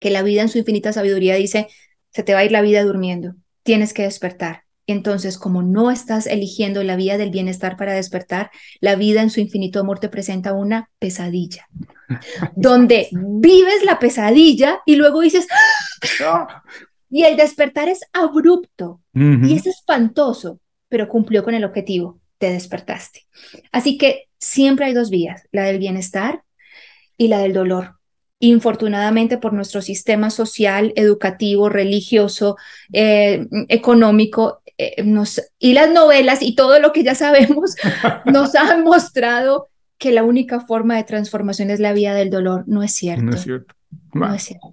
que 0.00 0.10
la 0.10 0.22
vida 0.22 0.42
en 0.42 0.48
su 0.48 0.58
infinita 0.58 0.92
sabiduría 0.92 1.36
dice, 1.36 1.68
se 2.10 2.22
te 2.22 2.34
va 2.34 2.40
a 2.40 2.44
ir 2.44 2.52
la 2.52 2.62
vida 2.62 2.82
durmiendo, 2.84 3.34
tienes 3.62 3.94
que 3.94 4.02
despertar. 4.02 4.65
Entonces, 4.86 5.36
como 5.36 5.62
no 5.62 5.90
estás 5.90 6.26
eligiendo 6.26 6.82
la 6.84 6.96
vía 6.96 7.18
del 7.18 7.30
bienestar 7.30 7.76
para 7.76 7.94
despertar, 7.94 8.50
la 8.80 8.94
vida 8.94 9.22
en 9.22 9.30
su 9.30 9.40
infinito 9.40 9.80
amor 9.80 9.98
te 9.98 10.08
presenta 10.08 10.52
una 10.52 10.90
pesadilla, 10.98 11.68
donde 12.56 13.08
vives 13.12 13.84
la 13.84 13.98
pesadilla 13.98 14.80
y 14.86 14.96
luego 14.96 15.20
dices, 15.20 15.46
¡Ah! 16.22 16.62
y 17.10 17.24
el 17.24 17.36
despertar 17.36 17.88
es 17.88 18.00
abrupto 18.12 19.00
y 19.12 19.54
es 19.54 19.66
espantoso, 19.66 20.60
pero 20.88 21.08
cumplió 21.08 21.42
con 21.42 21.54
el 21.54 21.64
objetivo, 21.64 22.20
te 22.38 22.50
despertaste. 22.50 23.26
Así 23.72 23.96
que 23.98 24.28
siempre 24.38 24.86
hay 24.86 24.92
dos 24.92 25.10
vías, 25.10 25.48
la 25.50 25.64
del 25.64 25.78
bienestar 25.78 26.42
y 27.16 27.28
la 27.28 27.38
del 27.38 27.54
dolor. 27.54 27.96
Infortunadamente, 28.38 29.38
por 29.38 29.54
nuestro 29.54 29.80
sistema 29.80 30.28
social, 30.28 30.92
educativo, 30.94 31.70
religioso, 31.70 32.56
eh, 32.92 33.46
económico, 33.68 34.60
eh, 34.78 35.02
nos, 35.04 35.40
y 35.58 35.72
las 35.72 35.90
novelas 35.90 36.42
y 36.42 36.54
todo 36.54 36.78
lo 36.80 36.92
que 36.92 37.02
ya 37.02 37.14
sabemos 37.14 37.74
nos 38.26 38.54
han 38.54 38.84
mostrado 38.84 39.68
que 39.98 40.12
la 40.12 40.22
única 40.22 40.60
forma 40.60 40.96
de 40.96 41.04
transformación 41.04 41.70
es 41.70 41.80
la 41.80 41.92
vía 41.92 42.14
del 42.14 42.30
dolor. 42.30 42.64
No 42.66 42.82
es 42.82 42.92
cierto. 42.92 43.24
No 43.24 43.32
es 43.32 43.42
cierto. 43.42 43.74
No 44.12 44.34
es 44.34 44.42
cierto. 44.42 44.68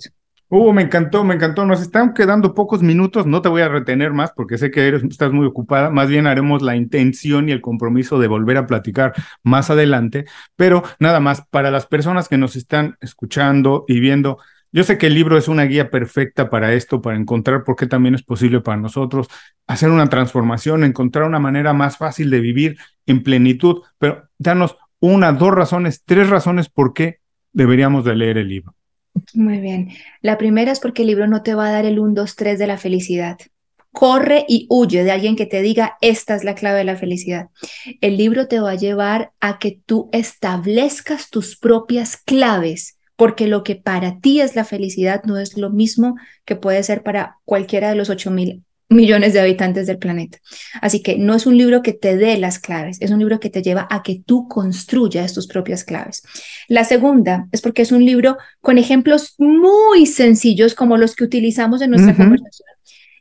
Uh, 0.56 0.72
me 0.72 0.84
encantó, 0.84 1.24
me 1.24 1.34
encantó. 1.34 1.66
Nos 1.66 1.82
están 1.82 2.14
quedando 2.14 2.54
pocos 2.54 2.84
minutos, 2.84 3.26
no 3.26 3.42
te 3.42 3.50
voy 3.50 3.64
a 3.64 3.70
retener 3.70 4.14
más 4.14 4.32
porque 4.36 4.60
sé 4.60 4.70
que 4.70 4.88
eres, 4.88 5.04
estás 5.04 5.32
muy 5.32 5.48
ocupada. 5.48 5.90
Más 5.90 6.10
bien 6.10 6.28
haremos 6.28 6.62
la 6.62 6.76
intención 6.76 7.50
y 7.50 7.54
el 7.54 7.62
compromiso 7.62 8.20
de 8.20 8.28
volver 8.28 8.58
a 8.58 8.68
platicar 8.68 9.14
más 9.42 9.72
adelante. 9.72 10.26
Pero 10.56 10.84
nada 11.00 11.20
más, 11.20 11.42
para 11.50 11.72
las 11.72 11.88
personas 11.88 12.30
que 12.30 12.38
nos 12.38 12.56
están 12.56 12.98
escuchando 13.02 13.86
y 13.88 14.00
viendo, 14.00 14.38
yo 14.74 14.84
sé 14.84 14.98
que 14.98 15.08
el 15.08 15.14
libro 15.14 15.38
es 15.38 15.48
una 15.48 15.66
guía 15.66 15.92
perfecta 15.92 16.50
para 16.50 16.74
esto, 16.74 17.02
para 17.02 17.16
encontrar 17.16 17.64
por 17.64 17.76
qué 17.76 17.86
también 17.86 18.16
es 18.16 18.24
posible 18.24 18.60
para 18.60 18.76
nosotros 18.78 19.28
hacer 19.68 19.92
una 19.92 20.10
transformación, 20.10 20.84
encontrar 20.84 21.26
una 21.26 21.40
manera 21.40 21.74
más 21.74 21.98
fácil 21.98 22.32
de 22.32 22.40
vivir 22.40 22.78
en 23.06 23.22
plenitud. 23.22 23.84
Pero 24.00 24.28
danos 24.40 24.76
una, 25.00 25.32
dos 25.32 25.52
razones, 25.52 26.02
tres 26.04 26.30
razones 26.30 26.70
por 26.70 26.94
qué 26.94 27.20
deberíamos 27.52 28.04
de 28.04 28.16
leer 28.16 28.40
el 28.40 28.48
libro. 28.50 28.76
Muy 29.36 29.60
bien. 29.60 29.90
La 30.22 30.40
primera 30.40 30.72
es 30.72 30.80
porque 30.80 31.04
el 31.04 31.10
libro 31.10 31.28
no 31.28 31.44
te 31.44 31.54
va 31.54 31.68
a 31.68 31.72
dar 31.72 31.86
el 31.86 32.00
1, 32.00 32.14
2, 32.16 32.36
3 32.36 32.58
de 32.58 32.68
la 32.68 32.78
felicidad. 32.78 33.38
Corre 33.92 34.44
y 34.50 34.66
huye 34.70 35.04
de 35.04 35.12
alguien 35.12 35.36
que 35.36 35.46
te 35.46 35.62
diga, 35.62 35.98
esta 36.02 36.34
es 36.34 36.44
la 36.44 36.56
clave 36.56 36.80
de 36.80 36.84
la 36.84 36.96
felicidad. 36.96 37.50
El 38.02 38.18
libro 38.18 38.48
te 38.48 38.60
va 38.60 38.72
a 38.72 38.76
llevar 38.76 39.34
a 39.40 39.60
que 39.60 39.80
tú 39.86 40.10
establezcas 40.12 41.30
tus 41.30 41.58
propias 41.58 42.18
claves, 42.18 42.98
porque 43.16 43.48
lo 43.48 43.64
que 43.64 43.76
para 43.76 44.20
ti 44.20 44.42
es 44.42 44.56
la 44.56 44.66
felicidad 44.66 45.24
no 45.24 45.38
es 45.38 45.58
lo 45.58 45.70
mismo 45.70 46.16
que 46.46 46.56
puede 46.56 46.84
ser 46.84 47.04
para 47.04 47.38
cualquiera 47.46 47.90
de 47.90 47.96
los 47.96 48.10
8000 48.10 48.64
millones 48.90 49.34
de 49.34 49.40
habitantes 49.40 49.88
del 49.88 49.98
planeta. 49.98 50.38
Así 50.82 51.02
que 51.02 51.18
no 51.18 51.36
es 51.36 51.46
un 51.46 51.58
libro 51.58 51.82
que 51.82 51.94
te 51.94 52.16
dé 52.16 52.38
las 52.38 52.60
claves, 52.60 52.98
es 53.02 53.12
un 53.12 53.20
libro 53.20 53.40
que 53.40 53.50
te 53.50 53.62
lleva 53.62 53.88
a 53.90 54.04
que 54.04 54.22
tú 54.26 54.48
construyas 54.48 55.34
tus 55.34 55.48
propias 55.48 55.84
claves. 55.84 56.22
La 56.68 56.84
segunda 56.84 57.48
es 57.52 57.62
porque 57.62 57.82
es 57.82 57.92
un 57.92 58.06
libro 58.06 58.38
con 58.62 58.78
ejemplos 58.78 59.36
muy 59.38 60.06
sencillos 60.06 60.76
como 60.76 60.98
los 60.98 61.16
que 61.16 61.24
utilizamos 61.24 61.82
en 61.82 61.92
nuestra 61.92 62.16
conversación 62.16 62.68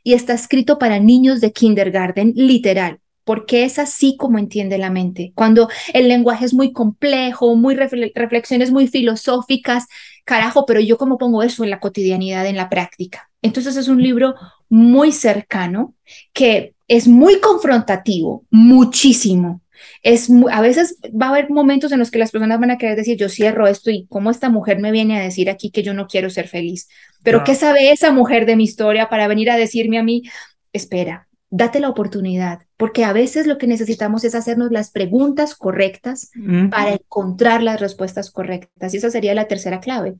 y 0.03 0.13
está 0.13 0.33
escrito 0.33 0.77
para 0.77 0.99
niños 0.99 1.41
de 1.41 1.53
kindergarten, 1.53 2.33
literal 2.35 2.99
porque 3.23 3.63
es 3.63 3.79
así 3.79 4.17
como 4.17 4.37
entiende 4.37 4.77
la 4.77 4.89
mente. 4.89 5.31
Cuando 5.35 5.69
el 5.93 6.07
lenguaje 6.07 6.45
es 6.45 6.53
muy 6.53 6.73
complejo, 6.73 7.55
muy 7.55 7.75
reflexiones 7.75 8.71
muy 8.71 8.87
filosóficas, 8.87 9.87
carajo, 10.25 10.65
pero 10.65 10.79
yo 10.79 10.97
cómo 10.97 11.17
pongo 11.17 11.43
eso 11.43 11.63
en 11.63 11.69
la 11.69 11.79
cotidianidad, 11.79 12.45
en 12.45 12.55
la 12.55 12.69
práctica. 12.69 13.29
Entonces 13.41 13.75
es 13.75 13.87
un 13.87 14.01
libro 14.01 14.35
muy 14.69 15.11
cercano 15.11 15.93
que 16.33 16.73
es 16.87 17.07
muy 17.07 17.39
confrontativo, 17.39 18.45
muchísimo. 18.49 19.61
Es 20.01 20.29
a 20.51 20.61
veces 20.61 20.97
va 21.09 21.27
a 21.27 21.29
haber 21.29 21.49
momentos 21.49 21.91
en 21.91 21.99
los 21.99 22.09
que 22.09 22.19
las 22.19 22.31
personas 22.31 22.59
van 22.59 22.71
a 22.71 22.77
querer 22.77 22.95
decir, 22.95 23.17
yo 23.17 23.27
cierro 23.29 23.67
esto 23.67 23.89
y 23.89 24.05
cómo 24.07 24.31
esta 24.31 24.49
mujer 24.49 24.79
me 24.79 24.91
viene 24.91 25.17
a 25.17 25.23
decir 25.23 25.49
aquí 25.49 25.71
que 25.71 25.83
yo 25.83 25.93
no 25.93 26.07
quiero 26.07 26.29
ser 26.29 26.47
feliz. 26.47 26.87
Pero 27.23 27.43
¿qué 27.43 27.55
sabe 27.55 27.91
esa 27.91 28.11
mujer 28.11 28.45
de 28.45 28.55
mi 28.55 28.63
historia 28.63 29.09
para 29.09 29.27
venir 29.27 29.49
a 29.49 29.57
decirme 29.57 29.97
a 29.97 30.03
mí, 30.03 30.23
espera, 30.71 31.27
date 31.55 31.79
la 31.79 31.89
oportunidad, 31.89 32.63
porque 32.77 33.05
a 33.05 33.13
veces 33.13 33.45
lo 33.45 33.59
que 33.59 33.67
necesitamos 33.67 34.23
es 34.23 34.33
hacernos 34.33 34.71
las 34.71 34.89
preguntas 34.89 35.53
correctas 35.53 36.31
para 36.71 36.93
encontrar 36.93 37.61
las 37.61 37.79
respuestas 37.79 38.31
correctas. 38.31 38.91
Y 38.91 38.97
esa 38.97 39.11
sería 39.11 39.35
la 39.35 39.47
tercera 39.47 39.79
clave. 39.79 40.15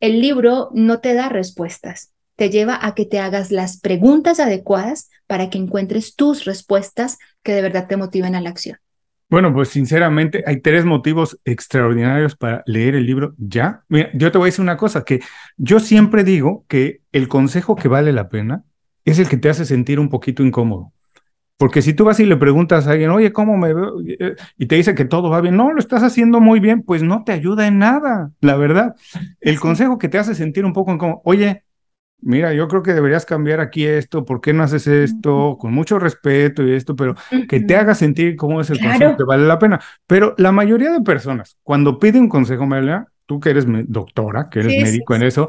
El 0.00 0.22
libro 0.22 0.70
no 0.72 1.00
te 1.00 1.12
da 1.12 1.28
respuestas, 1.28 2.14
te 2.34 2.48
lleva 2.48 2.78
a 2.80 2.94
que 2.94 3.04
te 3.04 3.18
hagas 3.18 3.52
las 3.52 3.78
preguntas 3.78 4.40
adecuadas 4.40 5.10
para 5.26 5.50
que 5.50 5.58
encuentres 5.58 6.16
tus 6.16 6.46
respuestas 6.46 7.18
que 7.42 7.52
de 7.52 7.60
verdad 7.60 7.86
te 7.86 7.98
motiven 7.98 8.34
a 8.34 8.40
la 8.40 8.48
acción. 8.48 8.78
Bueno, 9.28 9.52
pues 9.52 9.68
sinceramente 9.68 10.42
hay 10.46 10.62
tres 10.62 10.86
motivos 10.86 11.38
extraordinarios 11.44 12.36
para 12.36 12.62
leer 12.64 12.94
el 12.94 13.04
libro 13.04 13.34
ya. 13.36 13.84
Mira, 13.88 14.08
yo 14.14 14.32
te 14.32 14.38
voy 14.38 14.46
a 14.46 14.50
decir 14.50 14.62
una 14.62 14.78
cosa, 14.78 15.04
que 15.04 15.20
yo 15.58 15.78
siempre 15.78 16.24
digo 16.24 16.64
que 16.68 17.02
el 17.12 17.28
consejo 17.28 17.76
que 17.76 17.88
vale 17.88 18.14
la 18.14 18.30
pena 18.30 18.64
es 19.04 19.18
el 19.18 19.28
que 19.28 19.36
te 19.36 19.48
hace 19.48 19.64
sentir 19.64 20.00
un 20.00 20.08
poquito 20.08 20.42
incómodo. 20.42 20.92
Porque 21.56 21.82
si 21.82 21.92
tú 21.92 22.06
vas 22.06 22.18
y 22.20 22.24
le 22.24 22.38
preguntas 22.38 22.86
a 22.86 22.92
alguien, 22.92 23.10
oye, 23.10 23.32
¿cómo 23.32 23.58
me 23.58 23.74
veo? 23.74 23.96
Y 24.56 24.66
te 24.66 24.76
dice 24.76 24.94
que 24.94 25.04
todo 25.04 25.28
va 25.28 25.42
bien, 25.42 25.56
no, 25.56 25.72
lo 25.72 25.78
estás 25.78 26.02
haciendo 26.02 26.40
muy 26.40 26.58
bien, 26.58 26.82
pues 26.82 27.02
no 27.02 27.22
te 27.22 27.32
ayuda 27.32 27.66
en 27.66 27.78
nada, 27.78 28.30
la 28.40 28.56
verdad. 28.56 28.94
El 29.40 29.60
consejo 29.60 29.98
que 29.98 30.08
te 30.08 30.16
hace 30.16 30.34
sentir 30.34 30.64
un 30.64 30.72
poco 30.72 30.90
incómodo, 30.90 31.20
oye, 31.22 31.64
mira, 32.22 32.54
yo 32.54 32.66
creo 32.66 32.82
que 32.82 32.94
deberías 32.94 33.26
cambiar 33.26 33.60
aquí 33.60 33.84
esto, 33.84 34.24
¿por 34.24 34.40
qué 34.40 34.54
no 34.54 34.62
haces 34.62 34.86
esto? 34.86 35.58
Con 35.60 35.74
mucho 35.74 35.98
respeto 35.98 36.62
y 36.62 36.72
esto, 36.72 36.96
pero 36.96 37.14
que 37.46 37.60
te 37.60 37.76
haga 37.76 37.94
sentir 37.94 38.36
cómo 38.36 38.62
es 38.62 38.70
el 38.70 38.80
consejo 38.80 39.18
que 39.18 39.24
vale 39.24 39.46
la 39.46 39.58
pena. 39.58 39.80
Pero 40.06 40.34
la 40.38 40.52
mayoría 40.52 40.90
de 40.92 41.02
personas, 41.02 41.58
cuando 41.62 41.98
piden 41.98 42.22
un 42.22 42.28
consejo, 42.30 42.64
María, 42.64 43.06
tú 43.26 43.38
que 43.38 43.50
eres 43.50 43.66
doctora, 43.86 44.48
que 44.50 44.60
eres 44.60 44.82
médico 44.82 45.14
en 45.14 45.24
eso, 45.24 45.46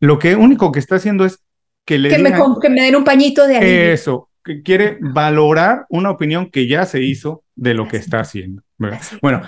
lo 0.00 0.18
que 0.18 0.34
único 0.34 0.72
que 0.72 0.78
está 0.78 0.96
haciendo 0.96 1.26
es 1.26 1.42
que 1.84 1.98
le 1.98 2.08
que, 2.08 2.18
me, 2.18 2.32
que 2.60 2.70
me 2.70 2.82
den 2.82 2.96
un 2.96 3.04
pañito 3.04 3.46
de 3.46 3.56
alivio. 3.56 3.92
Eso, 3.92 4.30
que 4.44 4.62
quiere 4.62 4.98
valorar 5.00 5.86
una 5.88 6.10
opinión 6.10 6.50
que 6.50 6.66
ya 6.66 6.86
se 6.86 7.02
hizo 7.02 7.44
de 7.54 7.74
lo 7.74 7.88
que 7.88 7.96
está 7.96 8.20
haciendo. 8.20 8.62
Bueno, 9.20 9.42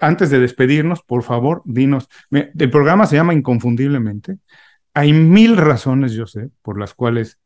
antes 0.00 0.30
de 0.30 0.40
despedirnos, 0.40 1.02
por 1.02 1.22
favor, 1.22 1.62
dinos, 1.64 2.08
el 2.30 2.70
programa 2.70 3.06
se 3.06 3.16
llama 3.16 3.34
Inconfundiblemente. 3.34 4.38
Hay 4.94 5.12
mil 5.12 5.56
razones, 5.56 6.12
yo 6.12 6.26
sé, 6.26 6.50
por 6.62 6.78
las 6.78 6.94
cuales 6.94 7.38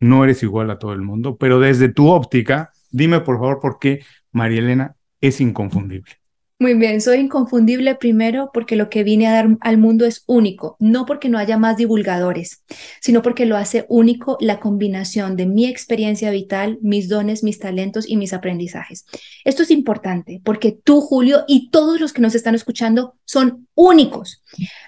no 0.00 0.24
eres 0.24 0.42
igual 0.42 0.70
a 0.70 0.78
todo 0.78 0.92
el 0.92 1.02
mundo, 1.02 1.36
pero 1.36 1.58
desde 1.60 1.88
tu 1.88 2.10
óptica, 2.10 2.72
dime 2.90 3.20
por 3.20 3.38
favor 3.38 3.60
por 3.60 3.78
qué 3.78 4.04
María 4.32 4.60
Elena 4.60 4.96
es 5.20 5.40
inconfundible. 5.40 6.12
Muy 6.60 6.74
bien, 6.74 7.00
soy 7.00 7.18
inconfundible 7.18 7.96
primero 7.96 8.50
porque 8.54 8.76
lo 8.76 8.88
que 8.88 9.02
vine 9.02 9.26
a 9.26 9.32
dar 9.32 9.48
al 9.60 9.76
mundo 9.76 10.06
es 10.06 10.22
único, 10.26 10.76
no 10.78 11.04
porque 11.04 11.28
no 11.28 11.36
haya 11.36 11.58
más 11.58 11.76
divulgadores, 11.76 12.62
sino 13.00 13.22
porque 13.22 13.44
lo 13.44 13.56
hace 13.56 13.86
único 13.88 14.38
la 14.40 14.60
combinación 14.60 15.34
de 15.36 15.46
mi 15.46 15.66
experiencia 15.66 16.30
vital, 16.30 16.78
mis 16.80 17.08
dones, 17.08 17.42
mis 17.42 17.58
talentos 17.58 18.08
y 18.08 18.16
mis 18.16 18.32
aprendizajes. 18.32 19.04
Esto 19.44 19.64
es 19.64 19.72
importante 19.72 20.40
porque 20.44 20.70
tú, 20.70 21.00
Julio, 21.00 21.44
y 21.48 21.70
todos 21.70 22.00
los 22.00 22.12
que 22.12 22.22
nos 22.22 22.36
están 22.36 22.54
escuchando 22.54 23.16
son 23.24 23.66
únicos. 23.74 24.42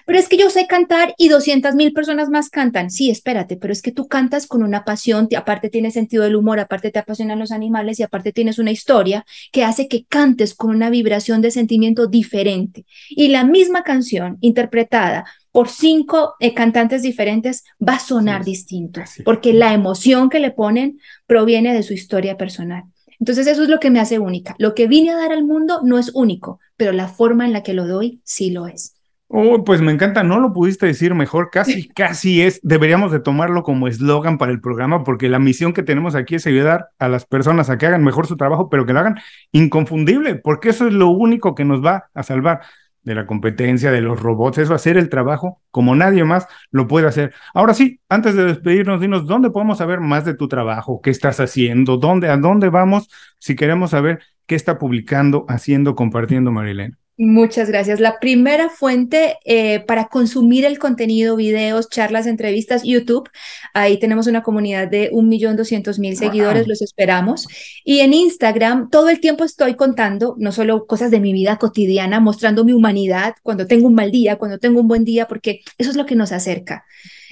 Pero 0.05 0.17
es 0.17 0.29
que 0.29 0.37
yo 0.37 0.49
sé 0.49 0.67
cantar 0.67 1.13
y 1.17 1.27
200 1.27 1.75
mil 1.75 1.91
personas 1.91 2.29
más 2.29 2.49
cantan. 2.49 2.89
Sí, 2.89 3.09
espérate, 3.09 3.57
pero 3.57 3.73
es 3.73 3.81
que 3.81 3.91
tú 3.91 4.07
cantas 4.07 4.47
con 4.47 4.63
una 4.63 4.85
pasión, 4.85 5.27
aparte 5.35 5.69
tienes 5.69 5.95
sentido 5.95 6.23
del 6.23 6.37
humor, 6.37 6.59
aparte 6.59 6.91
te 6.91 6.99
apasionan 6.99 7.39
los 7.39 7.51
animales 7.51 7.99
y 7.99 8.03
aparte 8.03 8.31
tienes 8.31 8.57
una 8.57 8.71
historia 8.71 9.25
que 9.51 9.65
hace 9.65 9.89
que 9.89 10.05
cantes 10.05 10.55
con 10.55 10.69
una 10.69 10.89
vibración 10.89 11.41
de 11.41 11.51
sentimiento 11.57 12.07
diferente. 12.07 12.85
Y 13.09 13.27
la 13.27 13.43
misma 13.43 13.83
canción 13.83 14.37
interpretada 14.41 15.25
por 15.51 15.69
cinco 15.69 16.35
eh, 16.39 16.53
cantantes 16.53 17.01
diferentes 17.01 17.63
va 17.85 17.95
a 17.95 17.99
sonar 17.99 18.45
distinto, 18.45 19.01
porque 19.25 19.53
la 19.53 19.73
emoción 19.73 20.29
que 20.29 20.39
le 20.39 20.51
ponen 20.51 20.99
proviene 21.25 21.73
de 21.73 21.83
su 21.83 21.93
historia 21.93 22.37
personal. 22.37 22.83
Entonces 23.19 23.47
eso 23.47 23.63
es 23.63 23.69
lo 23.69 23.79
que 23.79 23.89
me 23.89 23.99
hace 23.99 24.19
única. 24.19 24.55
Lo 24.59 24.75
que 24.75 24.87
vine 24.87 25.09
a 25.09 25.15
dar 25.15 25.31
al 25.31 25.43
mundo 25.43 25.81
no 25.83 25.97
es 25.97 26.11
único, 26.13 26.59
pero 26.75 26.91
la 26.91 27.07
forma 27.07 27.45
en 27.45 27.53
la 27.53 27.63
que 27.63 27.73
lo 27.73 27.87
doy 27.87 28.21
sí 28.23 28.51
lo 28.51 28.67
es. 28.67 28.96
Oh, 29.29 29.65
pues 29.65 29.81
me 29.81 29.91
encanta, 29.91 30.23
no 30.23 30.39
lo 30.39 30.53
pudiste 30.53 30.85
decir 30.85 31.13
mejor, 31.13 31.49
casi, 31.51 31.89
casi 31.95 32.41
es, 32.41 32.61
deberíamos 32.63 33.11
de 33.11 33.19
tomarlo 33.19 33.61
como 33.63 33.89
eslogan 33.89 34.37
para 34.37 34.53
el 34.53 34.61
programa, 34.61 35.03
porque 35.03 35.27
la 35.27 35.37
misión 35.37 35.73
que 35.73 35.83
tenemos 35.83 36.15
aquí 36.15 36.35
es 36.35 36.47
ayudar 36.47 36.89
a 36.97 37.09
las 37.09 37.25
personas 37.25 37.69
a 37.69 37.77
que 37.77 37.87
hagan 37.87 38.05
mejor 38.05 38.25
su 38.25 38.37
trabajo, 38.37 38.69
pero 38.69 38.85
que 38.85 38.93
lo 38.93 38.99
hagan 38.99 39.19
inconfundible, 39.51 40.35
porque 40.35 40.69
eso 40.69 40.87
es 40.87 40.93
lo 40.93 41.09
único 41.09 41.55
que 41.55 41.65
nos 41.65 41.83
va 41.85 42.05
a 42.13 42.23
salvar 42.23 42.61
de 43.03 43.15
la 43.15 43.25
competencia, 43.25 43.91
de 43.91 44.01
los 44.01 44.19
robots, 44.19 44.59
eso 44.59 44.73
hacer 44.73 44.97
el 44.97 45.09
trabajo 45.09 45.61
como 45.71 45.95
nadie 45.95 46.23
más 46.23 46.47
lo 46.71 46.87
puede 46.87 47.07
hacer. 47.07 47.33
Ahora 47.53 47.73
sí, 47.73 47.99
antes 48.09 48.35
de 48.35 48.45
despedirnos, 48.45 49.01
dinos 49.01 49.27
dónde 49.27 49.49
podemos 49.49 49.77
saber 49.77 49.99
más 49.99 50.25
de 50.25 50.35
tu 50.35 50.47
trabajo, 50.47 51.01
qué 51.01 51.09
estás 51.09 51.39
haciendo, 51.39 51.97
dónde, 51.97 52.29
a 52.29 52.37
dónde 52.37 52.69
vamos, 52.69 53.09
si 53.39 53.55
queremos 53.55 53.91
saber 53.91 54.19
qué 54.45 54.55
está 54.55 54.77
publicando, 54.77 55.45
haciendo, 55.49 55.95
compartiendo 55.95 56.51
Marilena. 56.51 56.97
Muchas 57.19 57.67
gracias. 57.69 57.99
La 57.99 58.19
primera 58.19 58.69
fuente 58.69 59.39
eh, 59.43 59.79
para 59.79 60.05
consumir 60.05 60.65
el 60.65 60.77
contenido, 60.77 61.35
videos, 61.35 61.89
charlas, 61.89 62.27
entrevistas, 62.27 62.83
YouTube. 62.83 63.27
Ahí 63.73 63.97
tenemos 63.97 64.27
una 64.27 64.43
comunidad 64.43 64.87
de 64.87 65.11
1.200.000 65.11 66.13
seguidores, 66.13 66.67
los 66.67 66.83
esperamos. 66.83 67.47
Y 67.83 68.01
en 68.01 68.13
Instagram 68.13 68.91
todo 68.91 69.09
el 69.09 69.19
tiempo 69.19 69.43
estoy 69.43 69.73
contando 69.73 70.35
no 70.37 70.51
solo 70.51 70.85
cosas 70.85 71.09
de 71.09 71.19
mi 71.19 71.33
vida 71.33 71.57
cotidiana, 71.57 72.19
mostrando 72.19 72.63
mi 72.63 72.73
humanidad 72.73 73.33
cuando 73.41 73.65
tengo 73.65 73.87
un 73.87 73.95
mal 73.95 74.11
día, 74.11 74.35
cuando 74.35 74.59
tengo 74.59 74.79
un 74.79 74.87
buen 74.87 75.03
día, 75.03 75.27
porque 75.27 75.61
eso 75.79 75.89
es 75.89 75.95
lo 75.95 76.05
que 76.05 76.15
nos 76.15 76.31
acerca. 76.31 76.85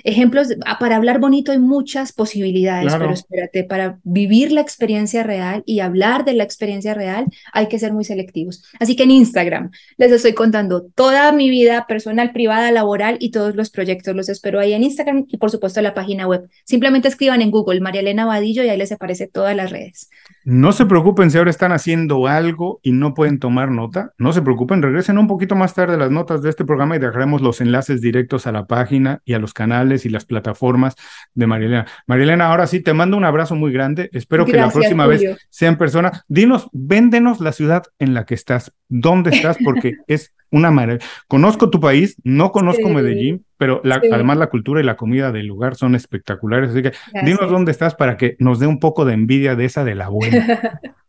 Ejemplos, 0.06 0.49
ah, 0.66 0.78
para 0.80 0.95
hablar 0.95 1.20
bonito 1.20 1.51
hay 1.51 1.58
muchas 1.58 2.14
posibilidades, 2.14 2.93
pero 2.93 3.12
espérate, 3.12 3.64
para 3.64 3.99
vivir 4.03 4.51
la 4.51 4.62
experiencia 4.62 5.24
real 5.24 5.64
y 5.66 5.80
hablar 5.80 6.24
de 6.26 6.34
la 6.34 6.43
experiencia 6.43 6.93
real 6.93 7.26
hay 7.51 7.68
que 7.68 7.80
ser 7.80 7.91
muy 7.91 8.06
selectivos. 8.06 8.64
Así 8.80 8.95
que 8.95 9.03
en 9.03 9.12
Instagram 9.12 9.72
les 9.97 10.12
estoy 10.12 10.34
contando 10.34 10.84
toda 10.84 11.32
mi 11.32 11.49
vida 11.49 11.88
personal, 11.88 12.32
privada, 12.32 12.72
laboral 12.72 13.18
y 13.20 13.32
todos 13.32 13.56
los 13.56 13.72
proyectos. 13.72 14.16
Los 14.16 14.30
espero 14.30 14.60
ahí 14.60 14.74
en 14.74 14.84
Instagram 14.84 15.26
y 15.28 15.38
por 15.38 15.49
supuesto 15.49 15.80
en 15.80 15.86
la 15.86 15.95
página 15.95 16.28
web. 16.28 16.47
Simplemente 16.64 17.08
escriban 17.08 17.41
en 17.41 17.49
Google 17.49 17.82
María 17.82 18.01
Elena 18.01 18.26
Vadillo 18.26 18.64
y 18.64 18.70
ahí 18.70 18.78
les 18.78 18.91
aparece 18.91 19.28
todas 19.28 19.56
las 19.56 19.72
redes. 19.72 20.10
No 20.46 20.74
se 20.74 20.86
preocupen 20.86 21.32
si 21.32 21.39
ahora 21.39 21.50
están 21.50 21.72
haciendo 21.72 22.28
algo 22.28 22.80
y 22.84 22.91
no 22.91 23.16
pueden 23.16 23.39
tomar 23.39 23.72
nota. 23.72 24.14
No 24.20 24.32
se 24.32 24.43
preocupen, 24.43 24.84
regresen 24.84 25.18
un 25.18 25.28
poquito 25.28 25.56
más 25.56 25.74
tarde 25.74 25.98
las 25.98 26.12
notas 26.12 26.43
de 26.43 26.52
este 26.52 26.66
programa 26.66 26.96
y 26.96 27.00
dejaremos 27.00 27.41
los 27.41 27.62
enlaces 27.62 28.00
directos 28.00 28.46
a 28.46 28.52
la 28.52 28.68
página 28.68 29.24
y 29.26 29.34
a 29.34 29.39
los 29.39 29.56
canales 29.56 30.06
y 30.06 30.10
las 30.10 30.26
plataformas 30.26 30.96
de 31.34 31.48
Marilena. 31.48 31.88
Marilena, 32.06 32.52
ahora 32.52 32.68
sí, 32.68 32.80
te 32.80 32.93
mando 32.93 33.18
un 33.18 33.26
abrazo 33.26 33.56
muy 33.56 33.74
grande. 33.74 34.12
Espero 34.14 34.46
que 34.46 34.54
la 34.54 34.70
próxima 34.70 35.08
vez 35.08 35.24
sea 35.50 35.70
en 35.70 35.80
persona. 35.80 36.24
Dinos, 36.28 36.70
véndenos 36.74 37.41
la 37.41 37.52
ciudad 37.52 37.82
en 37.98 38.14
la 38.14 38.26
que 38.26 38.36
estás, 38.36 38.72
dónde 38.88 39.32
estás, 39.32 39.58
porque 39.64 39.96
es 40.08 40.32
una 40.52 40.70
maravilla. 40.70 41.04
Conozco 41.28 41.72
tu 41.72 41.80
país, 41.80 42.18
no 42.24 42.52
conozco 42.52 42.88
Medellín, 42.89 43.45
pero 43.58 43.82
además 43.84 44.38
la 44.38 44.47
cultura 44.47 44.82
y 44.82 44.84
la 44.84 44.97
comida 44.97 45.32
del 45.32 45.47
lugar 45.47 45.76
son 45.76 45.95
espectaculares. 45.95 46.72
Así 46.72 46.82
que 46.82 46.91
dinos 47.24 47.49
dónde 47.49 47.72
estás 47.72 47.95
para 47.95 48.18
que 48.18 48.36
nos 48.39 48.60
dé 48.60 48.68
un 48.68 48.80
poco 48.80 49.06
de 49.06 49.14
envidia 49.14 49.56
de 49.56 49.66
esa 49.66 49.84
de 49.84 49.95
la 49.95 50.10
buena. 50.10 50.80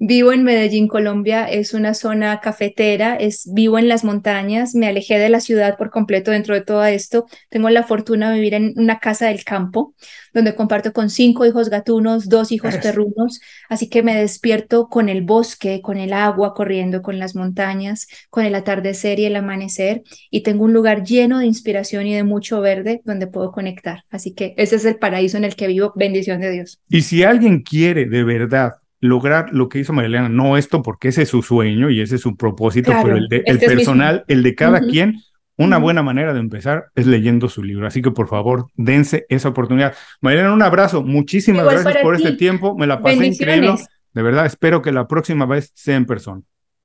vivo 0.00 0.32
en 0.32 0.44
Medellín, 0.44 0.88
Colombia. 0.88 1.44
Es 1.44 1.74
una 1.74 1.94
zona 1.94 2.40
cafetera, 2.40 3.16
es 3.16 3.50
vivo 3.52 3.78
en 3.78 3.88
las 3.88 4.04
montañas. 4.04 4.74
Me 4.74 4.86
alejé 4.86 5.18
de 5.18 5.28
la 5.28 5.40
ciudad 5.40 5.76
por 5.76 5.90
completo 5.90 6.30
dentro 6.30 6.54
de 6.54 6.60
todo 6.60 6.84
esto. 6.84 7.26
Tengo 7.50 7.70
la 7.70 7.82
fortuna 7.82 8.30
de 8.30 8.36
vivir 8.36 8.54
en 8.54 8.72
una 8.76 8.98
casa 8.98 9.26
del 9.26 9.44
campo, 9.44 9.94
donde 10.32 10.54
comparto 10.54 10.92
con 10.92 11.10
cinco 11.10 11.46
hijos 11.46 11.68
gatunos, 11.68 12.28
dos 12.28 12.52
hijos 12.52 12.76
perrunos. 12.78 13.40
Así 13.68 13.88
que 13.88 14.02
me 14.02 14.16
despierto 14.16 14.88
con 14.88 15.08
el 15.08 15.22
bosque, 15.22 15.80
con 15.82 15.98
el 15.98 16.12
agua 16.12 16.54
corriendo, 16.54 17.02
con 17.02 17.18
las 17.18 17.34
montañas, 17.34 18.06
con 18.30 18.44
el 18.44 18.54
atardecer 18.54 19.18
y 19.18 19.26
el 19.26 19.36
amanecer. 19.36 20.02
Y 20.30 20.42
tengo 20.42 20.64
un 20.64 20.72
lugar 20.72 21.04
lleno 21.04 21.38
de 21.38 21.46
inspiración 21.46 22.06
y 22.06 22.14
de 22.14 22.24
mucho 22.24 22.60
verde 22.60 23.02
donde 23.04 23.26
puedo 23.26 23.52
conectar. 23.52 24.04
Así 24.10 24.34
que 24.34 24.54
ese 24.56 24.76
es 24.76 24.84
el 24.84 24.96
paraíso 24.96 25.36
en 25.36 25.44
el 25.44 25.56
que 25.56 25.66
vivo, 25.66 25.92
bendición 25.96 26.40
de 26.40 26.50
Dios. 26.50 26.80
Y 26.88 27.02
si 27.02 27.22
alguien 27.22 27.62
quiere 27.62 28.06
de 28.06 28.24
verdad 28.24 28.74
lograr 29.00 29.52
lo 29.52 29.68
que 29.68 29.78
hizo 29.78 29.92
Marilena, 29.92 30.28
no 30.28 30.56
esto 30.56 30.82
porque 30.82 31.08
ese 31.08 31.22
es 31.22 31.28
su 31.28 31.42
sueño 31.42 31.90
y 31.90 32.00
ese 32.00 32.16
es 32.16 32.20
su 32.20 32.36
propósito, 32.36 32.92
pero 33.02 33.16
el, 33.16 33.28
de, 33.28 33.42
el 33.46 33.56
este 33.56 33.68
personal, 33.68 34.24
el 34.28 34.42
de 34.42 34.54
cada 34.54 34.80
quien, 34.80 35.20
una 35.56 35.78
buena 35.78 36.02
manera 36.02 36.34
de 36.34 36.40
empezar 36.40 36.86
es 36.94 37.06
leyendo 37.06 37.48
su 37.48 37.62
libro. 37.62 37.86
Así 37.86 38.02
que 38.02 38.10
por 38.10 38.28
favor, 38.28 38.66
dense 38.74 39.26
esa 39.28 39.48
oportunidad. 39.48 39.94
Marilena, 40.20 40.52
un 40.52 40.62
abrazo. 40.62 41.02
Muchísimas 41.02 41.64
gracias 41.64 42.02
por 42.02 42.14
este 42.14 42.32
tiempo. 42.32 42.76
Me 42.76 42.86
la 42.86 43.00
pasé 43.00 43.26
increíble. 43.26 43.74
De 44.12 44.22
verdad, 44.22 44.46
espero 44.46 44.82
que 44.82 44.92
la 44.92 45.06
próxima 45.06 45.46
vez 45.46 45.72
sea 45.74 45.96
en 45.96 46.06
persona. 46.06 46.42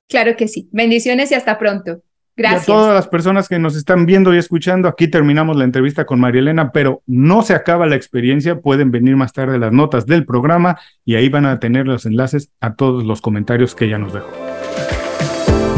Claro 0.08 0.36
que 0.36 0.48
sí. 0.48 0.68
Bendiciones 0.72 1.30
y 1.30 1.34
hasta 1.34 1.58
pronto. 1.58 2.02
Gracias. 2.36 2.68
Y 2.68 2.72
a 2.72 2.74
todas 2.74 2.94
las 2.94 3.08
personas 3.08 3.48
que 3.48 3.58
nos 3.58 3.76
están 3.76 4.06
viendo 4.06 4.34
y 4.34 4.38
escuchando, 4.38 4.88
aquí 4.88 5.08
terminamos 5.08 5.56
la 5.56 5.64
entrevista 5.64 6.06
con 6.06 6.20
María 6.20 6.40
Elena, 6.40 6.72
pero 6.72 7.02
no 7.06 7.42
se 7.42 7.54
acaba 7.54 7.86
la 7.86 7.96
experiencia. 7.96 8.60
Pueden 8.60 8.90
venir 8.90 9.16
más 9.16 9.32
tarde 9.32 9.58
las 9.58 9.72
notas 9.72 10.06
del 10.06 10.24
programa 10.24 10.78
y 11.04 11.16
ahí 11.16 11.28
van 11.28 11.46
a 11.46 11.58
tener 11.58 11.86
los 11.86 12.06
enlaces 12.06 12.50
a 12.60 12.74
todos 12.74 13.04
los 13.04 13.20
comentarios 13.20 13.74
que 13.74 13.86
ella 13.86 13.98
nos 13.98 14.12
dejó. 14.14 14.51